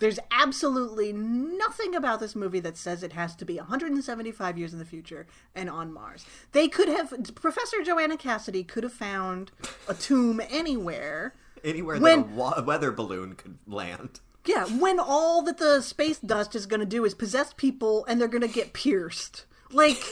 There's 0.05 0.19
absolutely 0.29 1.11
nothing 1.13 1.95
about 1.95 2.19
this 2.19 2.35
movie 2.35 2.59
that 2.59 2.77
says 2.77 3.01
it 3.01 3.13
has 3.13 3.35
to 3.37 3.43
be 3.43 3.57
175 3.57 4.55
years 4.55 4.71
in 4.71 4.77
the 4.77 4.85
future 4.85 5.25
and 5.55 5.67
on 5.67 5.91
Mars. 5.91 6.27
They 6.51 6.67
could 6.67 6.87
have 6.89 7.11
Professor 7.33 7.81
Joanna 7.81 8.15
Cassidy 8.15 8.63
could 8.63 8.83
have 8.83 8.93
found 8.93 9.49
a 9.87 9.95
tomb 9.95 10.39
anywhere. 10.47 11.33
Anywhere 11.63 11.99
When- 11.99 12.21
that 12.21 12.27
a 12.27 12.35
wa- 12.35 12.61
weather 12.61 12.91
balloon 12.91 13.33
could 13.33 13.57
land. 13.65 14.19
Yeah, 14.45 14.65
when 14.65 14.99
all 14.99 15.41
that 15.41 15.57
the 15.57 15.81
space 15.81 16.19
dust 16.19 16.53
is 16.53 16.67
going 16.67 16.81
to 16.81 16.85
do 16.85 17.03
is 17.03 17.15
possess 17.15 17.51
people 17.57 18.05
and 18.05 18.21
they're 18.21 18.27
going 18.27 18.43
to 18.43 18.47
get 18.47 18.73
pierced. 18.73 19.45
Like 19.71 19.97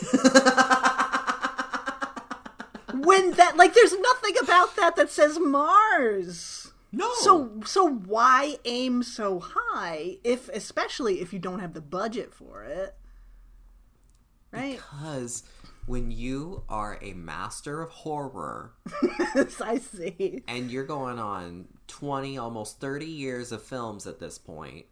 when 2.95 3.29
that 3.33 3.53
like 3.57 3.75
there's 3.75 3.95
nothing 3.99 4.37
about 4.41 4.75
that 4.75 4.95
that 4.95 5.11
says 5.11 5.37
Mars. 5.39 6.62
No. 6.95 7.09
So 7.21 7.59
so 7.65 7.89
why 7.89 8.57
aim 8.65 9.01
so 9.03 9.39
high 9.43 10.17
if 10.23 10.47
especially 10.49 11.19
if 11.21 11.33
you 11.33 11.39
don't 11.39 11.59
have 11.59 11.73
the 11.73 11.81
budget 11.81 12.33
for 12.33 12.63
it? 12.63 12.95
Right? 14.51 14.75
because 14.77 15.43
when 15.87 16.11
you 16.11 16.63
are 16.69 16.99
a 17.01 17.13
master 17.13 17.81
of 17.81 17.89
horror 17.89 18.73
Yes, 19.35 19.59
I 19.65 19.79
see. 19.79 20.43
and 20.47 20.69
you're 20.69 20.85
going 20.85 21.17
on 21.17 21.67
20 21.87 22.37
almost 22.37 22.79
30 22.79 23.05
years 23.07 23.51
of 23.51 23.63
films 23.63 24.05
at 24.05 24.19
this 24.19 24.37
point 24.37 24.85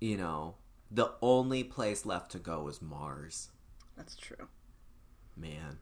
you 0.00 0.16
know 0.16 0.56
the 0.90 1.12
only 1.22 1.62
place 1.62 2.04
left 2.04 2.32
to 2.32 2.38
go 2.40 2.66
is 2.66 2.82
mars 2.82 3.50
That's 3.96 4.16
true. 4.16 4.48
man 5.36 5.78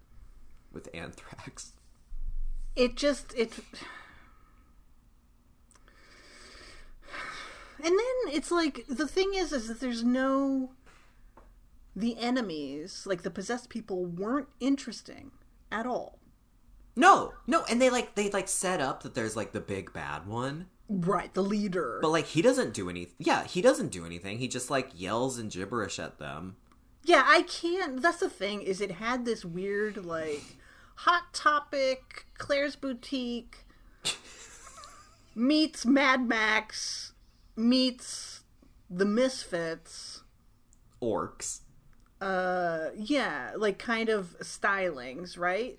with 0.71 0.89
anthrax 0.95 1.73
it 2.77 2.95
just 2.95 3.33
it 3.35 3.55
and 7.79 7.87
then 7.87 8.35
it's 8.35 8.51
like 8.51 8.85
the 8.89 9.07
thing 9.07 9.33
is 9.35 9.53
is 9.53 9.69
that 9.69 9.81
there's 9.81 10.05
no 10.05 10.71
the 11.95 12.19
enemies 12.19 13.05
like 13.07 13.23
the 13.23 13.31
possessed 13.31 13.69
people 13.71 14.05
weren't 14.05 14.49
interesting 14.61 15.31
at 15.71 15.87
all. 15.87 16.19
No 16.95 17.35
no 17.47 17.65
and 17.69 17.81
they 17.81 17.91
like 17.91 18.15
they 18.15 18.31
like 18.31 18.49
set 18.49 18.81
up 18.81 19.03
that 19.03 19.15
there's 19.15 19.37
like 19.37 19.53
the 19.53 19.61
big 19.61 19.93
bad 19.93 20.27
one. 20.27 20.67
Right 20.89 21.33
the 21.35 21.43
leader. 21.43 21.99
But 22.01 22.11
like 22.11 22.27
he 22.27 22.43
doesn't 22.43 22.75
do 22.75 22.89
anything 22.89 23.15
yeah 23.19 23.45
he 23.45 23.61
doesn't 23.63 23.89
do 23.89 24.05
anything. 24.05 24.39
He 24.39 24.49
just 24.49 24.71
like 24.71 24.91
yells 24.95 25.39
and 25.39 25.51
gibberish 25.51 25.99
at 25.99 26.19
them. 26.19 26.57
Yeah 27.05 27.25
i 27.27 27.43
can't 27.43 28.03
that's 28.03 28.19
the 28.19 28.29
thing 28.29 28.63
is 28.63 28.81
it 28.81 28.93
had 28.93 29.25
this 29.25 29.45
weird 29.45 30.05
like 30.05 30.43
Hot 31.01 31.35
Topic, 31.35 32.25
Claire's 32.39 32.75
Boutique 32.75 33.67
meets 35.35 35.85
Mad 35.85 36.27
Max 36.27 37.13
meets 37.57 38.43
the 38.89 39.05
Misfits. 39.05 40.23
Orcs. 41.03 41.61
Uh, 42.21 42.89
yeah, 42.97 43.53
like 43.57 43.79
kind 43.79 44.09
of 44.09 44.37
stylings, 44.41 45.39
right? 45.39 45.79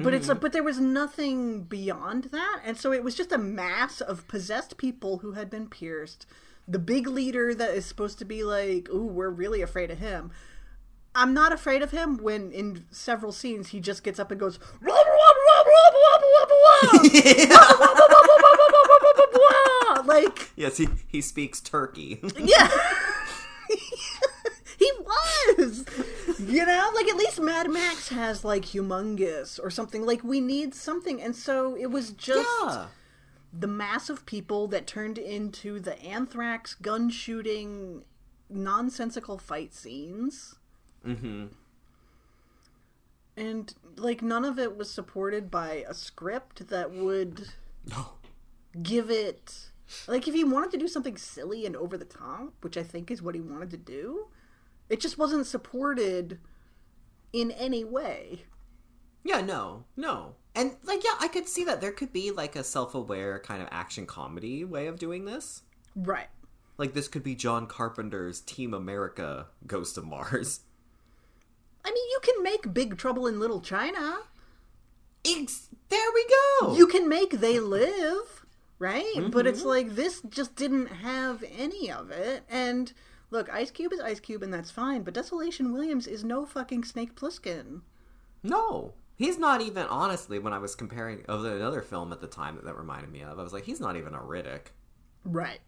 But 0.00 0.14
it's 0.14 0.28
a 0.28 0.34
but 0.36 0.52
there 0.52 0.62
was 0.62 0.78
nothing 0.78 1.64
beyond 1.64 2.24
that, 2.24 2.60
and 2.64 2.76
so 2.76 2.92
it 2.92 3.02
was 3.02 3.16
just 3.16 3.32
a 3.32 3.38
mass 3.38 4.00
of 4.00 4.28
possessed 4.28 4.76
people 4.76 5.18
who 5.18 5.32
had 5.32 5.50
been 5.50 5.68
pierced. 5.68 6.24
The 6.68 6.78
big 6.78 7.08
leader 7.08 7.52
that 7.54 7.70
is 7.70 7.84
supposed 7.84 8.18
to 8.20 8.24
be 8.24 8.44
like, 8.44 8.88
"Ooh, 8.90 9.06
we're 9.06 9.30
really 9.30 9.60
afraid 9.60 9.90
of 9.90 9.98
him." 9.98 10.30
I'm 11.14 11.34
not 11.34 11.52
afraid 11.52 11.82
of 11.82 11.90
him 11.90 12.18
when 12.18 12.52
in 12.52 12.84
several 12.92 13.32
scenes 13.32 13.70
he 13.70 13.80
just 13.80 14.04
gets 14.04 14.20
up 14.20 14.30
and 14.30 14.38
goes 14.38 14.60
blah 19.18 20.02
blah. 20.04 20.14
Like 20.14 20.50
yes, 20.56 20.76
he 20.76 20.88
he 21.06 21.20
speaks 21.20 21.60
Turkey. 21.60 22.20
yeah. 22.38 22.68
he 24.78 24.90
was 25.00 25.84
you 26.38 26.64
know 26.64 26.90
like 26.94 27.08
at 27.08 27.16
least 27.16 27.40
mad 27.40 27.70
max 27.70 28.08
has 28.08 28.44
like 28.44 28.64
Humungus 28.66 29.58
or 29.62 29.70
something 29.70 30.06
like 30.06 30.22
we 30.22 30.40
need 30.40 30.74
something 30.74 31.20
and 31.20 31.34
so 31.34 31.76
it 31.76 31.90
was 31.90 32.12
just 32.12 32.48
yeah. 32.62 32.86
the 33.52 33.66
mass 33.66 34.08
of 34.08 34.24
people 34.24 34.68
that 34.68 34.86
turned 34.86 35.18
into 35.18 35.80
the 35.80 36.00
anthrax 36.00 36.74
gun 36.74 37.10
shooting 37.10 38.04
nonsensical 38.48 39.36
fight 39.36 39.74
scenes 39.74 40.54
mm-hmm 41.04 41.46
and 43.38 43.74
like 43.96 44.20
none 44.20 44.44
of 44.44 44.58
it 44.58 44.76
was 44.76 44.90
supported 44.90 45.50
by 45.50 45.84
a 45.88 45.94
script 45.94 46.68
that 46.68 46.90
would 46.90 47.48
no 47.86 48.10
give 48.82 49.10
it 49.10 49.70
like 50.06 50.28
if 50.28 50.34
he 50.34 50.44
wanted 50.44 50.70
to 50.72 50.78
do 50.78 50.88
something 50.88 51.16
silly 51.16 51.64
and 51.64 51.74
over 51.76 51.96
the 51.96 52.04
top, 52.04 52.52
which 52.60 52.76
I 52.76 52.82
think 52.82 53.10
is 53.10 53.22
what 53.22 53.34
he 53.34 53.40
wanted 53.40 53.70
to 53.70 53.76
do, 53.76 54.28
it 54.88 55.00
just 55.00 55.18
wasn't 55.18 55.46
supported 55.46 56.38
in 57.32 57.50
any 57.52 57.84
way. 57.84 58.44
Yeah, 59.24 59.40
no, 59.40 59.84
no. 59.96 60.34
And 60.54 60.76
like 60.84 61.04
yeah, 61.04 61.14
I 61.20 61.28
could 61.28 61.48
see 61.48 61.64
that 61.64 61.80
there 61.80 61.92
could 61.92 62.12
be 62.12 62.30
like 62.30 62.56
a 62.56 62.64
self-aware 62.64 63.40
kind 63.40 63.62
of 63.62 63.68
action 63.70 64.06
comedy 64.06 64.64
way 64.64 64.86
of 64.86 64.98
doing 64.98 65.24
this. 65.24 65.62
Right. 65.94 66.28
Like 66.76 66.94
this 66.94 67.08
could 67.08 67.24
be 67.24 67.34
John 67.34 67.66
Carpenter's 67.66 68.40
Team 68.40 68.72
America 68.72 69.46
Ghost 69.66 69.98
of 69.98 70.04
Mars. 70.06 70.60
I 71.84 71.90
mean, 71.90 72.08
you 72.10 72.20
can 72.22 72.42
make 72.42 72.74
Big 72.74 72.98
Trouble 72.98 73.26
in 73.26 73.40
Little 73.40 73.60
China. 73.60 74.18
Ex- 75.26 75.68
there 75.88 76.10
we 76.14 76.26
go. 76.60 76.76
You 76.76 76.86
can 76.86 77.08
make 77.08 77.40
They 77.40 77.58
Live, 77.58 78.44
right? 78.78 79.30
But 79.30 79.46
it's 79.46 79.60
mm-hmm. 79.60 79.68
like 79.68 79.94
this 79.94 80.20
just 80.28 80.56
didn't 80.56 80.86
have 80.86 81.44
any 81.56 81.90
of 81.90 82.10
it. 82.10 82.44
And 82.48 82.92
look, 83.30 83.52
Ice 83.52 83.70
Cube 83.70 83.92
is 83.92 84.00
Ice 84.00 84.20
Cube, 84.20 84.42
and 84.42 84.52
that's 84.52 84.70
fine. 84.70 85.02
But 85.02 85.14
Desolation 85.14 85.72
Williams 85.72 86.06
is 86.06 86.24
no 86.24 86.46
fucking 86.46 86.84
Snake 86.84 87.14
Plissken. 87.14 87.82
No. 88.42 88.94
He's 89.16 89.38
not 89.38 89.60
even 89.60 89.86
honestly 89.86 90.38
when 90.38 90.52
I 90.52 90.58
was 90.58 90.76
comparing 90.76 91.24
of 91.26 91.44
another 91.44 91.82
film 91.82 92.12
at 92.12 92.20
the 92.20 92.28
time 92.28 92.54
that, 92.54 92.64
that 92.64 92.78
reminded 92.78 93.10
me 93.10 93.22
of, 93.22 93.38
I 93.38 93.42
was 93.42 93.52
like, 93.52 93.64
he's 93.64 93.80
not 93.80 93.96
even 93.96 94.14
a 94.14 94.18
Riddick. 94.18 94.68
Right. 95.24 95.60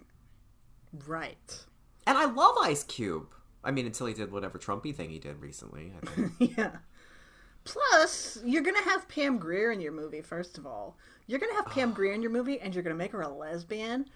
Right. 1.06 1.64
And 2.06 2.16
I 2.16 2.26
love 2.26 2.56
Ice 2.62 2.84
Cube. 2.84 3.26
I 3.62 3.72
mean, 3.72 3.86
until 3.86 4.06
he 4.06 4.14
did 4.14 4.32
whatever 4.32 4.58
Trumpy 4.58 4.94
thing 4.94 5.10
he 5.10 5.18
did 5.18 5.40
recently. 5.40 5.92
I 6.00 6.06
think. 6.06 6.32
Yeah. 6.56 6.76
Plus, 7.64 8.38
you're 8.44 8.62
gonna 8.62 8.82
have 8.84 9.08
Pam 9.08 9.36
Grier 9.36 9.70
in 9.70 9.80
your 9.80 9.92
movie. 9.92 10.22
First 10.22 10.56
of 10.56 10.66
all, 10.66 10.96
you're 11.30 11.40
gonna 11.40 11.54
have 11.54 11.66
Pam 11.66 11.92
Grier 11.94 12.12
in 12.12 12.22
your 12.22 12.30
movie, 12.30 12.60
and 12.60 12.74
you're 12.74 12.82
gonna 12.82 12.94
make 12.94 13.12
her 13.12 13.22
a 13.22 13.28
lesbian. 13.28 14.06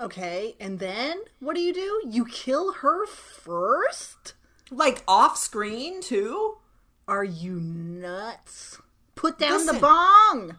Okay, 0.00 0.56
and 0.60 0.78
then 0.78 1.20
what 1.40 1.54
do 1.54 1.60
you 1.60 1.72
do? 1.72 2.02
You 2.08 2.24
kill 2.24 2.72
her 2.74 3.06
first? 3.06 4.34
like 4.70 5.02
off 5.06 5.36
screen 5.36 6.00
too. 6.00 6.56
Are 7.06 7.24
you 7.24 7.60
nuts? 7.60 8.80
Put 9.14 9.38
down 9.38 9.66
Listen. 9.66 9.74
the 9.74 9.80
bong. 9.80 10.56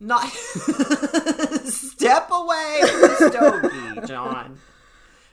Not 0.00 0.24
step 1.64 2.30
away 2.30 2.80
from 2.82 3.00
the 3.00 3.30
stogie, 3.30 4.06
John. 4.06 4.58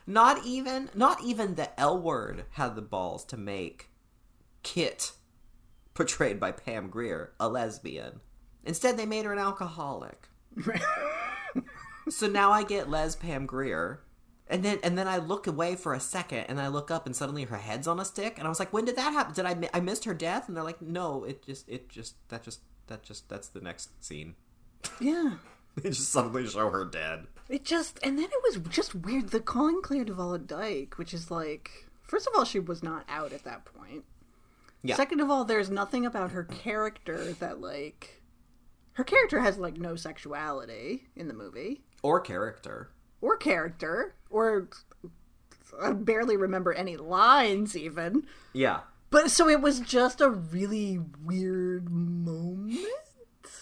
Not 0.08 0.44
even, 0.44 0.90
not 0.94 1.22
even 1.22 1.54
the 1.54 1.78
L 1.78 2.00
word 2.00 2.44
had 2.52 2.74
the 2.74 2.82
balls 2.82 3.24
to 3.26 3.36
make 3.36 3.90
Kit, 4.64 5.12
portrayed 5.94 6.40
by 6.40 6.50
Pam 6.50 6.88
Grier, 6.90 7.32
a 7.38 7.48
lesbian. 7.48 8.20
Instead, 8.66 8.96
they 8.96 9.06
made 9.06 9.24
her 9.24 9.32
an 9.32 9.38
alcoholic. 9.38 10.28
So 12.08 12.28
now 12.28 12.52
I 12.52 12.62
get 12.62 12.88
Les 12.88 13.16
Pam 13.16 13.46
Grier, 13.46 14.00
and 14.46 14.62
then 14.62 14.78
and 14.84 14.96
then 14.96 15.08
I 15.08 15.16
look 15.16 15.48
away 15.48 15.74
for 15.74 15.92
a 15.92 15.98
second, 15.98 16.44
and 16.48 16.60
I 16.60 16.68
look 16.68 16.88
up, 16.88 17.04
and 17.04 17.16
suddenly 17.16 17.42
her 17.44 17.56
head's 17.56 17.88
on 17.88 17.98
a 17.98 18.04
stick, 18.04 18.38
and 18.38 18.46
I 18.46 18.48
was 18.48 18.60
like, 18.60 18.72
"When 18.72 18.84
did 18.84 18.94
that 18.96 19.12
happen? 19.12 19.34
Did 19.34 19.44
I 19.44 19.54
mi- 19.54 19.68
I 19.74 19.80
missed 19.80 20.04
her 20.04 20.14
death?" 20.14 20.46
And 20.46 20.56
they're 20.56 20.62
like, 20.62 20.80
"No, 20.80 21.24
it 21.24 21.44
just 21.44 21.68
it 21.68 21.88
just 21.88 22.14
that 22.28 22.44
just 22.44 22.60
that 22.86 23.02
just 23.02 23.28
that's 23.28 23.48
the 23.48 23.60
next 23.60 24.04
scene." 24.04 24.34
Yeah. 25.00 25.34
They 25.82 25.90
just 25.90 26.10
suddenly 26.10 26.46
show 26.46 26.70
her 26.70 26.86
dead. 26.86 27.26
It 27.50 27.62
just 27.62 27.98
and 28.02 28.16
then 28.16 28.24
it 28.24 28.42
was 28.44 28.56
just 28.70 28.94
weird. 28.94 29.28
The 29.28 29.40
calling 29.40 29.82
Claire 29.82 30.06
Duvala 30.06 30.46
Dyke, 30.46 30.96
which 30.96 31.12
is 31.12 31.30
like, 31.30 31.70
first 32.02 32.26
of 32.26 32.32
all, 32.34 32.46
she 32.46 32.58
was 32.58 32.82
not 32.82 33.04
out 33.10 33.34
at 33.34 33.44
that 33.44 33.66
point. 33.66 34.04
Yeah. 34.82 34.96
Second 34.96 35.20
of 35.20 35.28
all, 35.30 35.44
there's 35.44 35.68
nothing 35.68 36.06
about 36.06 36.30
her 36.30 36.44
character 36.44 37.34
that 37.34 37.60
like, 37.60 38.22
her 38.96 39.04
character 39.04 39.40
has 39.40 39.56
like 39.58 39.76
no 39.78 39.94
sexuality 39.96 41.06
in 41.16 41.28
the 41.28 41.34
movie 41.34 41.82
Or 42.02 42.20
character. 42.20 42.90
or 43.20 43.36
character 43.36 44.14
or 44.30 44.68
I 45.80 45.92
barely 45.92 46.36
remember 46.36 46.72
any 46.72 46.96
lines 46.96 47.76
even. 47.76 48.26
Yeah. 48.52 48.80
But 49.10 49.30
so 49.30 49.48
it 49.48 49.60
was 49.60 49.80
just 49.80 50.20
a 50.20 50.30
really 50.30 50.98
weird 51.24 51.90
moment. 51.90 52.78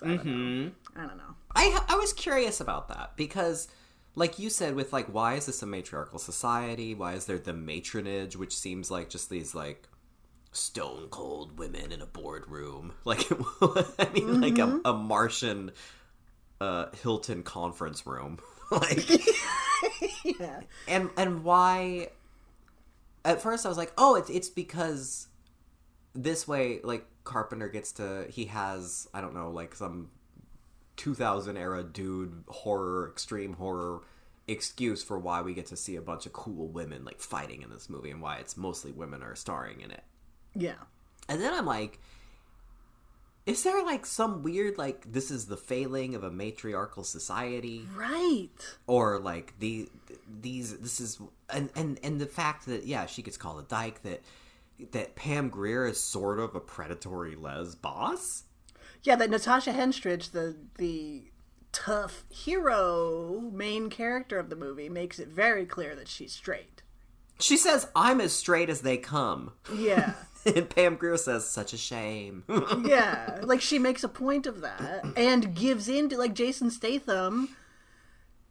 I 0.03 0.07
don't 0.09 0.25
know. 0.25 0.33
Mm-hmm. 0.33 1.01
I 1.01 1.07
don't 1.07 1.17
know. 1.19 1.35
I 1.57 1.85
I 1.89 1.97
was 1.97 2.13
curious 2.13 2.61
about 2.61 2.89
that 2.89 3.17
because 3.17 3.69
like 4.17 4.39
you 4.39 4.49
said 4.51 4.75
with 4.75 4.93
like 4.93 5.07
why 5.07 5.35
is 5.35 5.47
this 5.47 5.63
a 5.63 5.67
matriarchal 5.67 6.19
society? 6.19 6.95
Why 6.95 7.15
is 7.15 7.27
there 7.27 7.39
the 7.39 7.53
matronage 7.53 8.37
which 8.37 8.57
seems 8.57 8.91
like 8.91 9.09
just 9.09 9.29
these 9.31 9.55
like 9.55 9.89
stone 10.55 11.09
cold 11.11 11.59
women 11.59 11.93
in 11.93 12.01
a 12.01 12.07
boardroom? 12.07 12.93
Like 13.05 13.27
I 13.63 14.09
mean 14.15 14.41
like 14.41 14.59
a, 14.59 14.81
a 14.85 14.93
Martian 14.95 15.73
uh 16.61 16.87
Hilton 17.03 17.43
conference 17.43 18.07
room. 18.07 18.39
like 18.71 19.09
Yeah. 20.25 20.61
and 20.89 21.11
and 21.19 21.45
why 21.45 22.09
at 23.25 23.43
first 23.43 23.67
i 23.67 23.69
was 23.69 23.77
like 23.77 23.93
oh 23.99 24.15
it's 24.15 24.31
it's 24.31 24.49
because 24.49 25.29
this 26.15 26.49
way 26.49 26.81
like 26.83 27.05
carpenter 27.25 27.69
gets 27.69 27.93
to 27.93 28.27
he 28.31 28.47
has 28.47 29.07
i 29.13 29.21
don't 29.21 29.35
know 29.35 29.51
like 29.51 29.75
some 29.75 30.11
2000 30.97 31.57
era 31.57 31.83
dude 31.83 32.45
horror 32.49 33.11
extreme 33.11 33.53
horror 33.55 34.01
excuse 34.49 35.03
for 35.03 35.19
why 35.19 35.43
we 35.43 35.53
get 35.55 35.67
to 35.67 35.77
see 35.77 35.97
a 35.97 36.03
bunch 36.03 36.25
of 36.27 36.33
cool 36.33 36.69
women 36.69 37.05
like 37.05 37.21
fighting 37.21 37.63
in 37.63 37.71
this 37.71 37.91
movie 37.91 38.11
and 38.11 38.23
why 38.23 38.37
it's 38.37 38.57
mostly 38.57 38.93
women 38.93 39.23
are 39.23 39.35
starring 39.35 39.81
in 39.83 39.91
it 39.91 40.05
Yeah. 40.55 40.75
and 41.29 41.41
then 41.41 41.53
i'm 41.55 41.67
like 41.67 41.99
is 43.47 43.63
there 43.63 43.85
like 43.85 44.07
some 44.07 44.43
weird 44.43 44.79
like 44.79 45.11
this 45.13 45.31
is 45.31 45.47
the 45.47 45.57
failing 45.57 46.15
of 46.15 46.25
a 46.25 46.31
matriarchal 46.31 47.05
society 47.05 47.87
Right. 47.95 48.49
or 48.87 49.19
like 49.19 49.53
the 49.59 49.89
these 50.41 50.79
this 50.79 51.01
is 51.01 51.19
and 51.51 51.69
and 51.77 52.01
and 52.03 52.21
the 52.21 52.27
fact 52.27 52.67
that 52.67 52.87
yeah 52.87 53.05
she 53.07 53.21
gets 53.23 53.37
called 53.37 53.59
a 53.61 53.69
dyke 53.69 54.03
that 54.03 54.23
that 54.93 55.15
Pam 55.15 55.51
Grier 55.51 55.87
is 55.87 56.01
sort 56.01 56.41
of 56.41 56.57
a 56.57 56.61
predatory 56.61 57.37
les 57.37 57.77
boss. 57.77 58.43
Yeah, 59.05 59.15
that 59.15 59.31
Natasha 59.31 59.73
Henstridge, 59.73 60.33
the 60.33 60.57
the 60.79 61.31
tough 61.71 62.25
hero 62.29 63.41
main 63.53 63.89
character 63.89 64.37
of 64.39 64.51
the 64.51 64.57
movie, 64.57 64.89
makes 64.89 65.21
it 65.21 65.29
very 65.29 65.65
clear 65.65 65.95
that 65.95 66.09
she's 66.09 66.33
straight. 66.33 66.83
She 67.39 67.57
says, 67.57 67.89
"I'm 67.97 68.21
as 68.21 68.33
straight 68.33 68.71
as 68.71 68.81
they 68.83 68.97
come," 68.97 69.53
Yeah. 69.75 70.15
and 70.47 70.69
Pam 70.69 70.97
Grier 70.97 71.17
says, 71.17 71.49
"Such 71.49 71.73
a 71.73 71.77
shame." 71.77 72.45
yeah. 72.85 73.41
Like 73.43 73.61
she 73.61 73.79
makes 73.79 74.05
a 74.05 74.09
point 74.09 74.47
of 74.47 74.61
that 74.61 75.05
and 75.17 75.55
gives 75.55 75.89
in 75.89 76.09
to 76.11 76.19
like 76.19 76.35
Jason 76.35 76.71
Statham 76.71 77.57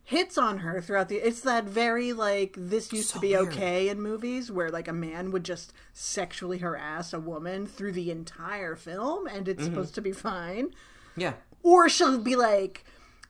hits 0.06 0.38
on 0.38 0.60
her 0.60 0.82
throughout 0.82 1.08
the 1.08 1.16
it's 1.16 1.40
that 1.42 1.64
very 1.64 2.12
like 2.12 2.56
this 2.58 2.92
used 2.92 3.10
So 3.10 3.16
to 3.16 3.20
be 3.22 3.30
weird. 3.30 3.48
okay 3.48 3.88
in 3.88 4.02
movies 4.02 4.52
where 4.52 4.70
like 4.70 4.90
a 4.90 4.94
man 4.94 5.32
would 5.32 5.46
just 5.46 5.72
sexually 5.94 6.58
harass 6.58 7.14
a 7.14 7.22
woman 7.22 7.66
through 7.66 7.94
the 7.94 8.12
entire 8.12 8.76
film 8.76 9.28
and 9.28 9.48
it's 9.48 9.64
mm-hmm. 9.64 9.74
supposed 9.74 9.96
to 9.96 10.02
be 10.02 10.12
fine. 10.12 10.72
yeah, 11.16 11.34
or 11.62 11.88
she'll 11.88 12.20
be 12.20 12.36
like 12.36 12.84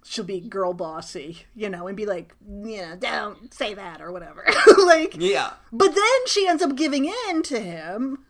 she'll 0.04 0.26
be 0.26 0.40
girl 0.40 0.74
bossy 0.74 1.46
you 1.56 1.70
know 1.70 1.88
and 1.88 1.96
be 1.96 2.06
like 2.06 2.36
you 2.46 2.78
know 2.78 2.96
don't 2.98 3.54
say 3.54 3.74
that 3.74 4.02
or 4.02 4.12
whatever 4.12 4.46
like 4.86 5.16
yeah, 5.18 5.54
but 5.72 5.96
then 5.96 6.28
she 6.28 6.48
ends 6.48 6.62
up 6.62 6.76
giving 6.76 7.12
in 7.30 7.42
to 7.44 7.60
him 7.60 8.26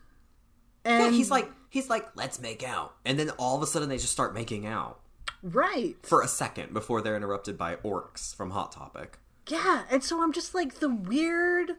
And 0.85 1.03
yeah, 1.05 1.11
he's 1.11 1.31
like 1.31 1.49
he's 1.69 1.89
like 1.89 2.07
let's 2.15 2.39
make 2.39 2.63
out, 2.63 2.95
and 3.05 3.17
then 3.17 3.29
all 3.31 3.55
of 3.55 3.63
a 3.63 3.67
sudden 3.67 3.89
they 3.89 3.97
just 3.97 4.11
start 4.11 4.33
making 4.33 4.65
out 4.65 4.99
right. 5.41 5.95
for 6.03 6.21
a 6.21 6.27
second 6.27 6.73
before 6.73 7.01
they're 7.01 7.15
interrupted 7.15 7.57
by 7.57 7.75
orcs 7.77 8.35
from 8.35 8.51
Hot 8.51 8.71
Topic. 8.71 9.17
Yeah, 9.49 9.83
and 9.89 10.03
so 10.03 10.21
I'm 10.21 10.31
just 10.31 10.53
like 10.53 10.75
the 10.75 10.89
weird 10.89 11.71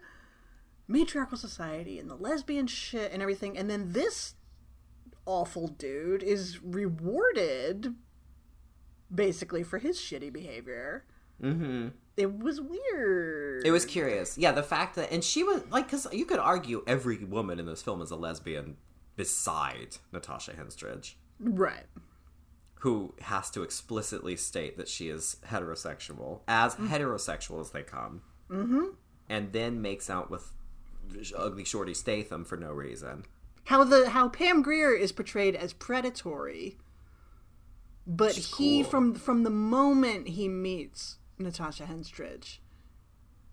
matriarchal 0.89 1.39
society 1.39 1.99
and 1.99 2.11
the 2.11 2.15
lesbian 2.15 2.67
shit 2.67 3.13
and 3.13 3.23
everything, 3.23 3.57
and 3.57 3.71
then 3.71 3.93
this 3.93 4.35
awful 5.27 5.69
dude 5.69 6.23
is 6.23 6.63
rewarded 6.63 7.95
basically 9.15 9.63
for 9.63 9.79
his 9.79 9.99
shitty 9.99 10.33
behavior. 10.33 11.05
Mm-hmm. 11.43 11.89
It 12.17 12.39
was 12.39 12.61
weird. 12.61 13.67
It 13.67 13.73
was 13.73 13.85
curious. 13.85 14.39
Yeah, 14.39 14.53
the 14.53 14.63
fact 14.63 14.95
that, 14.97 15.11
and 15.11 15.23
she 15.23 15.43
was 15.43 15.63
like, 15.71 15.87
because 15.87 16.07
you 16.13 16.25
could 16.25 16.39
argue 16.39 16.85
every 16.87 17.25
woman 17.25 17.59
in 17.59 17.67
this 17.67 17.83
film 17.83 18.01
is 18.01 18.11
a 18.11 18.17
lesbian 18.17 18.77
beside 19.17 19.97
Natasha 20.13 20.53
Henstridge, 20.53 21.15
right. 21.41 21.87
who 22.81 23.15
has 23.23 23.51
to 23.51 23.63
explicitly 23.63 24.37
state 24.37 24.77
that 24.77 24.89
she 24.89 25.09
is 25.09 25.37
heterosexual, 25.49 26.41
as 26.47 26.77
heterosexual 26.77 27.61
as 27.61 27.71
they 27.71 27.83
come, 27.83 28.23
mm-hmm. 28.49 28.87
and 29.29 29.53
then 29.53 29.83
makes 29.83 30.09
out 30.09 30.31
with 30.31 30.53
ugly 31.37 31.65
shorty 31.65 31.95
Statham 31.95 32.45
for 32.45 32.57
no 32.57 32.73
reason. 32.73 33.25
How 33.65 33.83
the 33.83 34.11
how 34.11 34.29
Pam 34.29 34.63
Grier 34.63 34.93
is 34.93 35.11
portrayed 35.11 35.57
as 35.57 35.73
predatory, 35.73 36.77
but 38.07 38.35
She's 38.35 38.55
he 38.57 38.83
cool. 38.83 38.91
from 38.91 39.15
from 39.15 39.43
the 39.43 39.51
moment 39.51 40.29
he 40.29 40.49
meets 40.49 41.19
Natasha 41.39 41.85
Henstridge, 41.85 42.59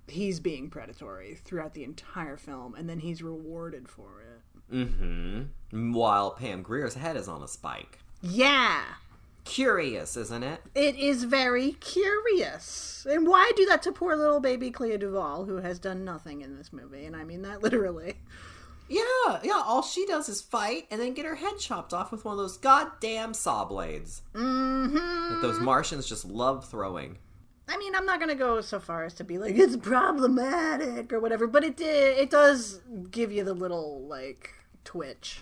he's 0.08 0.40
being 0.40 0.70
predatory 0.70 1.36
throughout 1.36 1.74
the 1.74 1.84
entire 1.84 2.38
film, 2.38 2.76
and 2.76 2.90
then 2.90 3.00
he's 3.00 3.22
rewarded 3.24 3.88
for 3.90 4.22
it. 4.22 4.76
Mm-hmm. 4.76 5.94
While 5.94 6.32
Pam 6.32 6.62
Grier's 6.62 6.94
head 6.96 7.18
is 7.18 7.28
on 7.28 7.42
a 7.44 7.48
spike. 7.48 8.00
Yeah, 8.22 8.82
Curious, 9.44 10.16
isn't 10.18 10.44
it? 10.44 10.62
it 10.76 10.96
is 10.98 11.24
very 11.24 11.72
curious. 11.74 13.08
And 13.10 13.28
why 13.28 13.52
do 13.56 13.66
that 13.66 13.82
to 13.84 13.92
poor 13.92 14.16
little 14.16 14.40
baby 14.40 14.70
Clea 14.70 14.98
DuVall, 14.98 15.48
who 15.48 15.58
has 15.58 15.80
done 15.80 16.06
nothing 16.06 16.42
in 16.42 16.56
this 16.58 16.72
movie? 16.72 17.06
And 17.06 17.16
I 17.16 17.24
mean 17.24 17.42
that 17.42 17.64
literally. 17.64 18.16
Yeah, 18.92 19.40
yeah. 19.44 19.62
All 19.66 19.82
she 19.82 20.06
does 20.06 20.28
is 20.28 20.42
fight 20.42 20.86
and 20.92 21.00
then 21.00 21.14
get 21.14 21.26
her 21.26 21.36
head 21.36 21.58
chopped 21.60 21.94
off 21.94 22.12
with 22.12 22.26
one 22.26 22.34
of 22.34 22.38
those 22.38 22.58
goddamn 22.58 23.34
saw 23.34 23.64
blades 23.66 24.22
Mm-hmm. 24.34 25.34
that 25.34 25.40
those 25.42 25.60
Martians 25.60 26.08
just 26.08 26.26
love 26.26 26.70
throwing. 26.70 27.18
I 27.70 27.78
mean, 27.78 27.96
I'm 27.96 28.06
not 28.06 28.20
gonna 28.20 28.36
go 28.36 28.60
so 28.60 28.80
far 28.82 29.06
as 29.06 29.14
to 29.16 29.24
be 29.24 29.38
like 29.38 29.56
it's 29.58 29.78
problematic 29.78 31.14
or 31.14 31.20
whatever, 31.22 31.48
but 31.48 31.64
it 31.64 31.78
did. 31.78 32.18
It 32.18 32.30
does 32.30 32.82
give 33.12 33.32
you 33.32 33.44
the 33.46 33.54
little 33.54 34.02
like 34.08 34.50
twitch. 34.84 35.42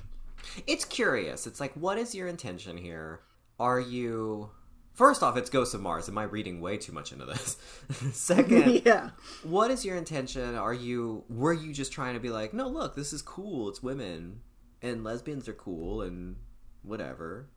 It's 0.68 0.86
curious. 0.86 1.47
It's 1.47 1.60
like, 1.60 1.74
what 1.74 1.97
is 1.97 2.14
your 2.14 2.28
intention 2.28 2.78
here? 2.78 3.22
Are 3.60 3.80
you. 3.80 4.52
First 5.00 5.24
off, 5.24 5.38
it's 5.38 5.50
Ghosts 5.50 5.74
of 5.74 5.80
Mars. 5.82 6.10
Am 6.10 6.18
I 6.18 6.24
reading 6.24 6.60
way 6.60 6.76
too 6.76 6.91
much 6.91 7.14
into 7.14 7.24
this? 7.24 7.56
Second, 8.12 8.82
yeah, 8.86 9.12
what 9.43 9.72
is 9.72 9.86
your 9.86 9.95
intention? 9.95 10.56
Are 10.56 10.74
you. 10.74 11.24
Were 11.30 11.54
you 11.54 11.72
just 11.72 11.93
trying 11.93 12.16
to 12.16 12.20
be 12.20 12.30
like, 12.30 12.54
no, 12.54 12.68
look, 12.68 12.97
this 12.97 13.14
is 13.14 13.22
cool. 13.22 13.70
It's 13.70 13.82
women. 13.82 14.41
And 14.82 15.06
lesbians 15.06 15.47
are 15.47 15.54
cool 15.54 16.02
and 16.02 16.36
whatever. 16.84 17.47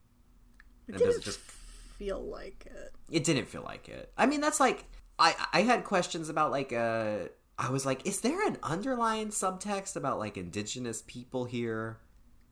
it 0.87 0.95
And 0.95 0.99
does 1.03 1.15
didn't 1.17 1.23
it 1.23 1.25
just 1.25 1.41
feel 1.41 2.21
like 2.23 2.65
it. 2.67 2.93
it 3.11 3.25
didn't 3.25 3.49
feel 3.49 3.63
like 3.63 3.89
it. 3.89 4.13
I 4.17 4.27
mean, 4.27 4.41
that's 4.41 4.61
like 4.61 4.85
I 5.19 5.35
I 5.53 5.63
had 5.63 5.83
questions 5.83 6.29
about 6.29 6.53
like 6.53 6.73
uh 6.73 7.25
I 7.59 7.71
was 7.71 7.85
like, 7.85 8.07
is 8.07 8.21
there 8.21 8.47
an 8.47 8.57
underlying 8.63 9.31
subtext 9.31 9.97
about 9.97 10.21
like 10.21 10.37
indigenous 10.37 11.03
people 11.09 11.47
here 11.47 11.99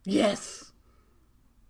Yes, 0.04 0.72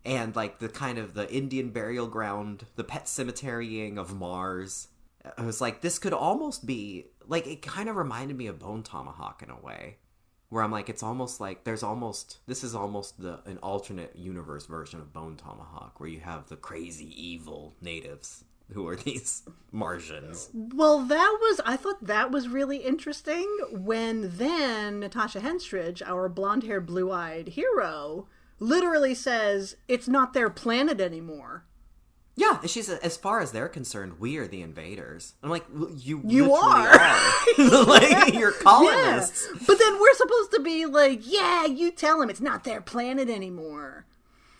and 0.04 0.34
like 0.34 0.58
the 0.58 0.68
kind 0.68 0.98
of 0.98 1.14
the 1.14 1.30
Indian 1.32 1.70
burial 1.70 2.06
ground, 2.06 2.66
the 2.76 2.84
pet 2.84 3.06
cemeterying 3.06 3.98
of 3.98 4.14
Mars? 4.14 4.88
I 5.36 5.42
was 5.42 5.60
like, 5.60 5.80
this 5.80 5.98
could 5.98 6.12
almost 6.12 6.66
be 6.66 7.06
like 7.26 7.46
it 7.46 7.62
kind 7.62 7.88
of 7.88 7.96
reminded 7.96 8.36
me 8.36 8.46
of 8.46 8.58
Bone 8.58 8.82
Tomahawk 8.82 9.42
in 9.42 9.50
a 9.50 9.58
way. 9.58 9.96
Where 10.48 10.64
I'm 10.64 10.72
like, 10.72 10.88
it's 10.88 11.04
almost 11.04 11.40
like 11.40 11.62
there's 11.62 11.84
almost 11.84 12.38
this 12.46 12.64
is 12.64 12.74
almost 12.74 13.20
the 13.20 13.40
an 13.46 13.58
alternate 13.58 14.16
universe 14.16 14.66
version 14.66 15.00
of 15.00 15.12
Bone 15.12 15.36
Tomahawk, 15.36 16.00
where 16.00 16.08
you 16.08 16.20
have 16.20 16.48
the 16.48 16.56
crazy 16.56 17.12
evil 17.16 17.76
natives 17.80 18.44
who 18.72 18.86
are 18.88 18.96
these 18.96 19.42
Martians. 19.70 20.50
Well, 20.52 21.00
that 21.04 21.38
was 21.40 21.60
I 21.64 21.76
thought 21.76 22.04
that 22.04 22.30
was 22.30 22.48
really 22.48 22.78
interesting 22.78 23.46
when 23.70 24.36
then 24.36 25.00
Natasha 25.00 25.40
Henstridge, 25.40 26.02
our 26.04 26.28
blonde-haired, 26.28 26.86
blue-eyed 26.86 27.48
hero, 27.48 28.26
literally 28.60 29.14
says 29.14 29.76
it's 29.88 30.06
not 30.06 30.32
their 30.32 30.50
planet 30.50 31.00
anymore. 31.00 31.64
Yeah, 32.36 32.60
and 32.60 32.70
she's 32.70 32.88
as 32.88 33.16
far 33.16 33.40
as 33.40 33.52
they're 33.52 33.68
concerned, 33.68 34.18
we 34.18 34.36
are 34.38 34.46
the 34.46 34.62
invaders. 34.62 35.34
I'm 35.42 35.50
like, 35.50 35.66
well, 35.72 35.90
you, 35.90 36.22
You 36.24 36.54
are. 36.54 36.88
are. 36.88 37.18
like 37.58 38.32
you're 38.34 38.52
colonists. 38.52 39.48
Yeah. 39.52 39.60
But 39.66 39.78
then 39.78 40.00
we're 40.00 40.14
supposed 40.14 40.52
to 40.52 40.60
be 40.60 40.86
like, 40.86 41.20
yeah, 41.24 41.66
you 41.66 41.90
tell 41.90 42.20
them 42.20 42.30
it's 42.30 42.40
not 42.40 42.64
their 42.64 42.80
planet 42.80 43.28
anymore. 43.28 44.06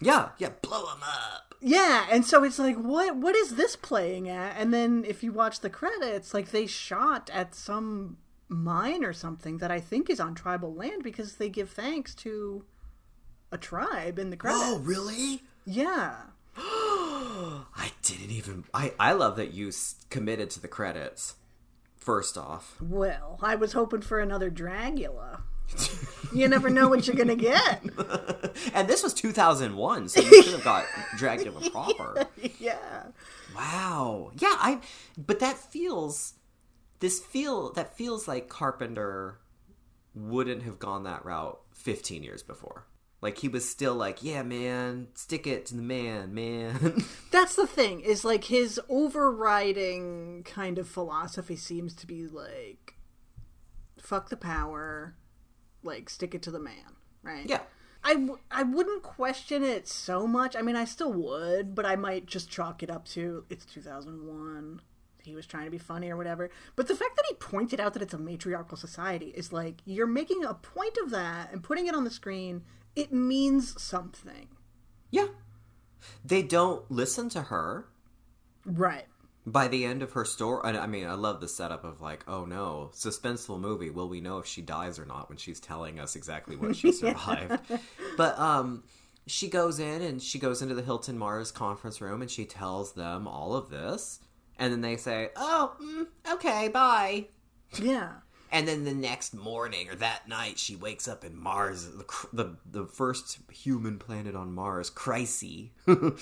Yeah, 0.01 0.31
yeah, 0.39 0.51
blow 0.63 0.87
them 0.87 1.03
up. 1.03 1.55
Yeah, 1.63 2.07
and 2.11 2.25
so 2.25 2.43
it's 2.43 2.59
like, 2.59 2.77
what 2.77 3.17
what 3.17 3.37
is 3.37 3.55
this 3.57 3.77
playing 3.77 4.29
at? 4.29 4.57
And 4.59 4.73
then 4.75 5.05
if 5.07 5.23
you 5.23 5.33
watch 5.33 5.61
the 5.61 5.71
credits, 5.71 6.35
like 6.35 6.51
they 6.51 6.67
shot 6.67 7.31
at 7.33 7.55
some 7.55 8.17
mine 8.49 9.05
or 9.05 9.13
something 9.13 9.59
that 9.59 9.71
I 9.71 9.79
think 9.81 10.11
is 10.11 10.21
on 10.21 10.35
tribal 10.35 10.75
land 10.75 11.03
because 11.03 11.37
they 11.37 11.49
give 11.49 11.71
thanks 11.71 12.15
to 12.17 12.65
a 13.53 13.59
tribe 13.59 14.19
in 14.19 14.31
the 14.31 14.37
oh, 14.39 14.39
credits. 14.39 14.63
Oh, 14.65 14.79
really? 14.79 15.43
Yeah. 15.65 16.15
I 16.57 17.91
didn't 18.03 18.31
even. 18.31 18.65
I 18.75 18.93
I 18.99 19.13
love 19.13 19.37
that 19.37 19.53
you 19.55 19.71
committed 20.11 20.51
to 20.51 20.61
the 20.61 20.69
credits. 20.69 21.35
First 21.97 22.39
off, 22.39 22.77
Well, 22.81 23.39
I 23.43 23.57
was 23.57 23.75
hoping 23.75 24.01
for 24.01 24.21
another 24.21 24.51
Dragula. 24.51 25.43
you 26.35 26.49
never 26.49 26.71
know 26.71 26.89
what 26.89 27.07
you're 27.07 27.15
gonna 27.15 27.37
get. 27.37 27.83
and 28.75 28.89
this 28.89 29.03
was 29.03 29.13
2001, 29.15 30.09
so 30.09 30.21
you 30.23 30.43
should 30.43 30.55
have 30.55 30.65
got 30.65 30.87
Dracula 31.19 31.71
proper. 31.71 32.27
yeah. 32.59 33.05
Wow. 33.55 34.33
Yeah, 34.39 34.55
I 34.59 34.81
but 35.19 35.41
that 35.41 35.59
feels 35.59 36.35
this 37.01 37.21
feel 37.21 37.73
that 37.75 37.97
feels 37.97 38.27
like 38.27 38.49
Carpenter 38.49 39.39
wouldn't 40.15 40.63
have 40.63 40.79
gone 40.79 41.05
that 41.05 41.25
route 41.25 41.61
15 41.75 42.23
years 42.23 42.43
before. 42.43 42.87
Like 43.23 43.39
he 43.39 43.49
was 43.49 43.69
still 43.69 43.95
like, 43.95 44.23
"Yeah, 44.23 44.43
man, 44.43 45.09
stick 45.15 45.47
it 45.47 45.67
to 45.67 45.77
the 45.77 45.83
man, 45.83 46.33
man." 46.33 47.05
That's 47.31 47.55
the 47.55 47.67
thing, 47.67 48.01
is 48.01 48.25
like 48.25 48.45
his 48.45 48.81
overriding 48.89 50.43
kind 50.45 50.79
of 50.79 50.89
philosophy 50.89 51.57
seems 51.57 51.95
to 51.97 52.07
be 52.07 52.27
like 52.27 52.95
fuck 54.01 54.29
the 54.29 54.37
power, 54.37 55.15
like 55.83 56.09
stick 56.11 56.35
it 56.35 56.43
to 56.43 56.51
the 56.51 56.59
man, 56.59 56.97
right? 57.23 57.47
yeah. 57.47 57.61
I, 58.03 58.15
w- 58.15 58.39
I 58.51 58.63
wouldn't 58.63 59.03
question 59.03 59.63
it 59.63 59.87
so 59.87 60.27
much. 60.27 60.57
I 60.57 60.63
mean, 60.63 60.75
I 60.75 60.87
still 60.87 61.13
would, 61.13 61.75
but 61.75 61.85
I 61.85 61.97
might 61.97 62.25
just 62.25 62.51
chalk 62.51 62.83
it 62.83 62.91
up 62.91 63.05
to 63.09 63.45
it's 63.51 63.67
2001. 63.67 64.81
He 65.23 65.35
was 65.35 65.45
trying 65.45 65.67
to 65.67 65.71
be 65.71 65.77
funny 65.77 66.11
or 66.11 66.17
whatever. 66.17 66.49
But 66.77 66.89
the 66.89 66.97
fact 66.97 67.15
that 67.17 67.27
he 67.29 67.35
pointed 67.35 67.79
out 67.79 67.93
that 67.93 68.03
it's 68.03 68.15
a 68.15 68.19
matriarchal 68.19 68.79
society 68.79 69.27
is 69.37 69.53
like, 69.53 69.83
you're 69.85 70.07
making 70.07 70.45
a 70.45 70.55
point 70.55 70.97
of 71.05 71.11
that 71.11 71.53
and 71.53 71.63
putting 71.63 71.89
it 71.89 71.95
on 71.95 72.05
the 72.05 72.11
screen. 72.11 72.63
It 72.97 73.13
means 73.13 73.81
something. 73.81 74.49
Yeah. 75.11 75.29
They 76.25 76.43
don't 76.43 76.91
listen 76.91 77.29
to 77.31 77.43
her. 77.43 77.89
Right. 78.65 79.07
By 79.47 79.69
the 79.69 79.85
end 79.85 80.03
of 80.03 80.13
her 80.13 80.25
story, 80.25 80.61
I 80.65 80.87
mean, 80.87 81.07
I 81.07 81.15
love 81.15 81.41
the 81.41 81.49
setup 81.49 81.85
of 81.85 82.01
like, 82.01 82.25
oh 82.29 82.45
no, 82.45 82.91
suspenseful 82.95 83.59
movie. 83.59 83.91
Will 83.91 84.09
we 84.09 84.21
know 84.21 84.39
if 84.39 84.47
she 84.47 84.61
dies 84.61 84.99
or 84.99 85.07
not 85.07 85.29
when 85.29 85.39
she's 85.39 85.61
telling 85.61 85.99
us 85.99 86.15
exactly 86.15 86.57
what 86.57 86.77
she 86.77 86.93
survived? 86.93 87.61
but 88.17 88.39
um, 88.39 88.85
she 89.27 89.49
goes 89.49 89.79
in 89.79 90.03
and 90.03 90.23
she 90.23 90.39
goes 90.39 90.61
into 90.61 90.75
the 90.75 90.83
Hilton 90.83 91.17
Mars 91.17 91.51
conference 91.51 92.01
room 92.01 92.21
and 92.21 92.31
she 92.31 92.45
tells 92.45 92.93
them 92.93 93.27
all 93.27 93.55
of 93.55 93.71
this, 93.71 94.21
and 94.59 94.73
then 94.73 94.83
they 94.83 94.97
say, 94.97 95.31
oh, 95.37 95.75
mm, 95.83 96.07
okay, 96.35 96.69
bye. 96.69 97.27
Yeah. 97.81 98.13
And 98.53 98.67
then 98.67 98.85
the 98.85 98.95
next 98.95 99.35
morning 99.35 99.89
or 99.89 99.95
that 99.97 100.29
night, 100.29 100.59
she 100.59 100.75
wakes 100.75 101.07
up 101.07 101.25
in 101.25 101.39
Mars, 101.39 101.87
the 101.87 102.05
the, 102.33 102.57
the 102.71 102.87
first 102.87 103.39
human 103.53 103.99
planet 103.99 104.35
on 104.35 104.53
Mars, 104.53 104.91
Chryse, 104.91 105.71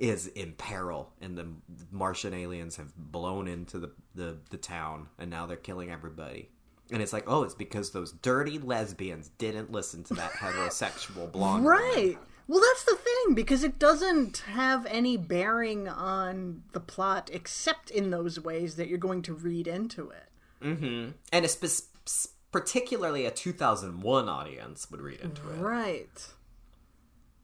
is 0.00 0.26
in 0.28 0.52
peril, 0.52 1.12
and 1.20 1.36
the 1.36 1.46
Martian 1.92 2.32
aliens 2.32 2.76
have 2.76 2.94
blown 2.96 3.46
into 3.46 3.78
the, 3.78 3.90
the, 4.14 4.38
the 4.48 4.56
town, 4.56 5.08
and 5.18 5.30
now 5.30 5.46
they're 5.46 5.56
killing 5.56 5.90
everybody. 5.90 6.48
And 6.90 7.02
it's 7.02 7.12
like, 7.12 7.24
oh, 7.26 7.44
it's 7.44 7.54
because 7.54 7.90
those 7.90 8.12
dirty 8.12 8.58
lesbians 8.58 9.28
didn't 9.38 9.70
listen 9.70 10.02
to 10.04 10.14
that 10.14 10.30
heterosexual 10.40 11.30
blonde. 11.30 11.66
Right. 11.66 12.18
Well, 12.48 12.60
that's 12.60 12.84
the 12.84 12.96
thing 12.96 13.34
because 13.34 13.62
it 13.62 13.78
doesn't 13.78 14.38
have 14.38 14.84
any 14.86 15.16
bearing 15.16 15.86
on 15.86 16.62
the 16.72 16.80
plot 16.80 17.30
except 17.32 17.90
in 17.90 18.10
those 18.10 18.40
ways 18.40 18.74
that 18.74 18.88
you're 18.88 18.98
going 18.98 19.22
to 19.22 19.34
read 19.34 19.68
into 19.68 20.10
it. 20.10 20.29
Mm-hmm. 20.62 21.10
And 21.32 21.44
it's 21.44 21.54
spe- 21.54 22.28
particularly 22.52 23.26
a 23.26 23.30
2001 23.30 24.28
audience 24.28 24.90
would 24.90 25.00
read 25.00 25.20
into 25.20 25.42
it. 25.50 25.58
Right. 25.58 26.26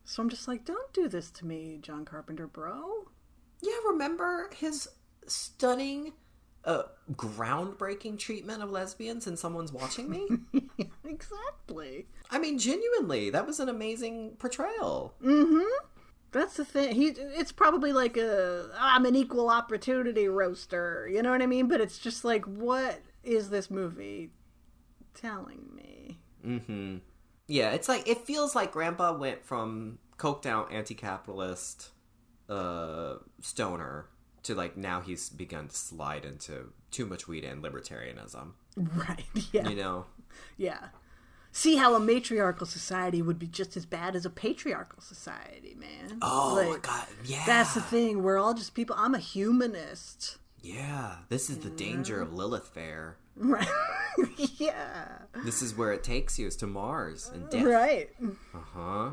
So 0.05 0.23
I'm 0.23 0.29
just 0.29 0.47
like, 0.49 0.65
don't 0.65 0.93
do 0.93 1.09
this 1.09 1.31
to 1.33 1.47
me, 1.47 1.79
John 1.81 2.05
Carpenter, 2.05 2.47
bro. 2.47 3.09
Yeah, 3.63 3.75
remember 3.89 4.51
his 4.55 4.89
stunning, 5.27 6.13
uh, 6.65 6.85
groundbreaking 7.13 8.19
treatment 8.19 8.63
of 8.63 8.71
lesbians 8.71 9.27
in 9.27 9.37
Someone's 9.37 9.73
Watching 9.73 10.09
Me? 10.11 10.29
exactly. 11.05 12.07
I 12.31 12.39
mean, 12.39 12.59
genuinely, 12.59 13.31
that 13.31 13.47
was 13.47 13.61
an 13.61 13.69
amazing 13.69 14.37
portrayal. 14.39 15.15
Mhm. 15.23 15.65
That's 16.33 16.57
the 16.57 16.65
thing. 16.65 16.95
He 16.95 17.07
it's 17.09 17.53
probably 17.53 17.93
like 17.93 18.17
a 18.17 18.69
I'm 18.79 19.07
an 19.07 19.17
equal 19.17 19.49
opportunity 19.49 20.29
roaster, 20.29 21.09
you 21.11 21.23
know 21.23 21.31
what 21.31 21.41
I 21.41 21.47
mean? 21.47 21.67
But 21.67 21.81
it's 21.81 21.99
just 21.99 22.25
like 22.25 22.45
what 22.45 23.01
is 23.27 23.51
this 23.51 23.71
movie 23.71 24.31
telling 25.15 25.69
me? 25.75 26.19
Mm-hmm. 26.45 26.99
Yeah, 27.49 27.71
it's 27.73 27.89
like 27.89 28.09
it 28.09 28.27
feels 28.27 28.55
like 28.55 28.73
Grandpa 28.73 29.17
went 29.17 29.45
from 29.45 29.99
coked 30.17 30.47
out 30.47 30.73
anti-capitalist 30.73 31.91
uh, 32.49 33.17
stoner 33.41 34.07
to 34.45 34.55
like 34.55 34.77
now 34.77 35.01
he's 35.01 35.29
begun 35.29 35.69
to 35.69 35.75
slide 35.75 36.25
into 36.25 36.73
too 36.91 37.07
much 37.07 37.29
weed 37.29 37.45
and 37.45 37.63
libertarianism. 37.63 38.53
Right. 38.77 39.25
Yeah. 39.53 39.69
You 39.69 39.77
know? 39.77 40.07
Yeah. 40.57 40.89
See 41.53 41.77
how 41.77 41.95
a 41.95 42.01
matriarchal 42.01 42.67
society 42.67 43.23
would 43.23 43.39
be 43.39 43.47
just 43.47 43.77
as 43.77 43.87
bad 43.87 44.15
as 44.15 44.27
a 44.27 44.31
patriarchal 44.31 45.01
society, 45.01 45.75
man. 45.75 46.19
Oh 46.21 46.57
my 46.71 46.79
god! 46.79 47.07
Yeah, 47.25 47.43
That's 47.47 47.73
the 47.73 47.81
thing. 47.81 48.23
We're 48.23 48.39
all 48.39 48.53
just 48.53 48.75
people. 48.75 48.95
I'm 48.99 49.15
a 49.15 49.19
humanist. 49.19 50.37
Yeah, 50.67 51.19
this 51.29 51.49
is 51.49 51.59
the 51.59 51.71
danger 51.71 52.21
of 52.21 52.33
Lilith 52.33 52.69
Fair. 52.75 53.19
Right. 53.37 53.69
yeah. 54.59 55.19
This 55.45 55.63
is 55.63 55.77
where 55.77 55.93
it 55.93 56.03
takes 56.03 56.41
you 56.41 56.49
is 56.49 56.57
to 56.57 56.67
Mars 56.67 57.31
and 57.33 57.49
death. 57.49 57.65
Right. 57.65 58.11
Uh 58.53 58.59
huh. 58.75 59.11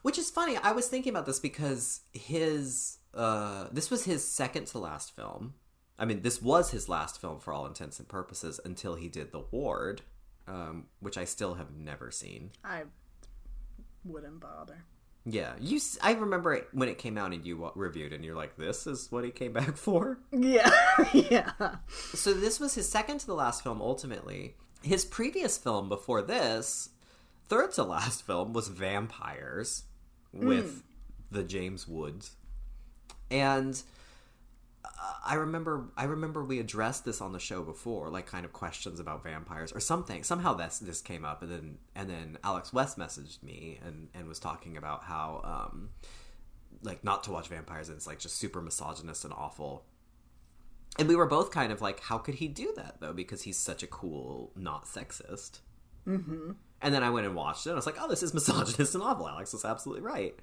Which 0.00 0.16
is 0.16 0.30
funny. 0.30 0.56
I 0.56 0.72
was 0.72 0.88
thinking 0.88 1.10
about 1.10 1.26
this 1.26 1.40
because 1.40 2.00
his 2.14 2.98
uh, 3.12 3.66
this 3.70 3.90
was 3.90 4.04
his 4.06 4.26
second 4.26 4.66
to 4.68 4.78
last 4.78 5.14
film. 5.14 5.52
I 5.98 6.06
mean, 6.06 6.22
this 6.22 6.40
was 6.40 6.70
his 6.70 6.88
last 6.88 7.20
film 7.20 7.38
for 7.38 7.52
all 7.52 7.66
intents 7.66 7.98
and 7.98 8.08
purposes 8.08 8.58
until 8.64 8.94
he 8.94 9.08
did 9.08 9.32
The 9.32 9.44
Ward, 9.50 10.02
um, 10.48 10.86
which 11.00 11.18
I 11.18 11.24
still 11.24 11.54
have 11.54 11.76
never 11.76 12.10
seen. 12.10 12.52
I 12.64 12.84
wouldn't 14.04 14.40
bother. 14.40 14.84
Yeah, 15.28 15.54
you. 15.60 15.80
I 16.02 16.12
remember 16.12 16.54
it 16.54 16.68
when 16.72 16.88
it 16.88 16.98
came 16.98 17.18
out 17.18 17.32
and 17.32 17.44
you 17.44 17.72
reviewed, 17.74 18.12
and 18.12 18.24
you're 18.24 18.36
like, 18.36 18.56
"This 18.56 18.86
is 18.86 19.10
what 19.10 19.24
he 19.24 19.32
came 19.32 19.52
back 19.60 19.76
for." 19.76 20.18
Yeah. 20.30 20.70
yeah. 21.12 21.50
So 22.14 22.32
this 22.32 22.60
was 22.60 22.76
his 22.76 22.88
second 22.88 23.18
to 23.18 23.26
the 23.26 23.34
last 23.34 23.64
film. 23.64 23.82
Ultimately, 23.82 24.54
his 24.82 25.04
previous 25.04 25.58
film 25.58 25.88
before 25.88 26.22
this, 26.22 26.90
third 27.48 27.72
to 27.72 27.82
last 27.82 28.24
film, 28.24 28.52
was 28.52 28.68
Vampires 28.68 29.82
with 30.32 30.70
hmm. 30.70 31.36
the 31.36 31.42
James 31.42 31.88
Woods, 31.88 32.36
and 33.28 33.82
I 35.24 35.34
remember 35.34 35.88
I 35.96 36.04
remember 36.04 36.44
we 36.44 36.60
addressed 36.60 37.04
this 37.04 37.20
on 37.20 37.32
the 37.32 37.38
show 37.38 37.62
before, 37.62 38.08
like 38.10 38.26
kind 38.26 38.44
of 38.44 38.52
questions 38.52 39.00
about 39.00 39.24
vampires 39.24 39.72
or 39.72 39.80
something. 39.80 40.22
Somehow 40.22 40.54
this 40.54 40.78
this 40.78 41.00
came 41.00 41.24
up, 41.24 41.42
and 41.42 41.50
then 41.50 41.78
and 41.94 42.08
then 42.08 42.38
Alex 42.44 42.72
West 42.72 42.98
messaged 42.98 43.42
me 43.42 43.80
and 43.84 44.08
and 44.14 44.28
was 44.28 44.38
talking 44.38 44.76
about 44.76 45.04
how 45.04 45.68
um 45.70 45.90
like 46.82 47.02
not 47.04 47.24
to 47.24 47.32
watch 47.32 47.48
vampires 47.48 47.88
and 47.88 47.96
it's 47.96 48.06
like 48.06 48.18
just 48.18 48.36
super 48.36 48.60
misogynist 48.60 49.24
and 49.24 49.34
awful. 49.34 49.84
And 50.98 51.08
we 51.08 51.16
were 51.16 51.26
both 51.26 51.50
kind 51.50 51.72
of 51.72 51.82
like, 51.82 52.00
how 52.00 52.18
could 52.18 52.36
he 52.36 52.48
do 52.48 52.72
that 52.76 53.00
though? 53.00 53.12
Because 53.12 53.42
he's 53.42 53.58
such 53.58 53.82
a 53.82 53.86
cool, 53.86 54.52
not 54.56 54.86
sexist. 54.86 55.60
Mm-hmm. 56.06 56.52
And 56.82 56.94
then 56.94 57.02
I 57.02 57.10
went 57.10 57.26
and 57.26 57.34
watched 57.34 57.66
it. 57.66 57.70
and 57.70 57.74
I 57.74 57.76
was 57.76 57.86
like, 57.86 57.96
oh, 58.00 58.08
this 58.08 58.22
is 58.22 58.32
misogynist 58.34 58.94
and 58.94 59.02
awful. 59.02 59.28
Alex 59.28 59.52
was 59.52 59.64
absolutely 59.64 60.02
right. 60.02 60.34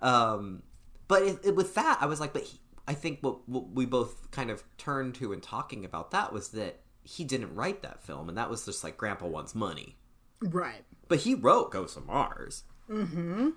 Um, 0.00 0.62
but 1.08 1.22
it, 1.22 1.38
it, 1.44 1.56
with 1.56 1.74
that, 1.74 1.98
I 2.00 2.06
was 2.06 2.20
like, 2.20 2.32
but 2.32 2.42
he, 2.42 2.58
I 2.88 2.94
think 2.94 3.18
what, 3.20 3.48
what 3.48 3.70
we 3.70 3.86
both 3.86 4.30
kind 4.30 4.50
of 4.50 4.62
turned 4.78 5.14
to 5.16 5.32
in 5.32 5.40
talking 5.40 5.84
about 5.84 6.10
that 6.12 6.32
was 6.32 6.48
that 6.48 6.80
he 7.02 7.24
didn't 7.24 7.54
write 7.54 7.82
that 7.82 8.02
film, 8.02 8.28
and 8.28 8.36
that 8.38 8.50
was 8.50 8.64
just 8.64 8.84
like 8.84 8.96
Grandpa 8.96 9.26
wants 9.26 9.54
money. 9.54 9.96
Right. 10.40 10.84
But 11.08 11.20
he 11.20 11.34
wrote 11.34 11.70
Ghosts 11.70 11.96
of 11.96 12.06
Mars. 12.06 12.64
Mm-hmm. 12.90 13.50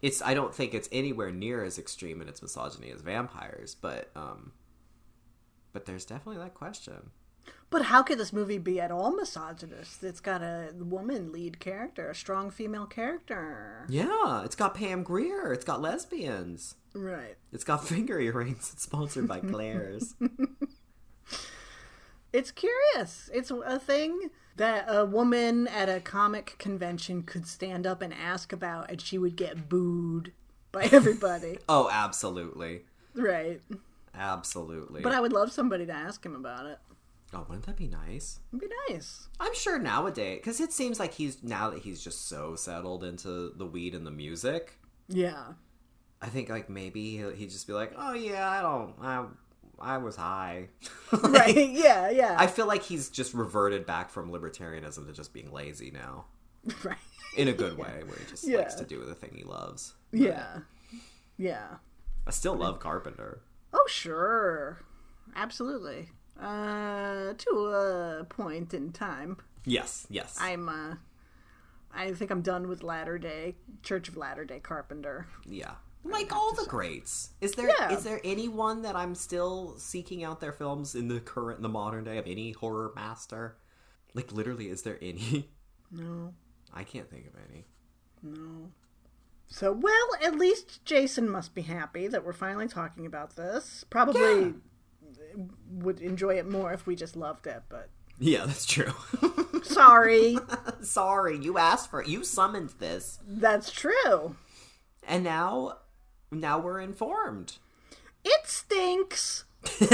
It's 0.00 0.20
I 0.20 0.34
don't 0.34 0.54
think 0.54 0.74
it's 0.74 0.88
anywhere 0.90 1.30
near 1.30 1.62
as 1.62 1.78
extreme 1.78 2.20
in 2.20 2.28
its 2.28 2.42
misogyny 2.42 2.90
as 2.90 3.02
vampires, 3.02 3.76
but 3.76 4.10
um 4.16 4.52
but 5.72 5.86
there's 5.86 6.04
definitely 6.04 6.42
that 6.42 6.54
question. 6.54 7.10
But 7.70 7.82
how 7.82 8.02
could 8.02 8.18
this 8.18 8.32
movie 8.32 8.58
be 8.58 8.80
at 8.80 8.90
all 8.90 9.16
misogynist? 9.16 10.02
It's 10.04 10.20
got 10.20 10.42
a 10.42 10.72
woman 10.76 11.32
lead 11.32 11.58
character, 11.58 12.10
a 12.10 12.14
strong 12.14 12.50
female 12.50 12.86
character. 12.86 13.86
Yeah, 13.88 14.42
it's 14.44 14.54
got 14.54 14.74
Pam 14.74 15.02
Grier, 15.02 15.52
it's 15.52 15.64
got 15.64 15.80
lesbians. 15.80 16.74
Right. 16.94 17.36
It's 17.52 17.64
got 17.64 17.84
finger 17.88 18.18
earrings. 18.20 18.70
It's 18.72 18.82
sponsored 18.82 19.26
by 19.28 19.40
Claire's. 19.40 20.14
It's 22.32 22.50
curious. 22.50 23.28
It's 23.34 23.50
a 23.50 23.78
thing 23.78 24.30
that 24.56 24.86
a 24.88 25.04
woman 25.04 25.68
at 25.68 25.90
a 25.90 26.00
comic 26.00 26.56
convention 26.58 27.24
could 27.24 27.46
stand 27.46 27.86
up 27.86 28.00
and 28.00 28.12
ask 28.14 28.54
about, 28.54 28.90
and 28.90 29.00
she 29.00 29.18
would 29.18 29.36
get 29.36 29.68
booed 29.68 30.32
by 30.70 30.84
everybody. 30.92 31.58
oh, 31.68 31.90
absolutely. 31.92 32.84
right. 33.14 33.60
Absolutely. 34.14 35.02
But 35.02 35.12
I 35.12 35.20
would 35.20 35.32
love 35.32 35.52
somebody 35.52 35.84
to 35.86 35.92
ask 35.92 36.24
him 36.24 36.34
about 36.34 36.66
it. 36.66 36.78
oh, 37.34 37.44
wouldn't 37.48 37.66
that 37.66 37.76
be 37.76 37.86
nice? 37.88 38.40
It'd 38.50 38.60
be 38.60 38.68
nice. 38.88 39.28
I'm 39.38 39.54
sure 39.54 39.78
nowadays, 39.78 40.38
because 40.38 40.60
it 40.60 40.72
seems 40.72 40.98
like 40.98 41.12
he's 41.14 41.42
now 41.42 41.68
that 41.70 41.80
he's 41.80 42.02
just 42.02 42.28
so 42.28 42.54
settled 42.56 43.04
into 43.04 43.52
the 43.56 43.66
weed 43.66 43.94
and 43.94 44.06
the 44.06 44.10
music. 44.10 44.78
Yeah. 45.08 45.52
I 46.22 46.28
think 46.28 46.48
like 46.48 46.70
maybe 46.70 47.16
he'll, 47.18 47.30
he'd 47.30 47.50
just 47.50 47.66
be 47.66 47.72
like, 47.72 47.92
"Oh 47.98 48.12
yeah, 48.14 48.48
I 48.48 48.62
don't, 48.62 48.94
I, 49.02 49.26
I 49.80 49.98
was 49.98 50.14
high." 50.16 50.68
Right. 51.22 51.70
yeah. 51.70 52.08
Yeah. 52.10 52.36
I 52.38 52.46
feel 52.46 52.66
like 52.66 52.82
he's 52.82 53.10
just 53.10 53.34
reverted 53.34 53.84
back 53.86 54.08
from 54.08 54.30
libertarianism 54.30 55.06
to 55.06 55.12
just 55.12 55.34
being 55.34 55.52
lazy 55.52 55.90
now, 55.90 56.24
right. 56.84 56.96
in 57.36 57.48
a 57.48 57.52
good 57.52 57.76
way, 57.76 58.02
where 58.06 58.16
he 58.18 58.24
just 58.30 58.46
Yeah. 58.46 58.58
likes 58.58 58.76
to 58.76 58.84
do 58.84 59.04
the 59.04 59.14
thing 59.14 59.32
he 59.36 59.42
loves. 59.44 59.94
Yeah. 60.12 60.58
Yeah. 61.36 61.66
I 62.26 62.30
still 62.30 62.54
love 62.54 62.78
Carpenter. 62.78 63.40
Oh, 63.72 63.84
sure. 63.88 64.78
Absolutely. 65.34 66.10
Uh, 66.40 67.32
to 67.36 67.50
a 67.66 68.24
point 68.28 68.72
in 68.74 68.92
time. 68.92 69.38
Yes, 69.64 70.06
yes. 70.10 70.38
I'm, 70.40 70.68
uh, 70.68 70.94
I 71.94 72.12
think 72.12 72.30
I'm 72.30 72.42
done 72.42 72.68
with 72.68 72.82
Latter 72.82 73.18
Day, 73.18 73.56
Church 73.82 74.08
of 74.08 74.16
Latter 74.16 74.44
Day 74.44 74.60
Carpenter. 74.60 75.26
yeah. 75.46 75.72
Like 76.04 76.32
all 76.34 76.52
the 76.54 76.64
greats, 76.66 77.30
is 77.40 77.52
there 77.52 77.68
is 77.68 77.74
Yeah. 77.78 77.96
there 77.96 78.20
anyone 78.24 78.82
that 78.82 78.96
I'm 78.96 79.14
still 79.14 79.74
seeking 79.78 80.24
out 80.24 80.40
their 80.40 80.52
films 80.52 80.94
in 80.96 81.06
the 81.08 81.20
current, 81.20 81.58
in 81.58 81.62
the 81.62 81.68
modern 81.68 82.04
day 82.04 82.18
of 82.18 82.26
any 82.26 82.52
horror 82.52 82.92
master? 82.96 83.56
Like 84.14 84.32
literally, 84.32 84.68
is 84.68 84.82
there 84.82 84.98
any? 85.02 85.48
No. 85.94 86.32
I 86.72 86.84
can't 86.84 87.10
think 87.10 87.26
of 87.26 87.34
any. 87.50 87.66
No. 88.22 88.70
So, 89.48 89.70
well, 89.72 90.08
at 90.24 90.36
least 90.36 90.82
Jason 90.86 91.28
must 91.28 91.54
be 91.54 91.60
happy 91.60 92.08
that 92.08 92.24
we're 92.24 92.32
finally 92.32 92.66
talking 92.66 93.04
about 93.04 93.36
this. 93.36 93.84
Probably 93.90 94.54
would 95.70 96.00
enjoy 96.00 96.38
it 96.38 96.48
more 96.48 96.72
if 96.72 96.86
we 96.86 96.96
just 96.96 97.14
loved 97.14 97.46
it, 97.46 97.62
but 97.68 97.90
Yeah, 98.18 98.46
that's 98.46 98.64
true. 98.64 98.92
sorry. 99.62 100.38
Sorry, 100.80 101.36
you 101.38 101.58
asked 101.58 101.90
for 101.90 102.00
it. 102.00 102.08
You 102.08 102.24
summoned 102.24 102.70
this, 102.78 103.18
That's 103.26 103.70
true. 103.70 104.36
and 105.06 105.22
now, 105.24 105.76
now 106.32 106.58
we're 106.58 106.80
informed. 106.80 107.58
It 108.24 108.46
stinks. 108.46 109.44
but 109.80 109.92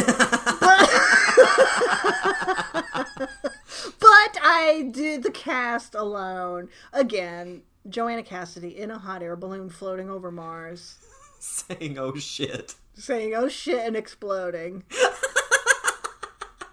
I 4.43 4.89
did 4.91 5.23
the 5.23 5.31
cast 5.31 5.95
alone. 5.95 6.69
Again, 6.93 7.63
Joanna 7.89 8.23
Cassidy 8.23 8.79
in 8.79 8.91
a 8.91 8.99
hot 8.99 9.23
air 9.23 9.37
balloon 9.37 9.69
floating 9.69 10.09
over 10.11 10.31
Mars, 10.31 10.99
Saying, 11.41 11.99
"Oh 11.99 12.17
shit." 12.17 12.75
saying, 12.95 13.33
oh 13.35 13.49
shit, 13.49 13.87
and 13.87 13.95
exploding. 13.97 14.83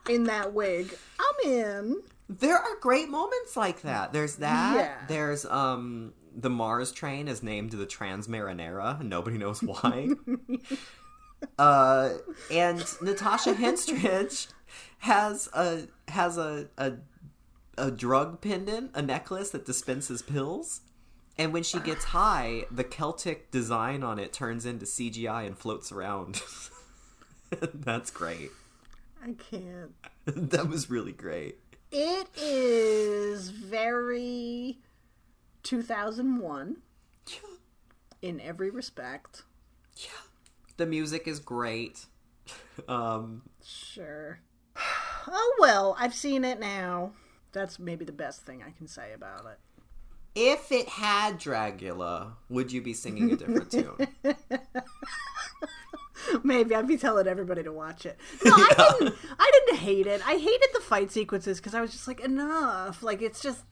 in 0.09 0.23
that 0.23 0.53
wig. 0.53 0.97
I'm 1.19 1.51
in. 1.51 2.01
There 2.27 2.57
are 2.57 2.75
great 2.81 3.09
moments 3.09 3.55
like 3.55 3.81
that. 3.81 4.11
There's 4.11 4.37
that. 4.37 4.75
Yeah. 4.75 4.97
There's 5.07 5.45
um 5.45 6.13
the 6.35 6.49
Mars 6.49 6.91
train 6.91 7.27
is 7.27 7.41
named 7.41 7.71
the 7.71 7.85
Transmarinera. 7.85 9.01
Nobody 9.01 9.37
knows 9.37 9.61
why. 9.61 10.09
uh, 11.57 12.09
and 12.51 12.83
Natasha 13.01 13.53
Henstridge 13.53 14.47
has 14.99 15.47
a 15.53 15.87
has 16.09 16.37
a, 16.37 16.67
a 16.77 16.93
a 17.77 17.91
drug 17.91 18.41
pendant, 18.41 18.91
a 18.93 19.01
necklace 19.01 19.49
that 19.51 19.65
dispenses 19.65 20.21
pills. 20.21 20.81
And 21.37 21.51
when 21.51 21.63
she 21.63 21.79
gets 21.79 22.05
high, 22.05 22.65
the 22.71 22.85
Celtic 22.85 23.51
design 23.51 24.03
on 24.03 24.19
it 24.19 24.31
turns 24.31 24.65
into 24.65 24.85
CGI 24.85 25.45
and 25.45 25.57
floats 25.57 25.91
around. 25.91 26.41
That's 27.73 28.09
great. 28.09 28.51
I 29.21 29.33
can't. 29.33 29.93
that 30.25 30.69
was 30.69 30.89
really 30.89 31.11
great. 31.11 31.59
It 31.91 32.27
is 32.37 33.49
very 33.49 34.79
2001. 35.65 36.77
yeah. 37.27 37.35
in 38.21 38.39
every 38.39 38.69
respect. 38.69 39.43
Yeah. 39.97 40.09
The 40.77 40.85
music 40.85 41.27
is 41.27 41.39
great. 41.39 42.05
um, 42.87 43.41
Sure. 43.63 44.39
Oh 45.27 45.55
well, 45.59 45.95
I've 45.99 46.13
seen 46.13 46.43
it 46.45 46.59
now. 46.59 47.11
That's 47.51 47.79
maybe 47.79 48.05
the 48.05 48.11
best 48.11 48.45
thing 48.45 48.61
I 48.65 48.71
can 48.71 48.87
say 48.87 49.13
about 49.13 49.45
it. 49.45 49.57
if 50.35 50.71
it 50.71 50.87
had 50.89 51.39
Dragula, 51.39 52.33
would 52.49 52.71
you 52.71 52.81
be 52.81 52.93
singing 52.93 53.31
a 53.31 53.35
different 53.37 53.71
tune? 53.71 54.07
Maybe 56.43 56.75
I'd 56.75 56.87
be 56.87 56.97
telling 56.97 57.27
everybody 57.27 57.63
to 57.63 57.71
watch 57.71 58.05
it. 58.05 58.17
No, 58.43 58.51
I 58.53 58.95
didn't. 58.99 59.15
I 59.39 59.51
didn't 59.53 59.79
hate 59.79 60.07
it. 60.07 60.21
I 60.27 60.33
hated 60.33 60.69
the 60.73 60.81
fight 60.81 61.11
sequences 61.11 61.59
because 61.59 61.73
I 61.75 61.81
was 61.81 61.91
just 61.91 62.07
like, 62.07 62.19
enough. 62.19 63.01
Like 63.03 63.21
it's 63.21 63.41
just, 63.41 63.63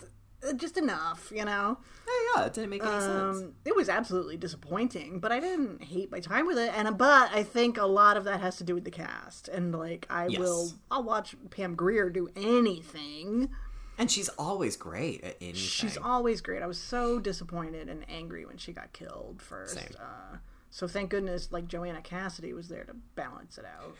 just 0.56 0.78
enough. 0.78 1.32
You 1.34 1.46
know. 1.46 1.78
yeah, 2.08 2.14
yeah, 2.41 2.46
it 2.46 2.54
didn't 2.54 2.70
make 2.70 2.84
any 2.84 2.91
sense. 3.00 3.38
Um, 3.38 3.54
it 3.66 3.76
was 3.76 3.89
absolutely 3.89 4.38
disappointing, 4.38 5.20
but 5.20 5.32
I 5.32 5.39
didn't 5.39 5.84
hate 5.84 6.12
my 6.12 6.20
time 6.20 6.46
with 6.48 6.58
it. 6.58 6.72
And 6.76 6.98
but 6.98 7.32
I 7.34 7.44
think 7.44 7.78
a 7.78 7.86
lot 7.86 8.18
of 8.18 8.24
that 8.26 8.41
has 8.41 8.58
to 8.58 8.64
do 8.64 8.74
with 8.76 8.84
the 8.84 8.91
cast. 8.91 9.48
And 9.48 9.74
like, 9.74 10.06
I 10.10 10.28
Yes. 10.28 10.39
will. 10.39 10.72
I'll 10.91 11.04
watch 11.04 11.36
Pam 11.50 11.76
Grier 11.76 12.10
do 12.10 12.30
anything. 12.36 13.50
And 13.98 14.10
she's 14.10 14.30
always 14.30 14.76
great 14.76 15.24
at 15.24 15.36
anything. 15.39 15.54
She's 15.62 15.98
always 15.98 16.41
great. 16.41 16.64
I 16.64 16.68
was 16.68 16.80
so 16.80 17.20
disappointed 17.20 17.89
and 17.89 18.04
angry 18.10 18.44
when 18.46 18.58
she 18.58 18.74
got 18.74 18.91
killed 18.91 19.39
first. 19.41 19.78
Uh, 19.78 20.38
so 20.72 20.88
thank 20.88 21.12
goodness, 21.12 21.52
like 21.52 21.68
Joanna 21.68 22.02
Cassidy 22.02 22.54
was 22.54 22.70
there 22.70 22.84
to 22.86 22.96
balance 23.16 23.58
it 23.60 23.66
out. 23.66 23.96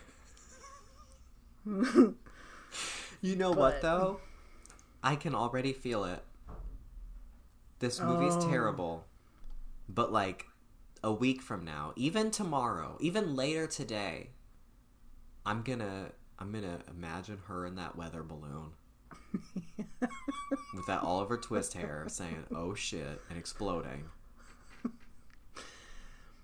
You 3.22 3.36
know 3.38 3.52
But- 3.52 3.60
what 3.60 3.82
though? 3.82 4.20
I 5.04 5.16
can 5.16 5.36
already 5.36 5.74
feel 5.74 6.04
it. 6.06 6.24
This 7.84 8.00
movie's 8.00 8.36
Oh. 8.36 8.50
terrible. 8.50 9.06
But 9.90 10.14
like 10.14 10.46
a 11.04 11.12
week 11.12 11.42
from 11.42 11.66
now, 11.66 11.92
even 11.98 12.32
tomorrow, 12.32 12.98
even 13.02 13.36
later 13.36 13.68
today, 13.68 14.30
I'm 15.46 15.64
gonna 15.64 16.12
I'm 16.40 16.54
gonna 16.54 16.80
imagine 16.90 17.40
her 17.48 17.66
in 17.66 17.76
that 17.76 17.98
weather 17.98 18.24
balloon. 18.24 18.72
With 20.74 20.86
that 20.88 21.04
Oliver 21.04 21.36
Twist 21.38 21.74
hair 21.74 22.06
saying, 22.08 22.46
Oh 22.56 22.74
shit, 22.74 23.20
and 23.30 23.38
exploding. 23.38 24.06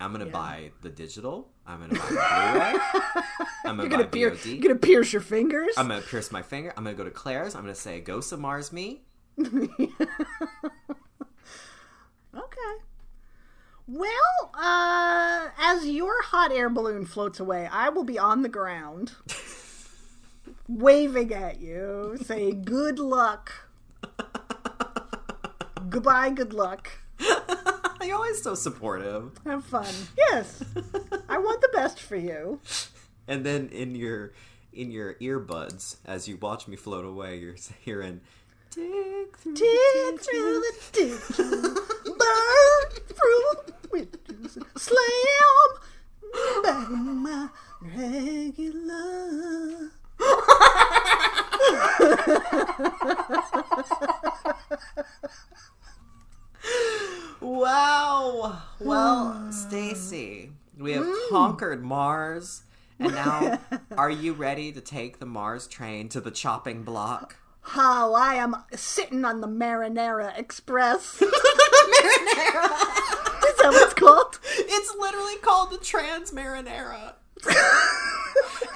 I'm 0.01 0.11
gonna 0.11 0.25
Yeah. 0.25 0.31
buy 0.31 0.71
the 0.81 0.89
digital. 0.89 1.49
I'm 1.65 1.79
gonna 1.79 1.93
buy 1.93 2.05
the 2.09 2.15
Blu-ray. 2.15 2.75
I'm 3.65 3.77
gonna, 3.77 3.83
You're 3.83 3.89
gonna, 3.89 4.03
buy 4.03 4.09
pier- 4.09 4.31
VOD. 4.31 4.45
you're 4.45 4.61
gonna 4.61 4.75
pierce 4.75 5.13
your 5.13 5.21
fingers. 5.21 5.73
I'm 5.77 5.87
gonna 5.87 6.01
pierce 6.01 6.33
my 6.33 6.41
finger. 6.41 6.73
I'm 6.75 6.83
gonna 6.83 6.97
go 6.97 7.05
to 7.05 7.11
Claire's. 7.11 7.55
I'm 7.55 7.61
gonna 7.61 7.75
say, 7.75 8.01
"Ghost 8.01 8.33
of 8.33 8.39
Mars, 8.41 8.73
me." 8.73 9.03
Well, 13.91 14.51
uh, 14.53 15.47
as 15.57 15.87
your 15.87 16.21
hot 16.21 16.51
air 16.51 16.69
balloon 16.69 17.05
floats 17.07 17.39
away, 17.39 17.67
I 17.71 17.89
will 17.89 18.03
be 18.03 18.19
on 18.19 18.43
the 18.43 18.49
ground, 18.49 19.13
waving 20.67 21.33
at 21.33 21.59
you, 21.59 22.15
saying 22.21 22.65
good 22.65 22.99
luck. 22.99 23.51
Goodbye, 25.89 26.29
good 26.29 26.53
luck. 26.53 26.91
You're 28.03 28.15
always 28.15 28.43
so 28.43 28.53
supportive. 28.53 29.31
Have 29.43 29.65
fun. 29.65 29.91
Yes. 30.15 30.63
I 31.27 31.39
want 31.39 31.61
the 31.61 31.69
best 31.73 31.99
for 31.99 32.15
you. 32.15 32.59
And 33.27 33.43
then 33.43 33.69
in 33.69 33.95
your 33.95 34.33
in 34.71 34.91
your 34.91 35.15
earbuds, 35.15 35.95
as 36.05 36.27
you 36.27 36.37
watch 36.37 36.67
me 36.67 36.75
float 36.75 37.05
away, 37.05 37.39
you're 37.39 37.55
hearing, 37.83 38.21
"Dig 38.69 39.35
through, 39.35 39.55
Dig 39.55 40.19
through 40.19 40.59
the 40.59 40.73
ditches, 40.91 41.37
burn 41.37 43.03
through 43.07 43.73
windows, 43.91 44.57
slam 44.75 45.69
back 46.63 46.89
my 46.89 47.49
regular. 47.81 49.91
Wow. 57.41 58.61
Well, 58.79 59.51
Stacy, 59.51 60.51
we 60.77 60.93
have 60.93 61.05
hmm. 61.07 61.33
conquered 61.33 61.83
Mars, 61.83 62.63
and 62.99 63.13
now 63.13 63.59
are 63.97 64.09
you 64.09 64.33
ready 64.33 64.71
to 64.71 64.81
take 64.81 65.19
the 65.19 65.25
Mars 65.25 65.67
train 65.67 66.09
to 66.09 66.21
the 66.21 66.31
chopping 66.31 66.83
block? 66.83 67.35
How 67.61 68.13
I 68.13 68.35
am 68.35 68.55
sitting 68.75 69.25
on 69.25 69.41
the 69.41 69.47
Marinara 69.47 70.37
Express. 70.37 71.21
Is 71.21 71.31
that 73.61 73.71
what 73.71 73.83
it's 73.85 73.93
called? 73.93 74.39
It's 74.71 74.95
literally 74.99 75.35
called 75.41 75.71
the 75.71 75.77
Trans 75.77 76.31
Marinara. 76.31 77.13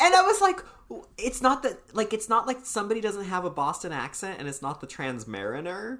and 0.01 0.15
I 0.15 0.21
was 0.25 0.41
like, 0.41 0.59
it's 1.17 1.41
not 1.41 1.63
that 1.63 1.77
like 1.95 2.13
it's 2.13 2.29
not 2.29 2.47
like 2.47 2.59
somebody 2.65 3.01
doesn't 3.01 3.25
have 3.25 3.45
a 3.45 3.49
Boston 3.49 3.91
accent 3.91 4.39
and 4.39 4.47
it's 4.47 4.61
not 4.61 4.81
the 4.81 4.87
Trans 4.87 5.27
Mariner. 5.27 5.99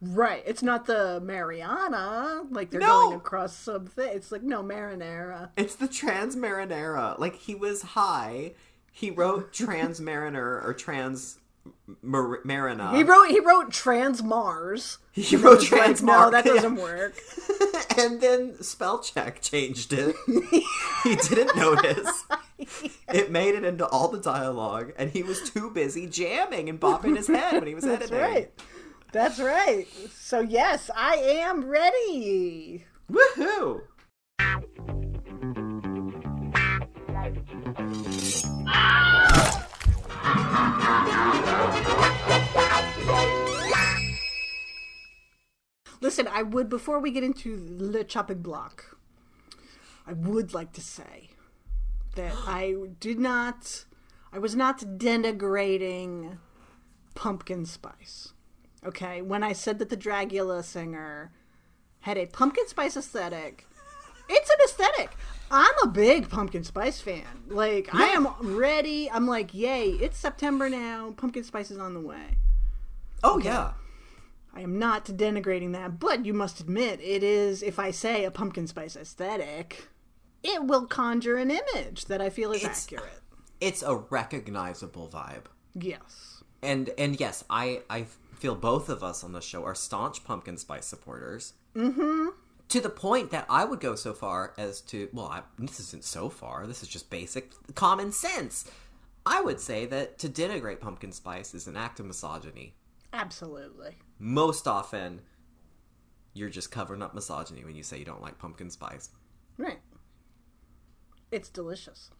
Right. 0.00 0.42
It's 0.46 0.62
not 0.64 0.86
the 0.86 1.20
Mariana, 1.20 2.42
like 2.50 2.70
they're 2.70 2.80
No. 2.80 2.86
going 3.04 3.16
across 3.18 3.56
something. 3.56 4.08
It's 4.08 4.32
like, 4.32 4.42
no, 4.42 4.62
Marinara. 4.62 5.50
It's 5.56 5.76
the 5.76 5.86
Trans 5.86 6.34
Marinara. 6.34 7.18
Like 7.18 7.36
he 7.36 7.54
was 7.54 7.82
high. 7.82 8.54
He 8.90 9.10
wrote 9.10 9.52
Trans 9.52 10.00
Mariner 10.00 10.60
or 10.60 10.74
Trans 10.74 11.38
Mar- 12.02 12.40
Marina. 12.44 12.96
He 12.96 13.02
wrote 13.02 13.28
he 13.28 13.40
wrote 13.40 13.72
Trans 13.72 14.22
Mars. 14.22 14.98
He 15.14 15.36
wrote 15.36 15.60
Trans 15.60 15.70
like, 15.70 15.82
Trans 15.82 16.02
no, 16.02 16.30
that 16.30 16.44
doesn't 16.46 16.76
work. 16.76 17.14
and 17.98 18.18
then 18.22 18.62
spell 18.62 18.98
check 19.00 19.42
changed 19.42 19.92
it. 19.92 20.16
he 21.04 21.16
didn't 21.16 21.54
notice. 21.54 22.24
It 23.12 23.30
made 23.30 23.54
it 23.54 23.62
into 23.62 23.86
all 23.86 24.08
the 24.08 24.18
dialogue, 24.18 24.94
and 24.96 25.10
he 25.10 25.22
was 25.22 25.50
too 25.50 25.70
busy 25.70 26.06
jamming 26.06 26.70
and 26.70 26.80
bopping 26.80 27.14
his 27.18 27.26
head 27.26 27.56
when 27.56 27.66
he 27.66 27.74
was 27.74 27.84
editing. 27.84 28.08
That's 28.08 28.22
editing. 28.22 28.34
right. 28.34 28.62
That's 29.12 29.38
right. 29.38 29.86
So 30.14 30.40
yes, 30.40 30.90
I 30.96 31.16
am 31.16 31.66
ready. 31.68 32.86
Woohoo! 33.10 33.82
Listen, 46.00 46.26
I 46.26 46.42
would 46.42 46.68
before 46.68 46.98
we 46.98 47.10
get 47.12 47.22
into 47.22 47.56
the 47.56 48.02
chopping 48.04 48.42
block, 48.42 48.96
I 50.06 50.12
would 50.12 50.52
like 50.52 50.72
to 50.72 50.80
say 50.80 51.30
that 52.16 52.34
I 52.46 52.74
did 53.00 53.18
not 53.18 53.84
I 54.32 54.38
was 54.38 54.56
not 54.56 54.80
denigrating 54.80 56.38
pumpkin 57.14 57.66
spice. 57.66 58.32
Okay? 58.84 59.22
When 59.22 59.42
I 59.42 59.52
said 59.52 59.78
that 59.78 59.90
the 59.90 59.96
Dragula 59.96 60.64
singer 60.64 61.32
had 62.00 62.18
a 62.18 62.26
pumpkin 62.26 62.66
spice 62.66 62.96
aesthetic, 62.96 63.66
it's 64.28 64.50
an 64.50 64.56
aesthetic. 64.64 65.10
I'm 65.52 65.74
a 65.82 65.86
big 65.88 66.28
pumpkin 66.30 66.64
spice 66.64 67.00
fan. 67.00 67.24
Like 67.46 67.94
I 67.94 68.08
am 68.08 68.26
ready. 68.40 69.10
I'm 69.10 69.26
like, 69.26 69.52
yay, 69.52 69.90
it's 69.90 70.16
September 70.18 70.70
now. 70.70 71.12
Pumpkin 71.16 71.44
spice 71.44 71.70
is 71.70 71.78
on 71.78 71.92
the 71.94 72.00
way. 72.00 72.38
Oh 73.22 73.38
yeah. 73.38 73.72
I 74.54 74.60
am 74.62 74.78
not 74.78 75.04
denigrating 75.06 75.72
that, 75.72 76.00
but 76.00 76.24
you 76.26 76.34
must 76.34 76.60
admit 76.60 77.00
it 77.02 77.22
is. 77.22 77.62
If 77.62 77.78
I 77.78 77.90
say 77.90 78.24
a 78.24 78.30
pumpkin 78.30 78.66
spice 78.66 78.96
aesthetic, 78.96 79.88
it 80.42 80.64
will 80.64 80.86
conjure 80.86 81.36
an 81.36 81.50
image 81.50 82.06
that 82.06 82.20
I 82.20 82.30
feel 82.30 82.52
is 82.52 82.62
It's- 82.64 82.84
accurate. 82.86 83.20
It's 83.60 83.82
a 83.82 83.94
recognizable 83.94 85.08
vibe. 85.12 85.44
Yes. 85.74 86.42
And 86.62 86.90
and 86.98 87.20
yes, 87.20 87.44
I 87.48 87.82
I 87.88 88.06
feel 88.38 88.54
both 88.56 88.88
of 88.88 89.04
us 89.04 89.22
on 89.22 89.32
the 89.32 89.40
show 89.40 89.64
are 89.64 89.74
staunch 89.74 90.24
pumpkin 90.24 90.56
spice 90.56 90.86
supporters. 90.86 91.52
Mm-hmm. 91.76 92.28
To 92.72 92.80
the 92.80 92.88
point 92.88 93.32
that 93.32 93.44
I 93.50 93.66
would 93.66 93.80
go 93.80 93.94
so 93.94 94.14
far 94.14 94.54
as 94.56 94.80
to 94.82 95.06
well, 95.12 95.26
I, 95.26 95.42
this 95.58 95.78
isn't 95.78 96.04
so 96.04 96.30
far. 96.30 96.66
This 96.66 96.82
is 96.82 96.88
just 96.88 97.10
basic 97.10 97.52
common 97.74 98.12
sense. 98.12 98.64
I 99.26 99.42
would 99.42 99.60
say 99.60 99.84
that 99.84 100.18
to 100.20 100.28
denigrate 100.30 100.80
pumpkin 100.80 101.12
spice 101.12 101.52
is 101.52 101.66
an 101.66 101.76
act 101.76 102.00
of 102.00 102.06
misogyny. 102.06 102.74
Absolutely. 103.12 103.98
Most 104.18 104.66
often, 104.66 105.20
you're 106.32 106.48
just 106.48 106.70
covering 106.70 107.02
up 107.02 107.14
misogyny 107.14 107.62
when 107.62 107.76
you 107.76 107.82
say 107.82 107.98
you 107.98 108.06
don't 108.06 108.22
like 108.22 108.38
pumpkin 108.38 108.70
spice. 108.70 109.10
Right. 109.58 109.80
It's 111.30 111.50
delicious. 111.50 112.10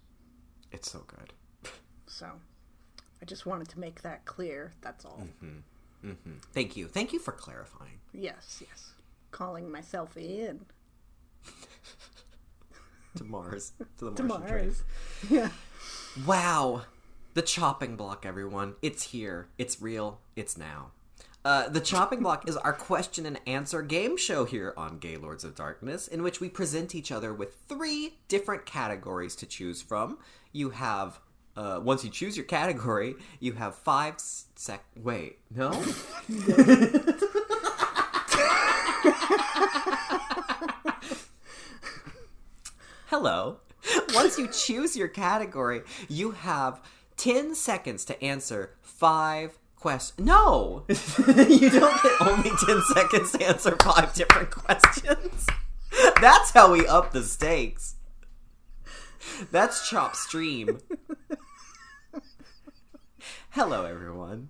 It's 0.71 0.93
so 0.93 1.07
good. 1.07 1.73
So, 2.07 2.27
I 3.23 3.25
just 3.25 3.47
wanted 3.47 3.71
to 3.71 3.81
make 3.81 4.03
that 4.03 4.27
clear. 4.27 4.73
That's 4.83 5.07
all. 5.07 5.23
Mm-hmm. 5.43 6.11
Mm-hmm. 6.11 6.33
Thank 6.53 6.77
you. 6.77 6.89
Thank 6.89 7.15
you 7.15 7.19
for 7.19 7.33
clarifying. 7.33 8.01
Yes, 8.13 8.63
yes. 8.69 8.92
Calling 9.33 9.71
myself 9.71 10.17
in. 10.17 10.61
To 13.17 13.25
Mars. 13.25 13.73
To 13.99 14.07
the 14.07 14.13
To 14.15 14.23
Martian 14.23 14.49
train. 14.49 14.65
Mars. 14.67 14.83
Yeah. 15.31 15.49
Wow. 16.27 16.83
The 17.35 17.43
chopping 17.43 17.95
block, 17.97 18.25
everyone. 18.25 18.75
It's 18.81 19.03
here. 19.05 19.49
It's 19.59 19.83
real. 19.83 20.21
It's 20.35 20.57
now. 20.57 20.93
Uh, 21.45 21.69
the 21.69 21.81
chopping 21.81 22.21
block 22.23 22.49
is 22.49 22.57
our 22.57 22.73
question 22.73 23.27
and 23.27 23.39
answer 23.47 23.83
game 23.83 24.17
show 24.17 24.45
here 24.47 24.73
on 24.79 24.99
Gaylords 24.99 25.45
of 25.45 25.55
Darkness, 25.55 26.07
in 26.09 26.23
which 26.23 26.41
we 26.41 26.49
present 26.49 26.95
each 26.95 27.11
other 27.13 27.35
with 27.35 27.57
three 27.69 28.15
different 28.29 28.65
categories 28.65 29.35
to 29.37 29.45
choose 29.47 29.83
from. 29.83 30.19
You 30.53 30.71
have, 30.71 31.21
uh, 31.57 31.81
once 31.83 32.05
you 32.05 32.11
choose 32.11 32.37
your 32.37 32.47
category, 32.47 33.17
you 33.41 33.53
have 33.55 33.75
five 33.75 34.15
sec. 34.19 34.85
Wait, 34.97 35.39
no? 35.55 35.71
Hello. 43.13 43.59
Once 44.15 44.39
you 44.39 44.49
choose 44.49 44.97
your 44.97 45.07
category, 45.07 45.83
you 46.09 46.31
have 46.31 46.81
10 47.19 47.55
seconds 47.55 48.07
to 48.07 48.25
answer 48.25 48.75
five 48.81 49.59
questions. 49.77 50.27
No! 50.27 50.85
you 50.89 51.69
don't 51.69 52.03
get 52.03 52.23
only 52.23 52.51
10 52.65 52.83
seconds 52.95 53.33
to 53.33 53.45
answer 53.45 53.77
five 53.77 54.15
different 54.15 54.51
questions. 54.51 55.47
That's 56.23 56.53
how 56.53 56.73
we 56.73 56.87
up 56.87 57.13
the 57.13 57.23
stakes. 57.23 57.97
That's 59.51 59.87
Chop 59.91 60.17
Stream. 60.17 60.79
Hello, 63.51 63.85
everyone. 63.85 64.49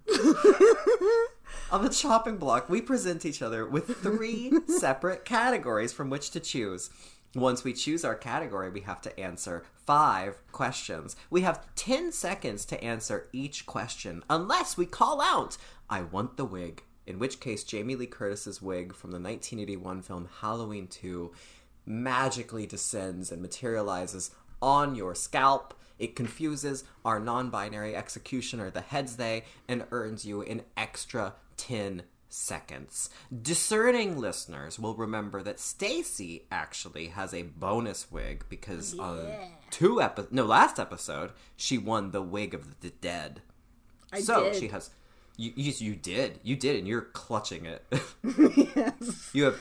On 1.72 1.82
the 1.82 1.90
chopping 1.90 2.36
block, 2.36 2.68
we 2.68 2.80
present 2.80 3.24
each 3.26 3.42
other 3.42 3.66
with 3.66 3.96
three 3.96 4.52
separate 4.68 5.24
categories 5.24 5.92
from 5.92 6.10
which 6.10 6.30
to 6.30 6.38
choose. 6.38 6.90
Once 7.34 7.64
we 7.64 7.72
choose 7.72 8.04
our 8.04 8.14
category, 8.14 8.68
we 8.68 8.82
have 8.82 9.00
to 9.00 9.18
answer 9.18 9.64
five 9.74 10.36
questions. 10.52 11.16
We 11.30 11.40
have 11.42 11.64
10 11.76 12.12
seconds 12.12 12.66
to 12.66 12.84
answer 12.84 13.28
each 13.32 13.64
question, 13.64 14.22
unless 14.28 14.76
we 14.76 14.84
call 14.84 15.22
out, 15.22 15.56
I 15.88 16.02
want 16.02 16.36
the 16.36 16.44
wig. 16.44 16.82
In 17.06 17.18
which 17.18 17.40
case, 17.40 17.64
Jamie 17.64 17.96
Lee 17.96 18.06
Curtis's 18.06 18.60
wig 18.60 18.94
from 18.94 19.12
the 19.12 19.18
1981 19.18 20.02
film 20.02 20.28
Halloween 20.40 20.86
2 20.86 21.32
magically 21.86 22.66
descends 22.66 23.32
and 23.32 23.40
materializes 23.40 24.30
on 24.60 24.94
your 24.94 25.14
scalp. 25.14 25.74
It 25.98 26.14
confuses 26.14 26.84
our 27.04 27.18
non 27.18 27.48
binary 27.48 27.96
executioner, 27.96 28.70
the 28.70 28.82
heads 28.82 29.16
they, 29.16 29.44
and 29.66 29.86
earns 29.90 30.26
you 30.26 30.42
an 30.42 30.62
extra 30.76 31.34
10 31.56 32.02
seconds. 32.32 33.10
Discerning 33.42 34.18
listeners 34.18 34.78
will 34.78 34.94
remember 34.94 35.42
that 35.42 35.60
Stacy 35.60 36.46
actually 36.50 37.08
has 37.08 37.34
a 37.34 37.42
bonus 37.42 38.10
wig 38.10 38.44
because 38.48 38.98
on 38.98 39.32
two 39.70 40.00
epi- 40.00 40.26
no 40.30 40.44
last 40.44 40.78
episode 40.78 41.32
she 41.56 41.78
won 41.78 42.10
the 42.10 42.22
wig 42.22 42.54
of 42.54 42.80
the 42.80 42.90
dead. 42.90 43.42
I 44.12 44.20
so 44.20 44.44
did. 44.44 44.56
she 44.56 44.68
has 44.68 44.90
you, 45.36 45.52
you 45.56 45.72
you 45.76 45.94
did 45.94 46.40
you 46.42 46.56
did 46.56 46.76
and 46.76 46.88
you're 46.88 47.02
clutching 47.02 47.66
it. 47.66 47.84
yes. 48.22 49.30
you 49.32 49.44
have 49.44 49.60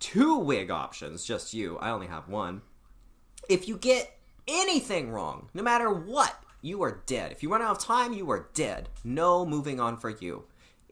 two 0.00 0.38
wig 0.38 0.70
options, 0.70 1.24
just 1.24 1.54
you. 1.54 1.78
I 1.78 1.90
only 1.90 2.06
have 2.06 2.28
one. 2.28 2.62
If 3.48 3.68
you 3.68 3.76
get 3.76 4.18
anything 4.48 5.10
wrong, 5.10 5.48
no 5.54 5.62
matter 5.62 5.90
what, 5.90 6.34
you 6.60 6.82
are 6.82 7.02
dead. 7.06 7.32
If 7.32 7.42
you 7.42 7.50
run 7.50 7.62
out 7.62 7.76
of 7.76 7.82
time, 7.82 8.12
you 8.12 8.30
are 8.30 8.48
dead. 8.54 8.88
No 9.04 9.44
moving 9.44 9.80
on 9.80 9.96
for 9.98 10.10
you. 10.10 10.44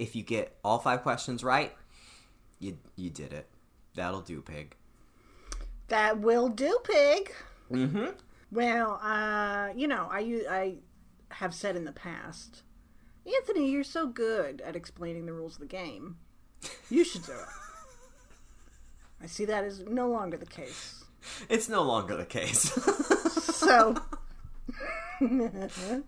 If 0.03 0.16
you 0.16 0.24
get 0.24 0.59
all 0.64 0.80
five 0.80 1.03
questions 1.03 1.44
right, 1.44 1.72
you 2.59 2.76
you 2.96 3.09
did 3.09 3.32
it. 3.32 3.46
That'll 3.94 4.20
do, 4.20 4.42
pig. 4.42 4.74
That 5.86 6.18
will 6.18 6.48
do, 6.48 6.76
pig. 6.82 7.32
Mm-hmm. 7.70 8.07
Well, 8.50 8.98
uh, 9.00 9.68
you 9.76 9.86
know, 9.86 10.09
I 10.11 10.42
I 10.50 10.74
have 11.30 11.55
said 11.55 11.76
in 11.76 11.84
the 11.84 11.92
past, 11.92 12.64
Anthony, 13.24 13.70
you're 13.70 13.84
so 13.84 14.09
good 14.09 14.61
at 14.62 14.74
explaining 14.74 15.26
the 15.26 15.32
rules 15.32 15.55
of 15.55 15.61
the 15.61 15.66
game. 15.66 16.16
You 16.90 17.05
should 17.05 17.24
do 17.24 17.30
it. 17.30 17.48
I 19.22 19.26
see 19.26 19.44
that 19.44 19.62
is 19.62 19.84
no 19.86 20.09
longer 20.09 20.36
the 20.36 20.46
case. 20.46 21.05
It's 21.48 21.68
no 21.68 21.84
longer 21.84 22.16
the 22.16 22.24
case. 22.24 22.72
So 23.55 23.94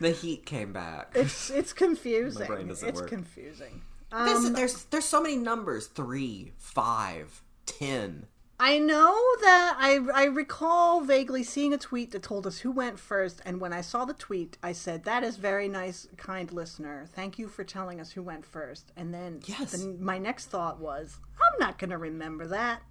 the 0.00 0.10
heat 0.10 0.44
came 0.46 0.72
back. 0.72 1.12
it's 1.14 1.50
it's 1.50 1.72
confusing. 1.72 2.40
My 2.48 2.54
brain 2.54 2.68
doesn't 2.68 2.88
it's 2.88 3.00
work. 3.00 3.08
confusing. 3.10 3.82
This- 4.12 4.44
Um, 4.46 4.52
there's 4.52 4.84
there's 4.84 5.04
so 5.04 5.20
many 5.22 5.36
numbers: 5.36 5.86
three, 5.88 6.52
five, 6.58 7.42
ten. 7.66 8.26
I 8.60 8.78
know 8.78 9.12
that 9.40 9.76
I 9.78 9.98
I 10.14 10.24
recall 10.26 11.00
vaguely 11.00 11.42
seeing 11.42 11.74
a 11.74 11.78
tweet 11.78 12.12
that 12.12 12.22
told 12.22 12.46
us 12.46 12.58
who 12.58 12.70
went 12.70 13.00
first, 13.00 13.42
and 13.44 13.60
when 13.60 13.72
I 13.72 13.80
saw 13.80 14.04
the 14.04 14.14
tweet, 14.14 14.56
I 14.62 14.70
said, 14.70 15.02
"That 15.04 15.24
is 15.24 15.36
very 15.36 15.68
nice, 15.68 16.06
kind 16.16 16.52
listener. 16.52 17.06
Thank 17.12 17.36
you 17.38 17.48
for 17.48 17.64
telling 17.64 18.00
us 18.00 18.12
who 18.12 18.22
went 18.22 18.46
first. 18.46 18.92
And 18.96 19.12
then, 19.12 19.40
Yes. 19.46 19.72
then 19.72 20.00
my 20.02 20.18
next 20.18 20.46
thought 20.46 20.78
was, 20.78 21.18
"I'm 21.36 21.58
not 21.58 21.78
going 21.78 21.90
to 21.90 21.98
remember 21.98 22.46
that." 22.46 22.82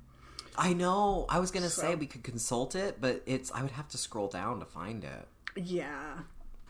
I 0.57 0.73
know. 0.73 1.25
I 1.29 1.39
was 1.39 1.49
gonna 1.51 1.69
say 1.69 1.95
we 1.95 2.05
could 2.07 2.23
consult 2.23 2.75
it, 2.75 2.99
but 2.99 3.23
it's 3.25 3.49
I 3.53 3.61
would 3.61 3.71
have 3.71 3.87
to 3.89 3.97
scroll 3.97 4.27
down 4.27 4.59
to 4.59 4.65
find 4.65 5.03
it. 5.05 5.27
Yeah, 5.55 6.19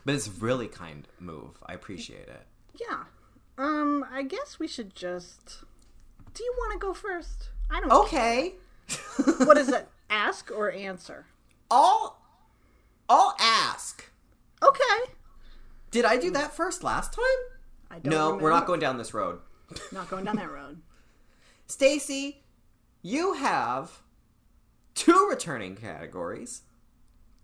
But 0.04 0.14
it's 0.14 0.28
really 0.28 0.68
kind 0.68 1.08
move. 1.18 1.56
I 1.64 1.72
appreciate 1.74 2.28
it. 2.28 2.46
yeah. 2.80 3.04
Um, 3.56 4.04
I 4.10 4.22
guess 4.24 4.58
we 4.58 4.66
should 4.66 4.94
just. 4.94 5.58
Do 6.34 6.42
you 6.42 6.52
want 6.58 6.72
to 6.72 6.78
go 6.78 6.92
first? 6.92 7.50
I 7.70 7.80
don't. 7.80 7.92
Okay. 7.92 8.54
What 9.46 9.56
is 9.56 9.68
it? 9.68 9.88
Ask 10.10 10.50
or 10.50 10.70
answer? 10.72 11.26
I'll 11.70 12.18
I'll 13.08 13.34
ask. 13.40 14.10
Okay. 14.62 15.12
Did 15.90 16.04
I 16.04 16.16
do 16.16 16.30
that 16.32 16.54
first 16.54 16.82
last 16.82 17.12
time? 17.12 17.24
I 17.90 17.98
don't. 18.00 18.10
No, 18.12 18.34
we're 18.36 18.50
not 18.50 18.66
going 18.66 18.80
down 18.80 18.98
this 18.98 19.14
road. 19.14 19.38
Not 19.92 20.10
going 20.10 20.24
down 20.24 20.36
that 20.36 20.50
road. 20.50 20.82
Stacy, 21.66 22.42
you 23.02 23.34
have 23.34 24.00
two 24.94 25.28
returning 25.30 25.76
categories. 25.76 26.62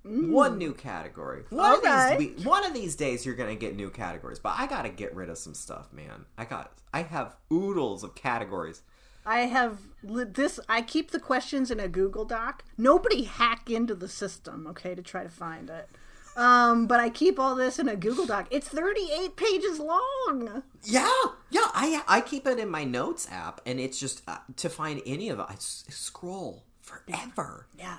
One 0.02 0.56
new 0.58 0.72
category. 0.72 1.44
One 1.50 1.74
of 1.74 1.82
these 2.18 2.36
we- 2.38 2.44
one 2.44 2.64
of 2.64 2.72
these 2.72 2.96
days 2.96 3.26
you're 3.26 3.34
gonna 3.34 3.54
get 3.54 3.76
new 3.76 3.90
categories, 3.90 4.38
but 4.38 4.54
I 4.56 4.66
gotta 4.66 4.88
get 4.88 5.14
rid 5.14 5.28
of 5.28 5.38
some 5.38 5.54
stuff, 5.54 5.92
man. 5.92 6.24
I 6.38 6.44
got 6.46 6.72
I 6.92 7.02
have 7.02 7.36
oodles 7.52 8.02
of 8.02 8.14
categories. 8.14 8.82
I 9.26 9.40
have 9.40 9.78
this. 10.02 10.58
I 10.68 10.80
keep 10.82 11.10
the 11.10 11.20
questions 11.20 11.70
in 11.70 11.78
a 11.78 11.88
Google 11.88 12.24
Doc. 12.24 12.64
Nobody 12.78 13.24
hack 13.24 13.70
into 13.70 13.94
the 13.94 14.08
system, 14.08 14.66
okay, 14.68 14.94
to 14.94 15.02
try 15.02 15.22
to 15.22 15.28
find 15.28 15.68
it. 15.68 15.88
Um, 16.36 16.86
but 16.86 17.00
I 17.00 17.10
keep 17.10 17.38
all 17.38 17.54
this 17.54 17.78
in 17.78 17.86
a 17.88 17.96
Google 17.96 18.24
Doc. 18.24 18.46
It's 18.50 18.68
38 18.68 19.36
pages 19.36 19.78
long. 19.78 20.62
Yeah, 20.84 21.10
yeah. 21.50 21.68
I 21.74 22.02
I 22.08 22.20
keep 22.22 22.46
it 22.46 22.58
in 22.58 22.70
my 22.70 22.84
notes 22.84 23.28
app, 23.30 23.60
and 23.66 23.78
it's 23.78 24.00
just 24.00 24.22
uh, 24.26 24.38
to 24.56 24.70
find 24.70 25.02
any 25.04 25.28
of 25.28 25.38
it. 25.38 25.46
I 25.48 25.52
s- 25.54 25.84
scroll 25.90 26.64
forever. 26.80 27.66
Yeah. 27.78 27.98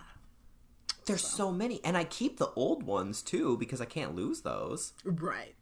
There's 1.06 1.26
so 1.26 1.52
many, 1.52 1.84
and 1.84 1.98
I 1.98 2.04
keep 2.04 2.38
the 2.38 2.50
old 2.56 2.84
ones 2.84 3.22
too 3.22 3.58
because 3.58 3.82
I 3.82 3.86
can't 3.86 4.16
lose 4.16 4.42
those. 4.42 4.94
Right. 5.04 5.56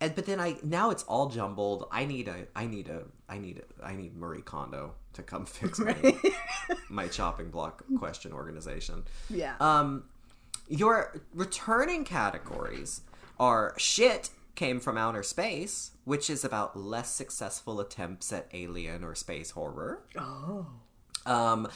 And 0.00 0.14
but 0.14 0.26
then 0.26 0.40
I 0.40 0.56
now 0.62 0.90
it's 0.90 1.02
all 1.04 1.28
jumbled. 1.28 1.86
I 1.92 2.04
need 2.06 2.28
a 2.28 2.46
I 2.56 2.66
need 2.66 2.88
a 2.88 3.02
I 3.28 3.38
need 3.38 3.62
a, 3.80 3.84
I 3.86 3.94
need 3.94 4.16
Marie 4.16 4.42
Kondo 4.42 4.94
to 5.12 5.22
come 5.22 5.44
fix 5.58 5.78
my 5.78 5.94
my 6.88 7.06
chopping 7.08 7.50
block 7.50 7.84
question 7.98 8.32
organization. 8.32 9.04
Yeah. 9.28 9.56
Um, 9.60 10.04
your 10.68 11.20
returning 11.34 12.04
categories 12.04 13.02
are 13.38 13.74
shit 13.76 14.30
came 14.54 14.80
from 14.80 14.98
outer 14.98 15.22
space, 15.22 15.92
which 16.04 16.28
is 16.30 16.44
about 16.44 16.76
less 16.78 17.10
successful 17.10 17.80
attempts 17.80 18.32
at 18.32 18.46
alien 18.52 19.04
or 19.04 19.14
space 19.14 19.50
horror. 19.50 20.02
oh. 20.18 20.66
Um, 21.26 21.68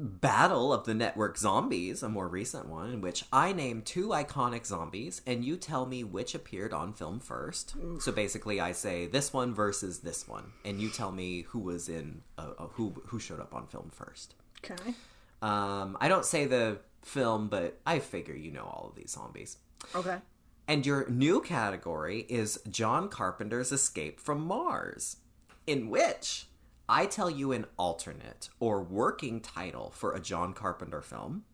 Battle 0.00 0.72
of 0.72 0.84
the 0.84 0.94
Network 0.94 1.36
Zombies, 1.36 2.04
a 2.04 2.08
more 2.08 2.28
recent 2.28 2.68
one, 2.68 2.92
in 2.92 3.00
which 3.00 3.24
I 3.32 3.52
name 3.52 3.82
two 3.82 4.08
iconic 4.08 4.64
zombies 4.64 5.22
and 5.26 5.44
you 5.44 5.56
tell 5.56 5.86
me 5.86 6.04
which 6.04 6.36
appeared 6.36 6.72
on 6.72 6.92
film 6.92 7.18
first. 7.18 7.74
So 7.98 8.12
basically, 8.12 8.60
I 8.60 8.70
say 8.70 9.06
this 9.06 9.32
one 9.32 9.52
versus 9.52 9.98
this 9.98 10.28
one, 10.28 10.52
and 10.64 10.80
you 10.80 10.88
tell 10.88 11.10
me 11.10 11.42
who 11.48 11.58
was 11.58 11.88
in, 11.88 12.22
uh, 12.38 12.52
uh, 12.56 12.66
who 12.68 13.02
who 13.06 13.18
showed 13.18 13.40
up 13.40 13.52
on 13.52 13.66
film 13.66 13.90
first. 13.92 14.36
Okay. 14.64 14.94
Um, 15.42 15.98
I 16.00 16.06
don't 16.06 16.24
say 16.24 16.46
the 16.46 16.78
film, 17.02 17.48
but 17.48 17.80
I 17.84 17.98
figure 17.98 18.36
you 18.36 18.52
know 18.52 18.64
all 18.64 18.88
of 18.90 18.94
these 18.94 19.10
zombies. 19.10 19.58
Okay. 19.96 20.18
And 20.68 20.86
your 20.86 21.08
new 21.08 21.40
category 21.40 22.24
is 22.28 22.60
John 22.70 23.08
Carpenter's 23.08 23.72
Escape 23.72 24.20
from 24.20 24.46
Mars, 24.46 25.16
in 25.66 25.90
which 25.90 26.46
I 26.88 27.06
tell 27.06 27.30
you 27.30 27.52
an 27.52 27.66
alternate 27.78 28.48
or 28.60 28.82
working 28.82 29.40
title 29.40 29.90
for 29.94 30.12
a 30.14 30.20
John 30.20 30.52
Carpenter 30.54 31.02
film, 31.02 31.44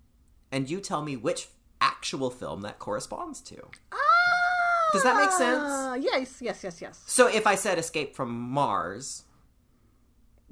and 0.52 0.70
you 0.70 0.80
tell 0.80 1.02
me 1.02 1.16
which 1.16 1.48
actual 1.80 2.30
film 2.30 2.62
that 2.62 2.78
corresponds 2.78 3.40
to. 3.42 3.68
Ah! 3.92 3.96
Does 4.92 5.02
that 5.02 5.16
make 5.16 5.32
sense? 5.32 5.62
Uh, 5.64 5.98
yes, 6.00 6.40
yes, 6.40 6.62
yes, 6.62 6.80
yes. 6.80 7.02
So 7.06 7.26
if 7.26 7.46
I 7.48 7.56
said 7.56 7.78
Escape 7.78 8.14
from 8.14 8.30
Mars, 8.30 9.24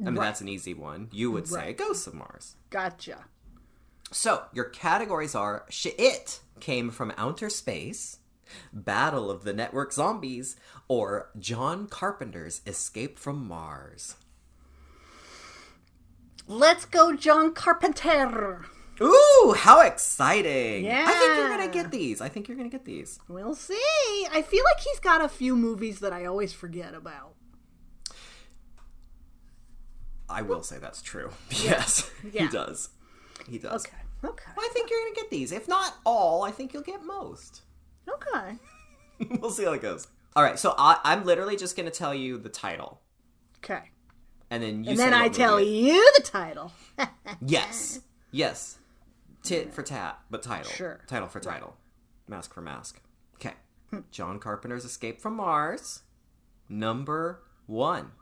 I 0.01 0.07
mean, 0.07 0.16
Right. 0.16 0.26
that's 0.26 0.41
an 0.41 0.49
easy 0.49 0.74
one. 0.74 1.09
You 1.12 1.30
would 1.30 1.47
say 1.47 1.57
Right. 1.57 1.78
Ghosts 1.78 2.09
of 2.09 2.14
Mars. 2.14 2.57
Gotcha. 2.70 3.26
So 4.11 4.47
your 4.53 4.64
categories 4.64 5.35
are 5.37 5.64
it 5.85 6.41
came 6.59 6.91
from 6.91 7.12
outer 7.16 7.49
space, 7.49 8.18
Battle 8.72 9.30
of 9.30 9.45
the 9.45 9.53
Network 9.53 9.93
Zombies, 9.93 10.57
or 10.89 11.30
John 11.39 11.87
Carpenter's 11.87 12.62
Escape 12.66 13.18
from 13.18 13.47
Mars? 13.47 14.16
Let's 16.49 16.84
go, 16.84 17.14
John 17.14 17.55
Carpenter. 17.55 18.64
Ooh, 19.01 19.55
how 19.57 19.80
exciting! 19.80 20.84
Yeah, 20.84 21.05
I 21.09 21.12
think 21.14 21.34
you're 21.36 21.49
gonna 21.49 21.68
get 21.68 21.90
these. 21.90 22.20
I 22.20 22.28
think 22.28 22.47
you're 22.47 22.57
gonna 22.57 22.68
get 22.68 22.84
these. 22.84 23.18
We'll 23.28 23.55
see. 23.55 24.26
I 24.30 24.43
feel 24.43 24.62
like 24.64 24.80
he's 24.80 25.01
got 25.01 25.24
a 25.24 25.28
few 25.28 25.57
movies 25.57 26.01
that 26.01 26.12
I 26.12 26.24
always 26.26 26.53
forget 26.53 26.95
about. 26.95 27.34
I 30.28 30.43
will 30.43 30.62
say 30.62 30.78
that's 30.78 31.03
true. 31.03 31.30
Yes, 31.51 32.11
Yeah. 32.32 32.43
he 32.43 32.49
does. 32.49 32.90
He 33.49 33.59
does. 33.59 33.84
Okay. 33.86 33.97
Okay. 34.24 34.53
I 34.57 34.68
think 34.72 34.88
you're 34.90 35.01
gonna 35.01 35.14
get 35.16 35.30
these. 35.30 35.53
If 35.53 35.66
not 35.68 35.95
all, 36.07 36.43
I 36.43 36.51
think 36.51 36.72
you'll 36.72 36.82
get 36.82 37.05
most. 37.05 37.62
Okay. 38.09 38.57
we'll 39.40 39.51
see 39.51 39.64
how 39.64 39.72
it 39.72 39.82
goes. 39.82 40.07
All 40.36 40.43
right, 40.43 40.59
so 40.59 40.74
I, 40.78 40.99
I'm 41.05 41.24
literally 41.24 41.57
just 41.57 41.76
gonna 41.76 41.90
tell 41.90 42.14
you 42.14 42.38
the 42.38 42.49
title, 42.49 43.01
Okay. 43.59 43.90
And 44.53 44.62
then 44.62 44.84
you. 44.84 44.90
And 44.90 44.98
then 44.98 45.14
I 45.14 45.28
tell 45.28 45.57
it- 45.57 45.64
you 45.66 46.12
the 46.16 46.22
title. 46.22 46.72
Yes, 47.44 48.00
yes. 48.30 48.78
Tit 49.42 49.72
for 49.72 49.82
tat, 49.82 50.20
but 50.30 50.42
title. 50.42 50.70
Sure. 50.70 51.00
Title 51.09 51.26
for 51.28 51.40
title. 51.40 51.74
Mask 52.28 52.53
for 52.55 52.61
mask. 52.61 53.00
Okay. 53.36 53.55
John 54.12 54.38
Carpenter's 54.38 54.84
Escape 54.84 55.20
from 55.20 55.36
Mars, 55.36 56.03
number 56.68 57.42
one. 57.66 58.12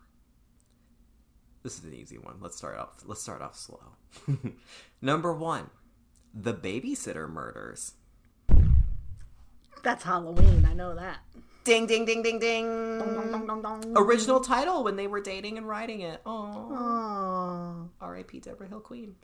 This 1.63 1.79
is 1.79 1.85
an 1.85 1.93
easy 1.93 2.17
one. 2.17 2.37
Let's 2.41 2.57
start 2.57 2.79
off. 2.79 3.03
Let's 3.05 3.21
start 3.21 3.43
off 3.43 3.57
slow. 3.57 3.81
number 5.03 5.35
one, 5.35 5.69
The 6.33 6.55
Babysitter 6.55 7.29
Murders. 7.29 7.95
That's 9.83 10.05
Halloween. 10.05 10.67
I 10.71 10.73
know 10.75 10.95
that. 10.95 11.19
Ding, 11.65 11.87
ding, 11.87 12.05
ding, 12.07 12.23
ding, 12.23 12.39
Dong, 12.39 12.99
ding. 13.15 13.31
dong, 13.33 13.47
dong, 13.47 13.63
dong. 13.63 13.95
Original 13.97 14.41
title 14.41 14.83
when 14.83 14.97
they 14.97 15.07
were 15.07 15.21
dating 15.21 15.59
and 15.59 15.69
writing 15.69 16.01
it. 16.01 16.21
Oh, 16.25 16.69
Oh. 16.73 17.89
R.I.P. 18.01 18.41
Deborah 18.41 18.67
Hill 18.69 18.81
Queen. 18.81 19.15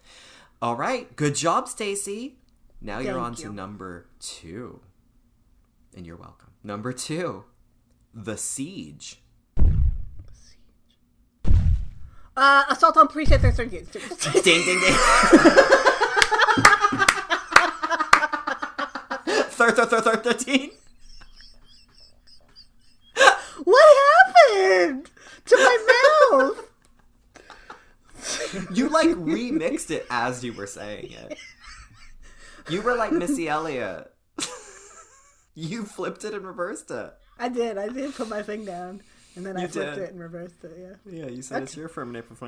All 0.60 0.76
right, 0.76 1.14
good 1.16 1.34
job, 1.34 1.66
Stacy. 1.68 2.36
Now 2.80 2.98
you're 2.98 3.14
Thank 3.14 3.24
on 3.26 3.34
to 3.36 3.52
number 3.52 4.06
two, 4.20 4.80
and 5.96 6.06
you're 6.06 6.16
welcome. 6.16 6.50
Number 6.62 6.92
two, 6.92 7.44
The 8.14 8.36
Siege. 8.36 9.20
Uh, 12.36 12.64
Assault 12.68 12.96
on 12.98 13.08
Precinct 13.08 13.42
13. 13.56 13.70
Ding, 13.70 14.42
ding, 14.42 14.80
ding. 14.80 14.94
Thir, 19.56 19.70
thir, 19.72 19.86
thir, 19.86 20.00
thir, 20.02 20.16
thirteen. 20.16 20.70
What 23.66 23.96
happened 24.26 25.10
to 25.44 25.56
my 25.56 25.76
mouth? 26.30 26.62
You 28.72 28.88
like 28.88 29.08
remixed 29.08 29.90
it 29.90 30.06
as 30.08 30.44
you 30.44 30.52
were 30.52 30.66
saying 30.66 31.12
it. 31.12 31.38
You 32.68 32.82
were 32.82 32.96
like 32.96 33.12
Missy 33.12 33.48
Elliott. 33.48 34.12
you 35.54 35.84
flipped 35.84 36.24
it 36.24 36.32
and 36.34 36.46
reversed 36.46 36.90
it. 36.90 37.12
I 37.38 37.48
did. 37.48 37.76
I 37.78 37.88
did 37.88 38.14
put 38.14 38.28
my 38.28 38.42
thing 38.42 38.64
down. 38.64 39.02
And 39.34 39.44
then 39.44 39.56
I 39.56 39.66
flipped 39.66 39.96
did. 39.96 40.04
it 40.04 40.10
and 40.12 40.20
reversed 40.20 40.64
it, 40.64 40.76
yeah. 40.78 40.94
Yeah, 41.12 41.26
you 41.26 41.42
said 41.42 41.62
it's 41.62 41.76
your 41.76 41.86
affirmative. 41.86 42.26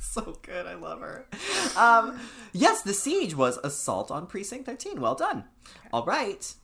so 0.00 0.38
good, 0.42 0.66
I 0.66 0.74
love 0.74 1.00
her. 1.00 1.26
Um, 1.76 2.20
yes, 2.52 2.82
the 2.82 2.94
siege 2.94 3.34
was 3.34 3.58
assault 3.64 4.10
on 4.10 4.26
precinct 4.28 4.66
thirteen. 4.66 5.00
Well 5.00 5.16
done. 5.16 5.44
All 5.92 6.04
right, 6.04 6.54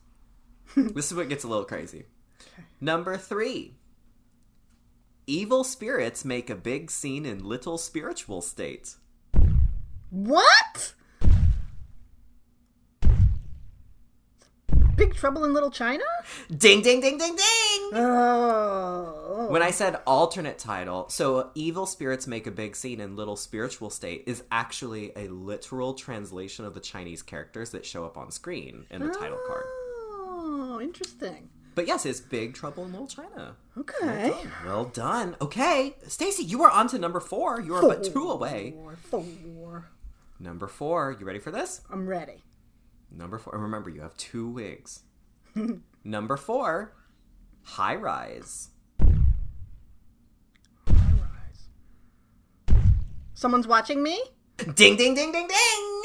this 0.76 1.10
is 1.10 1.14
what 1.14 1.28
gets 1.28 1.44
a 1.44 1.48
little 1.48 1.64
crazy. 1.64 2.06
Number 2.80 3.16
three. 3.16 3.74
Evil 5.26 5.64
spirits 5.64 6.24
make 6.24 6.50
a 6.50 6.54
big 6.54 6.90
scene 6.90 7.26
in 7.26 7.44
little 7.44 7.78
spiritual 7.78 8.42
state. 8.42 8.94
What? 10.10 10.94
Big 14.96 15.14
Trouble 15.14 15.44
in 15.44 15.52
Little 15.52 15.70
China? 15.70 16.04
Ding, 16.48 16.80
ding, 16.80 17.00
ding, 17.00 17.18
ding, 17.18 17.36
ding. 17.36 17.90
Oh, 17.92 19.14
oh. 19.28 19.46
When 19.50 19.62
I 19.62 19.70
said 19.70 20.00
alternate 20.06 20.58
title, 20.58 21.08
so 21.10 21.50
Evil 21.54 21.84
Spirits 21.84 22.26
Make 22.26 22.46
a 22.46 22.50
Big 22.50 22.74
Scene 22.74 23.00
in 23.00 23.14
Little 23.14 23.36
Spiritual 23.36 23.90
State 23.90 24.24
is 24.26 24.42
actually 24.50 25.12
a 25.14 25.28
literal 25.28 25.92
translation 25.92 26.64
of 26.64 26.72
the 26.72 26.80
Chinese 26.80 27.22
characters 27.22 27.70
that 27.70 27.84
show 27.84 28.06
up 28.06 28.16
on 28.16 28.30
screen 28.30 28.86
in 28.90 29.02
the 29.02 29.12
title 29.12 29.38
card. 29.46 29.64
Oh. 29.66 29.85
Oh, 30.76 30.80
interesting. 30.80 31.48
But 31.74 31.86
yes, 31.86 32.04
it's 32.04 32.20
Big 32.20 32.52
Trouble 32.52 32.84
in 32.84 32.92
Little 32.92 33.06
China. 33.06 33.56
Okay. 33.78 34.34
Well 34.62 34.84
done. 34.84 35.34
Okay, 35.40 35.96
Stacy, 36.06 36.42
you 36.42 36.62
are 36.64 36.70
on 36.70 36.86
to 36.88 36.98
number 36.98 37.18
four. 37.18 37.62
You 37.62 37.74
are 37.76 37.80
but 37.80 38.04
two 38.04 38.30
away. 38.30 38.74
Four, 39.08 39.24
four. 39.24 39.88
Number 40.38 40.66
four. 40.66 41.16
You 41.18 41.24
ready 41.24 41.38
for 41.38 41.50
this? 41.50 41.80
I'm 41.90 42.06
ready. 42.06 42.44
Number 43.10 43.38
four. 43.38 43.54
And 43.54 43.62
remember, 43.62 43.88
you 43.88 44.02
have 44.02 44.14
two 44.18 44.48
wigs. 44.48 45.04
number 46.04 46.36
four. 46.36 46.92
High 47.62 47.96
rise. 47.96 48.68
High 49.00 49.14
Rise. 50.90 52.78
Someone's 53.32 53.66
watching 53.66 54.02
me? 54.02 54.22
Ding, 54.58 54.96
ding, 54.96 55.14
ding, 55.14 55.32
ding, 55.32 55.48
ding. 55.48 56.02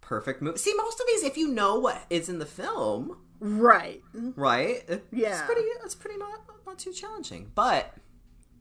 Perfect 0.00 0.42
move. 0.42 0.60
See, 0.60 0.74
most 0.76 1.00
of 1.00 1.06
these, 1.08 1.24
if 1.24 1.36
you 1.36 1.48
know 1.48 1.80
what 1.80 2.04
is 2.08 2.28
in 2.28 2.38
the 2.38 2.46
film, 2.46 3.16
Right. 3.44 4.00
right? 4.36 4.84
Yeah. 5.10 5.30
It's 5.32 5.42
pretty. 5.42 5.62
It's 5.84 5.94
pretty 5.96 6.16
not 6.18 6.40
not 6.64 6.78
too 6.78 6.92
challenging. 6.92 7.50
But 7.54 7.92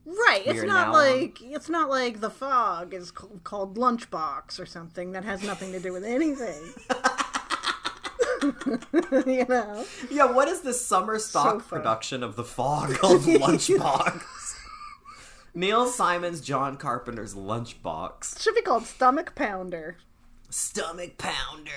Right. 0.05 0.41
It's 0.45 0.63
not 0.63 0.91
like 0.91 1.39
it's 1.41 1.69
not 1.69 1.87
like 1.89 2.19
the 2.19 2.31
fog 2.31 2.91
is 2.95 3.09
c- 3.09 3.27
called 3.43 3.77
Lunchbox 3.77 4.59
or 4.59 4.65
something 4.65 5.11
that 5.11 5.23
has 5.23 5.43
nothing 5.43 5.71
to 5.73 5.79
do 5.79 5.93
with 5.93 6.03
anything. 6.03 6.73
you 9.27 9.45
know. 9.47 9.85
yeah, 10.09 10.25
what 10.25 10.47
is 10.47 10.61
the 10.61 10.73
summer 10.73 11.19
stock 11.19 11.61
fun. 11.61 11.79
production 11.79 12.23
of 12.23 12.35
the 12.35 12.43
fog 12.43 12.93
called 12.95 13.21
Lunchbox? 13.21 14.23
Neil 15.53 15.85
Simon's 15.85 16.41
John 16.41 16.75
Carpenter's 16.77 17.35
Lunchbox. 17.35 18.35
It 18.37 18.41
should 18.41 18.55
be 18.55 18.61
called 18.63 18.85
Stomach 18.85 19.35
Pounder. 19.35 19.97
Stomach 20.49 21.17
pounder. 21.19 21.69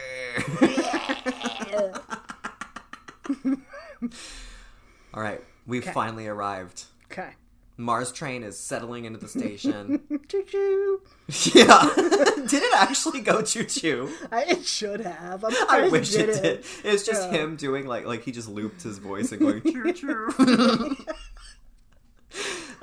All 5.15 5.23
right, 5.23 5.41
we've 5.67 5.85
finally 5.85 6.27
arrived. 6.27 6.85
Okay. 7.11 7.31
Mars 7.77 8.13
train 8.13 8.45
is 8.45 8.57
settling 8.59 9.05
into 9.05 9.19
the 9.19 9.27
station. 9.29 10.01
Choo 10.29 10.45
choo. 10.45 11.03
yeah. 11.55 11.91
did 11.97 12.63
it 12.63 12.75
actually 12.77 13.21
go 13.21 13.43
choo 13.43 13.65
choo? 13.65 14.09
It 14.31 14.65
should 14.65 15.01
have. 15.01 15.45
I 15.45 15.89
wish 15.91 16.11
did 16.11 16.29
it 16.29 16.43
did. 16.43 16.65
It's 16.85 17.05
just 17.05 17.33
Yeah. 17.33 17.39
him 17.41 17.57
doing 17.57 17.87
like 17.87 18.05
like 18.07 18.23
he 18.23 18.31
just 18.31 18.49
looped 18.49 18.83
his 18.83 18.99
voice 18.99 19.33
and 19.33 19.41
going 19.41 19.63
choo 19.63 19.93
choo. 19.93 20.97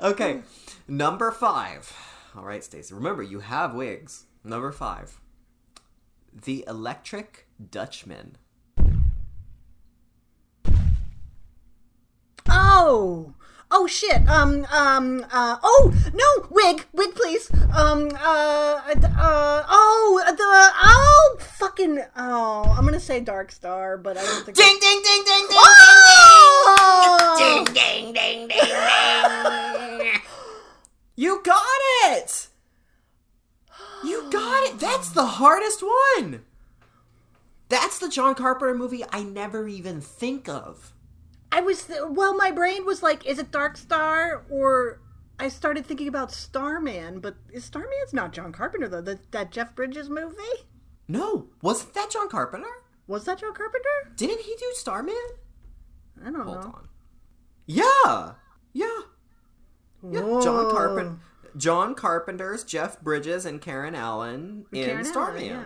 okay, 0.02 0.42
number 0.86 1.30
five. 1.30 1.90
All 2.36 2.44
right, 2.44 2.62
Stacey. 2.64 2.94
Remember, 2.94 3.22
you 3.22 3.40
have 3.40 3.74
wigs. 3.74 4.24
Number 4.44 4.72
five. 4.72 5.20
The 6.34 6.64
Electric 6.66 7.46
Dutchman. 7.70 8.36
Oh. 12.74 13.34
Oh 13.70 13.86
shit. 13.86 14.26
Um. 14.28 14.66
Um. 14.72 15.24
Uh. 15.30 15.56
Oh 15.62 15.92
no. 16.14 16.46
Wig. 16.50 16.84
Wig, 16.92 17.14
please. 17.14 17.50
Um. 17.74 18.10
Uh. 18.14 18.80
Uh. 18.86 19.62
Oh. 19.68 20.22
The. 20.26 20.42
Oh. 20.42 21.36
Fucking. 21.40 22.02
Oh. 22.16 22.64
I'm 22.76 22.84
gonna 22.84 22.98
say 23.00 23.20
Dark 23.20 23.52
Star, 23.52 23.98
but 23.98 24.16
I 24.16 24.22
don't 24.24 24.44
think. 24.44 24.56
Ding 24.56 24.78
ding 24.80 25.02
ding 25.02 25.24
ding 25.24 25.46
ding 25.48 25.58
Oh! 25.60 27.34
ding 27.38 27.74
ding 27.74 28.12
ding 28.14 28.48
ding 28.48 28.58
ding. 29.98 30.12
You 31.14 31.42
got 31.44 31.80
it. 32.06 32.48
You 34.02 34.30
got 34.30 34.64
it. 34.64 34.78
That's 34.80 35.10
the 35.10 35.26
hardest 35.26 35.82
one. 35.82 36.42
That's 37.68 37.98
the 37.98 38.08
John 38.08 38.34
Carpenter 38.34 38.74
movie 38.74 39.04
I 39.12 39.22
never 39.22 39.68
even 39.68 40.00
think 40.00 40.48
of. 40.48 40.94
I 41.52 41.60
was 41.60 41.88
well. 42.08 42.34
My 42.36 42.50
brain 42.50 42.84
was 42.86 43.02
like, 43.02 43.26
is 43.26 43.38
it 43.38 43.50
Dark 43.52 43.76
Star 43.76 44.44
or? 44.50 45.00
I 45.38 45.48
started 45.48 45.84
thinking 45.86 46.06
about 46.08 46.30
Starman, 46.30 47.18
but 47.20 47.34
is 47.52 47.64
Starman's 47.64 48.12
not 48.12 48.32
John 48.32 48.52
Carpenter 48.52 48.88
though? 48.88 49.00
That 49.00 49.30
that 49.32 49.50
Jeff 49.50 49.74
Bridges 49.74 50.08
movie 50.08 50.36
No, 51.08 51.48
wasn't 51.62 51.94
that 51.94 52.10
John 52.10 52.28
Carpenter? 52.28 52.68
was 53.08 53.24
that 53.24 53.38
John 53.38 53.52
Carpenter? 53.52 53.88
Didn't 54.16 54.40
he 54.40 54.54
do 54.58 54.70
Starman? 54.74 55.14
I 56.24 56.30
don't 56.30 56.40
Hold 56.46 56.60
know. 56.62 56.68
on. 56.68 56.88
Yeah, 57.66 58.32
yeah, 58.72 59.00
yeah. 60.02 60.20
John 60.20 60.30
Whoa. 60.30 60.70
Carpenter, 60.72 61.16
John 61.56 61.94
Carpenter's 61.94 62.62
Jeff 62.64 63.00
Bridges 63.00 63.44
and 63.44 63.60
Karen 63.60 63.94
Allen 63.94 64.66
in 64.72 64.84
Karen 64.84 64.90
Allen, 65.00 65.04
Starman. 65.04 65.44
yeah. 65.44 65.64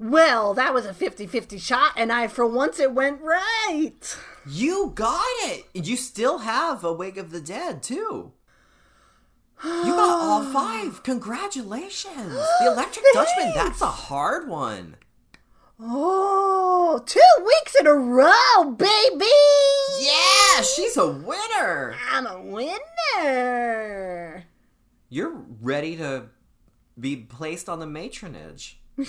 Well, 0.00 0.54
that 0.54 0.72
was 0.72 0.86
a 0.86 0.94
50 0.94 1.26
50 1.26 1.58
shot, 1.58 1.92
and 1.94 2.10
I, 2.10 2.26
for 2.26 2.46
once, 2.46 2.80
it 2.80 2.94
went 2.94 3.20
right. 3.20 4.16
You 4.48 4.92
got 4.94 5.20
it. 5.42 5.66
You 5.74 5.98
still 5.98 6.38
have 6.38 6.82
a 6.82 6.92
Wig 6.92 7.18
of 7.18 7.32
the 7.32 7.40
Dead 7.40 7.82
too. 7.82 8.32
You 9.62 9.92
got 9.92 10.20
all 10.22 10.42
five. 10.52 11.02
Congratulations. 11.02 12.14
The 12.60 12.72
Electric 12.72 13.04
Dutchman, 13.12 13.52
that's 13.54 13.82
a 13.82 13.86
hard 13.86 14.48
one. 14.48 14.96
Oh, 15.78 17.02
two 17.04 17.20
weeks 17.44 17.74
in 17.78 17.86
a 17.86 17.94
row, 17.94 18.70
baby! 18.70 19.26
Yeah, 20.00 20.62
she's 20.62 20.96
a 20.96 21.10
winner. 21.10 21.94
I'm 22.10 22.26
a 22.26 22.40
winner. 22.40 24.44
You're 25.10 25.42
ready 25.60 25.96
to 25.96 26.24
be 26.98 27.16
placed 27.16 27.68
on 27.68 27.80
the 27.80 27.86
matronage. 27.86 28.76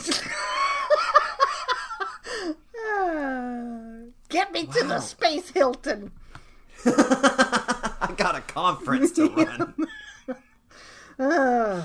Get 4.30 4.52
me 4.54 4.66
to 4.66 4.84
the 4.86 5.00
Space 5.00 5.50
Hilton. 5.50 6.12
I 6.86 8.14
got 8.18 8.36
a 8.36 8.42
conference 8.42 9.12
to 9.14 9.30
run. 9.30 9.74
wow, 11.18 11.84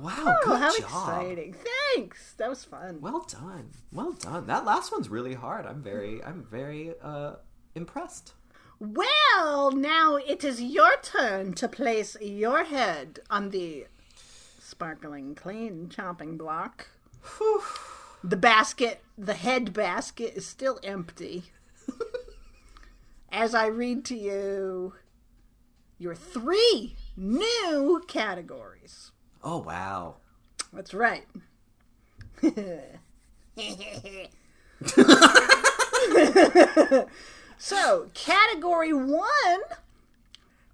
Oh, 0.00 0.36
good 0.44 0.60
how 0.60 0.70
job. 0.72 0.78
exciting. 0.78 1.54
Thanks. 1.94 2.32
That 2.34 2.48
was 2.48 2.64
fun. 2.64 3.00
Well 3.00 3.26
done. 3.28 3.70
Well 3.92 4.12
done. 4.12 4.46
That 4.46 4.64
last 4.64 4.92
one's 4.92 5.08
really 5.08 5.34
hard. 5.34 5.66
I'm 5.66 5.82
very 5.82 6.22
I'm 6.24 6.44
very 6.44 6.92
uh 7.02 7.34
impressed. 7.74 8.34
Well, 8.78 9.72
now 9.72 10.16
it 10.16 10.44
is 10.44 10.62
your 10.62 10.96
turn 11.02 11.54
to 11.54 11.68
place 11.68 12.16
your 12.20 12.64
head 12.64 13.18
on 13.30 13.50
the 13.50 13.86
sparkling 14.60 15.34
clean 15.34 15.88
chopping 15.88 16.36
block. 16.36 16.88
The 18.22 18.36
basket, 18.36 19.02
the 19.18 19.34
head 19.34 19.72
basket, 19.74 20.32
is 20.34 20.46
still 20.46 20.80
empty. 20.82 21.44
As 23.30 23.54
I 23.54 23.66
read 23.66 24.04
to 24.06 24.16
you 24.16 24.94
your 25.98 26.14
three 26.14 26.96
new 27.16 28.02
categories. 28.08 29.12
Oh 29.42 29.58
wow. 29.58 30.16
That's 30.72 30.94
right. 30.94 31.26
so, 37.58 38.10
category 38.14 38.92
one 38.92 39.60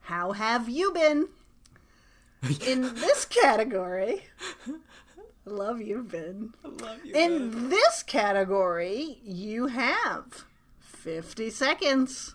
How 0.02 0.32
have 0.32 0.68
you 0.68 0.93
been? 0.93 1.28
In 2.66 2.94
this 2.94 3.24
category, 3.27 4.24
love 5.45 5.81
you, 5.81 6.03
Ben. 6.03 6.55
love 6.65 7.05
you. 7.05 7.15
In 7.15 7.69
this 7.69 8.03
category, 8.03 9.19
you 9.23 9.67
have 9.69 10.45
50 10.79 11.51
seconds, 11.51 12.35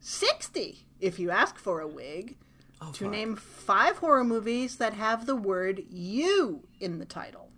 60 0.00 0.86
if 1.00 1.18
you 1.18 1.30
ask 1.30 1.58
for 1.58 1.80
a 1.80 1.86
wig, 1.86 2.36
oh, 2.80 2.92
to 2.92 3.04
fuck. 3.04 3.12
name 3.12 3.36
five 3.36 3.98
horror 3.98 4.24
movies 4.24 4.76
that 4.76 4.94
have 4.94 5.26
the 5.26 5.36
word 5.36 5.82
you 5.90 6.62
in 6.80 6.98
the 6.98 7.04
title. 7.04 7.50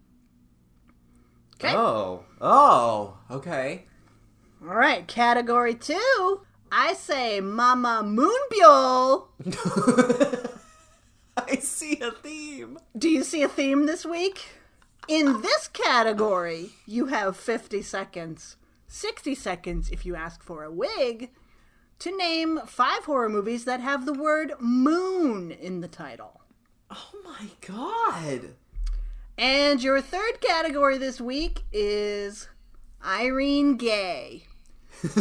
Okay? 1.56 1.74
Oh. 1.76 2.24
Oh. 2.40 3.18
Okay. 3.30 3.84
All 4.62 4.74
right, 4.74 5.06
category 5.06 5.74
two. 5.74 6.40
I 6.72 6.94
say 6.94 7.40
Mama 7.40 8.02
Moonbyul. 8.02 9.28
I 11.36 11.56
see 11.56 12.00
a 12.00 12.10
theme. 12.10 12.78
Do 12.96 13.08
you 13.08 13.22
see 13.22 13.42
a 13.42 13.48
theme 13.48 13.86
this 13.86 14.06
week? 14.06 14.46
In 15.08 15.42
this 15.42 15.68
category, 15.68 16.70
you 16.86 17.06
have 17.06 17.36
50 17.36 17.82
seconds, 17.82 18.56
60 18.86 19.34
seconds 19.34 19.90
if 19.90 20.06
you 20.06 20.14
ask 20.14 20.42
for 20.42 20.64
a 20.64 20.72
wig, 20.72 21.30
to 21.98 22.16
name 22.16 22.60
five 22.66 23.04
horror 23.04 23.28
movies 23.28 23.64
that 23.64 23.80
have 23.80 24.06
the 24.06 24.14
word 24.14 24.52
moon 24.58 25.50
in 25.50 25.80
the 25.80 25.88
title. 25.88 26.40
Oh 26.90 27.12
my 27.24 27.48
god. 27.60 28.54
And 29.36 29.82
your 29.82 30.00
third 30.00 30.40
category 30.40 30.96
this 30.96 31.20
week 31.20 31.62
is 31.72 32.48
Irene 33.04 33.76
Gay. 33.76 34.44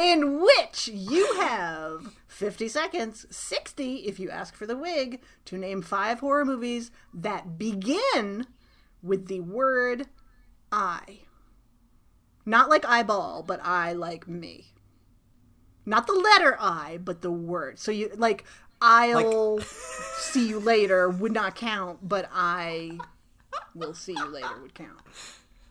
in 0.00 0.40
which 0.40 0.88
you 0.88 1.34
have 1.40 2.17
50 2.38 2.68
seconds, 2.68 3.26
60 3.30 4.06
if 4.06 4.20
you 4.20 4.30
ask 4.30 4.54
for 4.54 4.64
the 4.64 4.76
wig, 4.76 5.20
to 5.46 5.58
name 5.58 5.82
five 5.82 6.20
horror 6.20 6.44
movies 6.44 6.92
that 7.12 7.58
begin 7.58 8.46
with 9.02 9.26
the 9.26 9.40
word 9.40 10.06
I. 10.70 11.22
Not 12.46 12.70
like 12.70 12.84
eyeball, 12.86 13.42
but 13.42 13.58
I 13.64 13.92
like 13.92 14.28
me. 14.28 14.66
Not 15.84 16.06
the 16.06 16.12
letter 16.12 16.56
I, 16.60 17.00
but 17.02 17.22
the 17.22 17.32
word. 17.32 17.80
So 17.80 17.90
you 17.90 18.12
like 18.14 18.44
I'll 18.80 19.58
see 19.58 20.48
you 20.48 20.60
later 20.60 21.10
would 21.10 21.32
not 21.32 21.56
count, 21.56 22.08
but 22.08 22.30
I 22.32 22.98
will 23.74 23.94
see 23.94 24.12
you 24.12 24.26
later 24.26 24.62
would 24.62 24.74
count. 24.74 25.00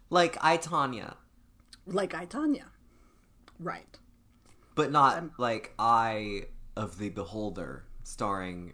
Like 0.09 0.35
I 0.41 0.57
Tanya, 0.57 1.15
Like 1.85 2.13
I 2.13 2.25
Tanya. 2.25 2.65
Right. 3.57 3.97
but 4.75 4.91
not 4.91 5.39
like 5.39 5.73
I 5.79 6.47
of 6.77 6.97
the 6.99 7.09
Beholder, 7.09 7.83
starring 8.03 8.73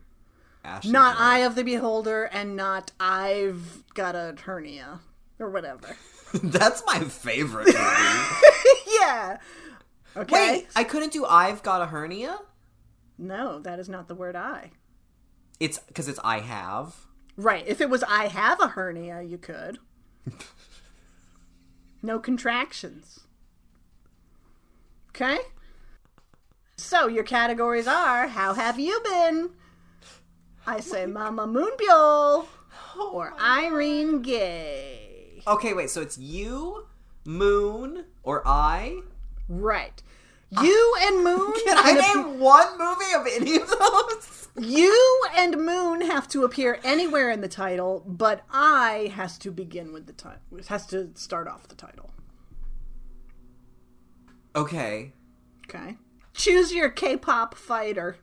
Ashley. 0.64 0.92
Not 0.92 1.16
Judd. 1.16 1.24
Eye 1.24 1.38
of 1.40 1.56
the 1.56 1.64
Beholder 1.64 2.26
and 2.26 2.56
not 2.56 2.92
I've 3.00 3.84
got 3.94 4.16
a 4.16 4.36
hernia 4.44 5.00
or 5.40 5.50
whatever. 5.50 5.96
That's 6.44 6.84
my 6.86 7.00
favorite 7.00 7.68
movie. 7.68 7.78
yeah. 9.00 9.38
Okay. 10.16 10.52
Wait, 10.52 10.68
I 10.76 10.84
couldn't 10.84 11.14
do 11.14 11.26
I've 11.26 11.64
got 11.64 11.82
a 11.82 11.88
hernia? 11.88 12.40
No, 13.18 13.60
that 13.60 13.80
is 13.80 13.90
not 13.90 14.08
the 14.08 14.16
word 14.16 14.36
I. 14.36 14.72
It's 15.60 15.80
because 15.80 16.08
it's 16.08 16.20
I 16.24 16.40
have. 16.40 16.96
Right. 17.38 17.64
If 17.68 17.82
it 17.82 17.90
was 17.90 18.04
I 18.04 18.28
have 18.28 18.60
a 18.60 18.68
hernia, 18.70 19.22
you 19.22 19.38
could. 19.38 19.80
no 22.02 22.20
contractions. 22.20 23.22
Okay? 25.10 25.38
So 26.84 27.08
your 27.08 27.24
categories 27.24 27.88
are 27.88 28.28
How 28.28 28.54
have 28.54 28.78
you 28.78 29.00
been? 29.06 29.52
I 30.68 30.82
say 30.82 31.06
Mama 31.06 31.48
Moonbyul 31.48 32.46
oh 32.96 33.12
or 33.14 33.34
Irene 33.40 34.22
Gay. 34.22 35.42
Okay, 35.48 35.74
wait, 35.74 35.90
so 35.90 36.02
it's 36.02 36.18
you, 36.18 36.86
Moon, 37.24 38.06
or 38.22 38.46
I? 38.46 39.00
Right. 39.48 40.04
Ah. 40.56 40.62
You 40.62 40.96
and 41.04 41.24
Moon 41.24 41.54
Can 41.66 41.78
I 41.80 41.94
name 41.94 42.40
one 42.42 42.78
movie 42.78 43.16
of 43.16 43.28
any 43.34 43.56
of 43.56 43.70
those? 43.70 44.50
You 44.60 45.24
and 45.38 45.66
Moon 45.66 46.02
have 46.02 46.28
to 46.30 46.44
appear 46.44 46.80
anywhere 46.84 47.32
in 47.32 47.40
the 47.40 47.48
title, 47.48 48.04
but 48.06 48.42
I 48.52 49.10
has 49.16 49.38
to 49.40 49.52
begin 49.52 49.94
with 49.94 50.06
the 50.06 50.14
title. 50.14 50.42
Has 50.68 50.86
to 50.88 51.12
start 51.16 51.48
off 51.48 51.70
the 51.70 51.76
title. 51.76 52.12
Okay. 54.54 55.14
Okay. 55.68 55.96
Choose 56.34 56.74
your 56.74 56.90
K-pop 56.90 57.56
fighter. 57.56 58.18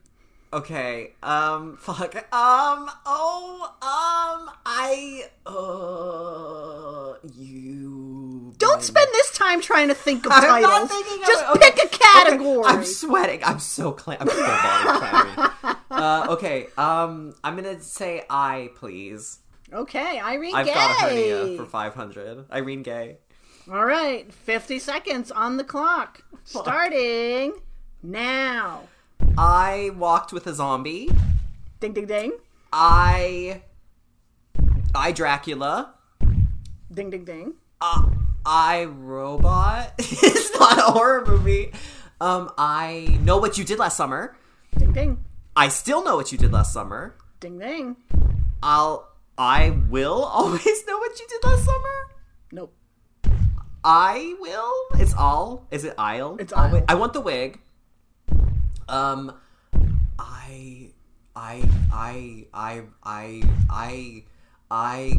Okay. 0.53 1.13
Um. 1.23 1.77
Fuck. 1.79 2.15
Um. 2.33 2.89
Oh. 3.05 3.69
Um. 3.81 4.53
I. 4.65 5.29
Uh. 5.45 7.27
You. 7.33 8.53
Don't 8.57 8.81
spend 8.83 9.07
this 9.13 9.31
time 9.31 9.61
trying 9.61 9.87
to 9.87 9.93
think 9.93 10.25
of 10.25 10.31
I'm 10.35 10.41
titles. 10.41 10.71
not 10.71 10.89
thinking 10.89 11.21
of 11.21 11.27
Just. 11.27 11.45
Okay, 11.55 11.71
pick 11.71 11.85
a 11.85 11.97
category. 11.97 12.57
Okay, 12.57 12.67
I'm 12.69 12.83
sweating. 12.83 13.43
I'm 13.45 13.59
so 13.59 13.91
clam. 13.93 14.17
I'm 14.19 14.27
so 14.27 14.45
body 14.45 14.99
clammy. 14.99 15.77
uh. 15.91 16.27
Okay. 16.31 16.67
Um. 16.77 17.33
I'm 17.43 17.55
gonna 17.55 17.81
say 17.81 18.23
I, 18.29 18.71
please. 18.75 19.39
Okay, 19.73 20.19
Irene 20.19 20.53
I've 20.53 20.65
Gay. 20.65 20.73
got 20.73 20.89
a 20.91 20.93
hernia 21.15 21.55
for 21.57 21.65
500. 21.65 22.45
Irene 22.51 22.83
Gay. 22.83 23.17
All 23.71 23.85
right, 23.85 24.33
50 24.33 24.79
seconds 24.79 25.31
on 25.31 25.55
the 25.55 25.63
clock. 25.63 26.23
Starting 26.43 27.53
now. 28.03 28.87
I 29.37 29.91
walked 29.97 30.33
with 30.33 30.47
a 30.47 30.53
zombie. 30.53 31.09
Ding, 31.79 31.93
ding, 31.93 32.05
ding. 32.05 32.33
I. 32.71 33.61
I 34.93 35.11
Dracula. 35.11 35.93
Ding, 36.91 37.09
ding, 37.09 37.23
ding. 37.23 37.53
Uh, 37.79 38.09
I 38.45 38.85
Robot. 38.85 39.93
it's 39.97 40.59
not 40.59 40.77
a 40.77 40.91
horror 40.91 41.25
movie. 41.25 41.71
Um, 42.19 42.51
I 42.57 43.17
know 43.21 43.37
what 43.37 43.57
you 43.57 43.63
did 43.63 43.79
last 43.79 43.97
summer. 43.97 44.35
Ding, 44.77 44.93
ding. 44.93 45.25
I 45.55 45.69
still 45.69 46.03
know 46.03 46.15
what 46.15 46.31
you 46.31 46.37
did 46.37 46.51
last 46.51 46.73
summer. 46.73 47.15
Ding, 47.39 47.57
ding. 47.57 47.95
I'll. 48.61 49.09
I 49.37 49.71
will 49.89 50.23
always 50.33 50.85
know 50.85 50.97
what 50.97 51.19
you 51.19 51.27
did 51.27 51.43
last 51.43 51.65
summer. 51.65 51.97
Nope. 52.51 52.73
I 53.83 54.35
will. 54.39 55.01
It's 55.01 55.13
all. 55.15 55.65
Is 55.71 55.83
it 55.83 55.95
I'll? 55.97 56.37
It's 56.37 56.53
I'll. 56.53 56.83
I 56.87 56.95
want 56.95 57.13
the 57.13 57.21
wig. 57.21 57.59
Um, 58.91 59.39
I, 60.19 60.89
I, 61.33 61.63
I, 61.93 62.45
I, 62.53 62.83
I, 63.01 63.43
I, 63.69 64.23
I, 64.69 65.13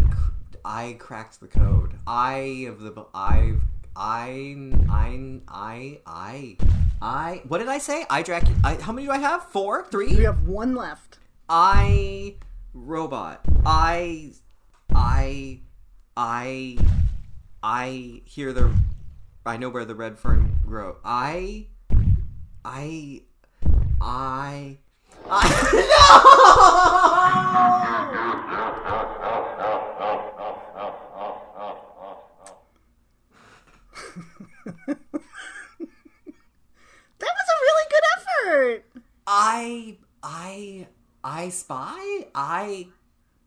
I 0.63 0.97
cracked 0.99 1.41
the 1.41 1.49
code. 1.49 1.95
I 2.07 2.67
of 2.69 2.81
the 2.81 3.07
I 3.15 3.55
I 3.97 4.73
I 4.91 5.41
I 5.49 5.99
I 6.07 6.57
I. 7.01 7.43
What 7.49 7.59
did 7.59 7.69
I 7.69 7.79
say? 7.79 8.05
I 8.11 8.23
Dracula. 8.23 8.57
I, 8.63 8.75
how 8.75 8.93
many 8.93 9.07
do 9.07 9.13
I 9.13 9.19
have? 9.19 9.45
Four, 9.45 9.87
three. 9.87 10.17
We 10.17 10.25
have 10.25 10.47
one 10.47 10.75
left. 10.75 11.19
I 11.49 12.37
robot. 12.75 13.41
I 13.65 14.33
I 14.95 15.61
I 16.15 16.77
I 17.63 18.21
hear 18.27 18.53
the 18.53 18.71
I 19.47 19.57
know 19.57 19.71
where 19.71 19.87
the 19.87 19.95
red 19.95 20.19
fern 20.19 20.59
grow. 20.67 20.99
I 21.05 21.69
I 22.65 23.23
I 24.05 24.79
No! 25.25 25.79
That 37.19 37.31
was 37.37 37.49
a 37.49 37.59
really 37.63 37.87
good 37.91 38.03
effort. 38.17 38.85
I 39.27 39.97
I 40.23 40.87
I 41.23 41.49
spy. 41.51 42.27
I 42.35 42.89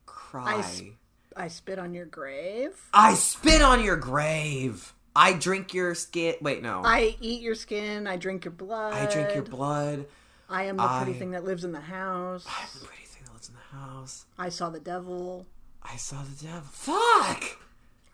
cry. 0.06 0.56
I 0.58 0.62
sp- 0.64 0.96
I 1.36 1.48
spit 1.50 1.80
on 1.80 1.94
your 1.94 2.06
grave. 2.06 2.72
I 2.94 3.14
spit 3.16 3.62
on 3.62 3.84
your 3.84 3.98
grave. 3.98 4.94
I 5.16 5.34
drink 5.34 5.74
your 5.74 5.96
skin. 5.96 6.36
Wait, 6.42 6.62
no. 6.62 6.82
I 6.84 7.16
eat 7.20 7.42
your 7.42 7.56
skin. 7.56 8.08
I 8.08 8.16
drink 8.18 8.46
your 8.46 8.54
blood. 8.54 8.94
I 8.94 9.06
drink 9.12 9.34
your 9.34 9.44
blood. 9.44 10.06
I 10.50 10.64
am 10.66 10.78
the 10.78 10.88
pretty 10.88 11.14
I- 11.14 11.20
thing 11.20 11.32
that 11.32 11.44
lives 11.44 11.64
in 11.64 11.72
the 11.72 11.80
house. 11.82 12.46
I'm 12.48 12.68
the 12.80 12.86
pretty 12.86 13.06
thing 13.06 13.24
that 13.26 13.34
lives 13.34 13.50
in 13.50 13.56
the 13.56 13.78
house. 13.78 14.26
I 14.38 14.50
saw 14.50 14.70
the 14.70 14.80
devil. 14.80 15.46
I 15.84 15.98
saw 15.98 16.18
the 16.24 16.46
devil. 16.46 16.62
Fuck! 16.72 17.58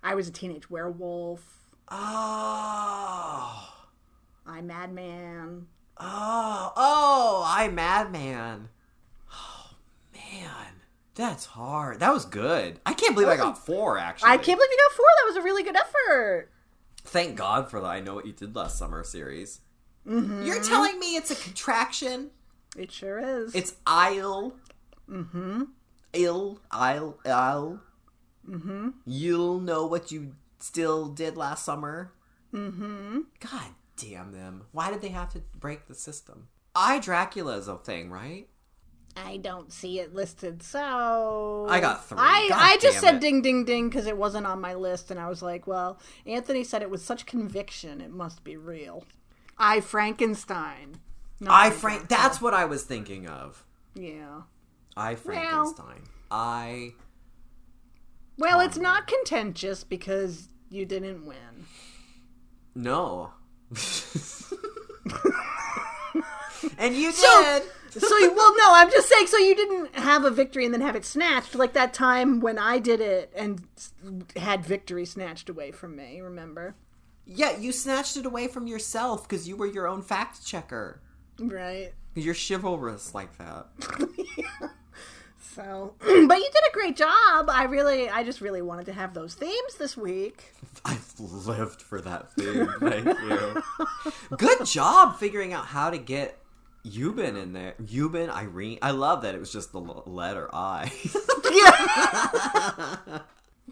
I 0.04 0.16
was 0.16 0.28
a 0.28 0.32
teenage 0.32 0.70
werewolf. 0.70 1.42
Oh. 1.90 3.74
I 4.48 4.62
madman. 4.62 5.68
Oh. 5.98 6.74
Oh, 6.76 7.44
I 7.46 7.68
madman. 7.70 8.70
Oh, 9.32 9.72
man. 10.14 10.74
That's 11.16 11.46
hard. 11.46 12.00
That 12.00 12.14
was 12.14 12.26
good. 12.26 12.80
I 12.86 12.94
can't 12.94 13.14
believe 13.14 13.30
I 13.30 13.38
got 13.38 13.64
four, 13.66 13.98
actually. 13.98 14.30
I 14.30 14.38
can't 14.38 14.58
believe 14.58 14.72
you 14.72 14.78
got 14.90 14.96
four. 14.98 15.06
That 15.20 15.28
was 15.28 15.36
a 15.38 15.42
really 15.42 15.64
good 15.64 15.76
effort. 15.76 16.50
Thank 17.04 17.36
God 17.36 17.70
for 17.70 17.80
the 17.80 17.88
I 17.88 18.00
Know 18.00 18.16
What 18.16 18.26
You 18.26 18.34
Did 18.34 18.56
Last 18.56 18.78
Summer 18.78 19.04
series. 19.04 19.60
You're 20.06 20.64
telling 20.64 21.00
me 21.00 21.16
it's 21.16 21.32
a 21.32 21.36
contraction? 21.36 22.32
It 22.78 22.92
sure 22.92 23.20
is. 23.20 23.54
It's 23.54 23.76
I'll. 23.86 24.56
Mm-hmm. 25.10 25.64
Ill. 26.14 26.60
I'll. 26.72 27.20
I'll. 27.26 27.82
Mm-hmm. 28.50 28.90
You'll 29.06 29.60
know 29.60 29.86
what 29.86 30.12
you 30.12 30.36
still 30.60 31.08
did 31.08 31.38
last 31.38 31.66
summer. 31.66 32.14
Mm-hmm. 32.54 33.20
God 33.40 33.70
damn 33.98 34.32
them. 34.32 34.64
Why 34.72 34.90
did 34.92 35.02
they 35.02 35.10
have 35.10 35.32
to 35.34 35.42
break 35.60 35.88
the 35.88 35.96
system? 35.96 36.48
I 36.76 37.00
Dracula 37.00 37.58
is 37.58 37.68
a 37.68 37.78
thing, 37.78 38.10
right? 38.10 38.48
I 39.18 39.38
don't 39.38 39.74
see 39.74 40.00
it 40.00 40.14
listed, 40.16 40.64
so 40.64 41.68
I 41.70 41.82
got 41.82 42.06
three. 42.06 42.18
I 42.20 42.48
God 42.50 42.58
I 42.60 42.78
just 42.78 43.00
said 43.00 43.16
it. 43.16 43.22
ding 43.22 43.42
ding 43.42 43.66
ding 43.66 43.90
because 43.90 44.08
it 44.08 44.16
wasn't 44.16 44.48
on 44.48 44.62
my 44.62 44.74
list, 44.74 45.12
and 45.12 45.20
I 45.20 45.28
was 45.28 45.42
like, 45.42 45.68
well, 45.68 46.00
Anthony 46.26 46.64
said 46.64 46.82
it 46.82 46.90
with 46.90 47.02
such 47.02 47.26
conviction, 47.26 48.00
it 48.00 48.12
must 48.12 48.46
be 48.46 48.56
real. 48.56 49.04
I 49.64 49.80
Frankenstein. 49.80 50.96
No, 51.40 51.52
I 51.52 51.70
Frank. 51.70 52.08
That's 52.10 52.42
what 52.42 52.54
I 52.56 52.66
was 52.66 52.84
thinking 52.84 53.28
of. 53.28 53.64
yeah. 53.96 54.42
I 54.98 55.16
Frankenstein. 55.16 56.04
I. 56.30 56.92
Well, 58.38 58.60
it's 58.60 58.78
not 58.78 59.08
contentious 59.08 59.84
because 59.84 60.50
you 60.70 60.86
didn't 60.86 61.26
win. 61.26 61.66
No. 62.76 63.32
and 66.78 66.96
you 66.96 67.12
So- 67.12 67.44
did. 67.44 67.64
So, 68.02 68.18
you- 68.18 68.34
well, 68.34 68.56
no, 68.58 68.74
I'm 68.74 68.90
just 68.90 69.10
saying. 69.10 69.28
So 69.28 69.38
you 69.38 69.54
didn't 69.54 69.96
have 69.96 70.24
a 70.24 70.32
victory 70.32 70.64
and 70.64 70.74
then 70.74 70.80
have 70.80 70.96
it 70.96 71.04
snatched, 71.04 71.56
like 71.56 71.74
that 71.74 71.94
time 71.94 72.40
when 72.40 72.58
I 72.58 72.80
did 72.80 73.02
it 73.02 73.34
and 73.36 73.68
had 74.38 74.64
victory 74.66 75.04
snatched 75.06 75.50
away 75.50 75.72
from 75.72 75.98
me. 75.98 76.22
Remember? 76.22 76.76
Yeah, 77.26 77.58
you 77.58 77.72
snatched 77.72 78.18
it 78.18 78.26
away 78.26 78.48
from 78.48 78.68
yourself 78.68 79.28
because 79.28 79.48
you 79.48 79.56
were 79.56 79.68
your 79.68 79.88
own 79.88 80.02
fact 80.02 80.46
checker. 80.46 81.02
Right. 81.40 81.94
You're 82.16 82.36
chivalrous 82.36 83.14
like 83.14 83.38
that. 83.38 83.68
So, 85.56 85.96
but 86.00 86.10
you 86.10 86.28
did 86.54 86.64
a 86.70 86.74
great 86.74 86.96
job. 86.96 87.50
I 87.50 87.64
really, 87.64 88.10
I 88.10 88.24
just 88.24 88.40
really 88.40 88.62
wanted 88.62 88.86
to 88.86 88.94
have 88.94 89.14
those 89.14 89.34
themes 89.34 89.76
this 89.78 89.98
week. 89.98 90.54
I've 90.86 91.14
lived 91.20 91.82
for 91.82 92.00
that 92.02 92.32
theme. 92.34 92.74
Thank 92.80 93.06
you. 93.06 93.64
Good 94.38 94.66
job 94.66 95.18
figuring 95.18 95.52
out 95.52 95.66
how 95.66 95.90
to 95.90 95.98
get 95.98 96.40
Yubin 96.86 97.42
in 97.42 97.54
there. 97.54 97.76
Yubin, 97.82 98.30
Irene. 98.30 98.80
I 98.82 98.92
love 98.92 99.24
that 99.24 99.36
it 99.36 99.40
was 99.40 99.52
just 99.52 99.72
the 99.72 99.80
letter 99.80 100.50
I. 100.54 100.92
Yeah. 101.52 102.96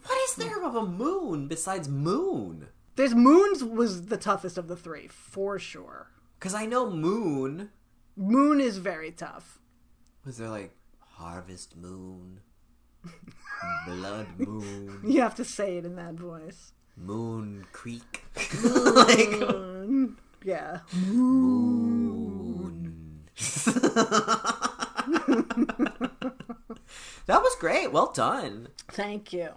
what 0.04 0.18
is 0.28 0.34
there 0.34 0.62
of 0.62 0.74
a 0.74 0.84
moon 0.84 1.48
besides 1.48 1.88
moon? 1.88 2.68
There's 2.96 3.14
Moons 3.14 3.62
was 3.64 4.06
the 4.06 4.16
toughest 4.16 4.58
of 4.58 4.68
the 4.68 4.76
three 4.76 5.06
for 5.08 5.58
sure. 5.58 6.10
Because 6.38 6.54
I 6.54 6.66
know 6.66 6.90
moon. 6.90 7.70
Moon 8.16 8.60
is 8.60 8.78
very 8.78 9.10
tough. 9.10 9.58
Was 10.24 10.36
there 10.38 10.48
like 10.48 10.74
harvest 10.98 11.76
moon, 11.76 12.40
blood 13.86 14.26
moon, 14.38 15.00
You 15.06 15.20
have 15.22 15.34
to 15.36 15.44
say 15.44 15.76
it 15.78 15.84
in 15.84 15.96
that 15.96 16.14
voice. 16.14 16.72
moon 16.96 17.64
creek? 17.72 18.24
like, 18.64 19.40
Yeah. 20.44 20.80
moon. 21.06 22.96
that 27.26 27.42
was 27.42 27.54
great. 27.58 27.92
Well 27.92 28.12
done. 28.12 28.68
Thank 28.88 29.32
you. 29.32 29.50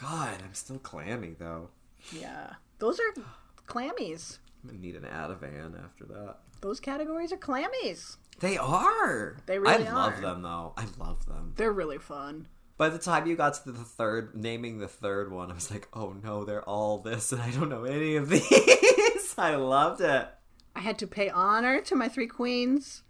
God, 0.00 0.38
I'm 0.44 0.54
still 0.54 0.78
clammy 0.78 1.34
though. 1.38 1.68
Yeah. 2.12 2.54
Those 2.80 2.98
are 2.98 3.22
clammies. 3.66 4.38
I'm 4.64 4.70
gonna 4.70 4.80
need 4.82 4.96
an 4.96 5.04
Ativan 5.04 5.82
after 5.82 6.04
that. 6.06 6.38
Those 6.60 6.80
categories 6.80 7.32
are 7.32 7.36
clammies. 7.36 8.16
They 8.40 8.56
are. 8.56 9.36
They 9.46 9.58
really 9.58 9.86
are. 9.86 9.90
I 9.90 10.06
love 10.06 10.20
them 10.20 10.42
though. 10.42 10.72
I 10.76 10.86
love 10.98 11.24
them. 11.26 11.52
They're 11.56 11.72
really 11.72 11.98
fun. 11.98 12.48
By 12.76 12.88
the 12.88 12.98
time 12.98 13.26
you 13.26 13.36
got 13.36 13.62
to 13.62 13.72
the 13.72 13.84
third, 13.84 14.34
naming 14.34 14.78
the 14.78 14.88
third 14.88 15.30
one, 15.30 15.50
I 15.50 15.54
was 15.54 15.70
like, 15.70 15.88
oh 15.92 16.14
no, 16.22 16.44
they're 16.44 16.66
all 16.68 16.98
this, 16.98 17.30
and 17.32 17.40
I 17.42 17.50
don't 17.50 17.68
know 17.68 17.84
any 17.84 18.16
of 18.16 18.28
these. 18.30 19.34
I 19.38 19.54
loved 19.56 20.00
it. 20.00 20.28
I 20.74 20.80
had 20.80 20.98
to 21.00 21.06
pay 21.06 21.28
honor 21.28 21.80
to 21.82 21.94
my 21.94 22.08
three 22.08 22.26
queens. 22.26 23.02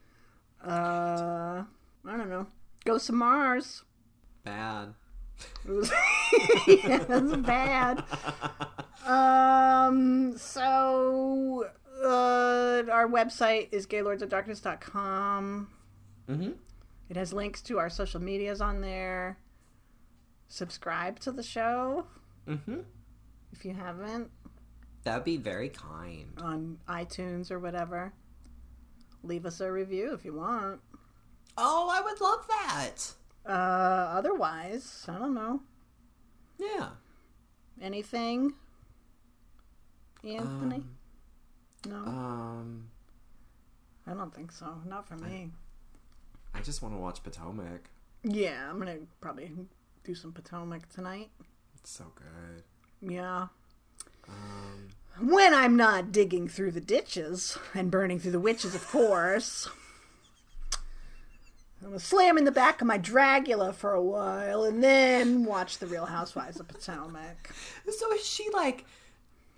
Uh, 0.64 1.62
I 2.04 2.16
don't 2.16 2.28
know. 2.28 2.46
Ghosts 2.84 3.08
of 3.08 3.14
Mars. 3.14 3.84
Bad. 4.44 4.94
It 5.64 5.70
was, 5.70 5.90
yeah, 6.66 7.02
it 7.02 7.08
was 7.08 7.36
bad. 7.38 8.04
Um, 9.06 10.36
so 10.36 11.68
uh, 12.04 12.82
our 12.90 13.08
website 13.08 13.68
is 13.72 13.86
gaylordsofdarkness.com. 13.86 15.68
Mm-hmm. 16.28 16.50
It 17.08 17.16
has 17.16 17.32
links 17.32 17.60
to 17.62 17.78
our 17.78 17.90
social 17.90 18.20
medias 18.20 18.60
on 18.60 18.80
there. 18.80 19.38
Subscribe 20.48 21.18
to 21.20 21.32
the 21.32 21.42
show 21.42 22.06
Mm-hmm. 22.48 22.78
if 23.52 23.64
you 23.64 23.74
haven't 23.74 24.30
That 25.04 25.14
would 25.16 25.24
be 25.24 25.36
very 25.36 25.68
kind. 25.68 26.32
on 26.38 26.78
iTunes 26.88 27.50
or 27.50 27.58
whatever. 27.60 28.12
Leave 29.22 29.44
us 29.46 29.60
a 29.60 29.70
review 29.70 30.12
if 30.14 30.24
you 30.24 30.32
want. 30.34 30.80
Oh, 31.58 31.88
I 31.92 32.00
would 32.00 32.20
love 32.20 32.46
that. 32.48 32.96
Uh, 33.46 34.16
otherwise, 34.16 35.04
I 35.08 35.18
don't 35.18 35.34
know. 35.34 35.60
Yeah. 36.58 36.88
Anything? 37.80 38.54
Anthony? 40.24 40.84
no, 41.88 41.96
Um, 41.96 42.88
I 44.06 44.12
don't 44.14 44.34
think 44.34 44.52
so. 44.52 44.80
Not 44.86 45.08
for 45.08 45.16
me. 45.16 45.50
I 46.54 46.60
just 46.60 46.82
want 46.82 46.94
to 46.94 46.98
watch 46.98 47.22
Potomac. 47.22 47.88
Yeah, 48.22 48.68
I'm 48.68 48.78
gonna 48.78 48.98
probably 49.20 49.50
do 50.04 50.14
some 50.14 50.32
Potomac 50.32 50.88
tonight. 50.88 51.30
It's 51.76 51.90
so 51.90 52.12
good. 52.14 52.64
Yeah. 53.00 53.46
Um, 54.28 54.88
When 55.20 55.54
I'm 55.54 55.76
not 55.76 56.12
digging 56.12 56.48
through 56.48 56.72
the 56.72 56.80
ditches 56.80 57.56
and 57.74 57.90
burning 57.90 58.18
through 58.18 58.32
the 58.32 58.40
witches, 58.40 58.74
of 58.74 58.86
course. 58.88 59.68
I'm 61.82 61.88
gonna 61.88 61.98
slam 61.98 62.36
in 62.36 62.44
the 62.44 62.52
back 62.52 62.80
of 62.82 62.86
my 62.86 62.98
Dragula 62.98 63.72
for 63.74 63.92
a 63.94 64.02
while 64.02 64.64
and 64.64 64.82
then 64.84 65.44
watch 65.44 65.78
The 65.78 65.86
Real 65.86 66.04
Housewives 66.06 66.60
of 66.60 66.68
Potomac. 66.68 67.50
so 67.90 68.12
is 68.12 68.26
she 68.26 68.48
like 68.52 68.84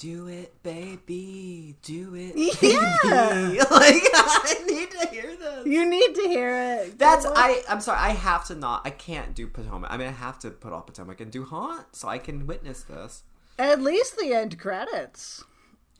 Do 0.03 0.27
it, 0.27 0.61
baby. 0.65 1.77
Do 1.83 2.17
it. 2.17 2.35
Yeah. 2.61 2.99
baby." 3.05 3.59
like 3.71 3.71
I 3.71 4.65
need 4.67 4.91
to 4.91 5.07
hear 5.07 5.37
this. 5.37 5.65
You 5.65 5.89
need 5.89 6.17
to 6.17 6.23
hear 6.23 6.81
it. 6.81 6.99
That's 6.99 7.25
I. 7.25 7.63
I'm 7.69 7.81
sorry. 7.81 8.01
I 8.01 8.09
have 8.09 8.45
to 8.47 8.57
not. 8.57 8.83
I 8.85 8.91
can't 8.91 9.33
do 9.33 9.47
Potomac. 9.47 9.93
I 9.93 9.97
mean, 9.97 10.09
I 10.09 10.11
have 10.11 10.41
to 10.41 10.51
put 10.51 10.73
off 10.73 10.87
Potomac 10.87 11.21
and 11.21 11.31
do 11.31 11.45
Haunt 11.45 11.95
so 11.95 12.09
I 12.09 12.19
can 12.19 12.49
witness 12.49 12.83
this. 12.83 13.23
At 13.61 13.81
least 13.81 14.17
the 14.17 14.35
end 14.35 14.59
credits. 14.59 15.45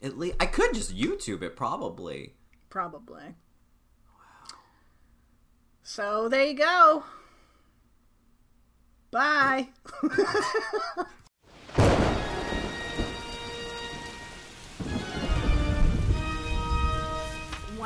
At 0.01 0.17
least 0.17 0.35
I 0.37 0.47
could 0.47 0.73
just 0.73 0.93
YouTube 0.93 1.41
it. 1.41 1.55
Probably. 1.55 2.33
Probably. 2.69 3.23
Wow. 3.23 4.57
So 5.81 6.27
there 6.27 6.43
you 6.43 6.55
go. 6.55 7.05
Bye. 9.11 9.69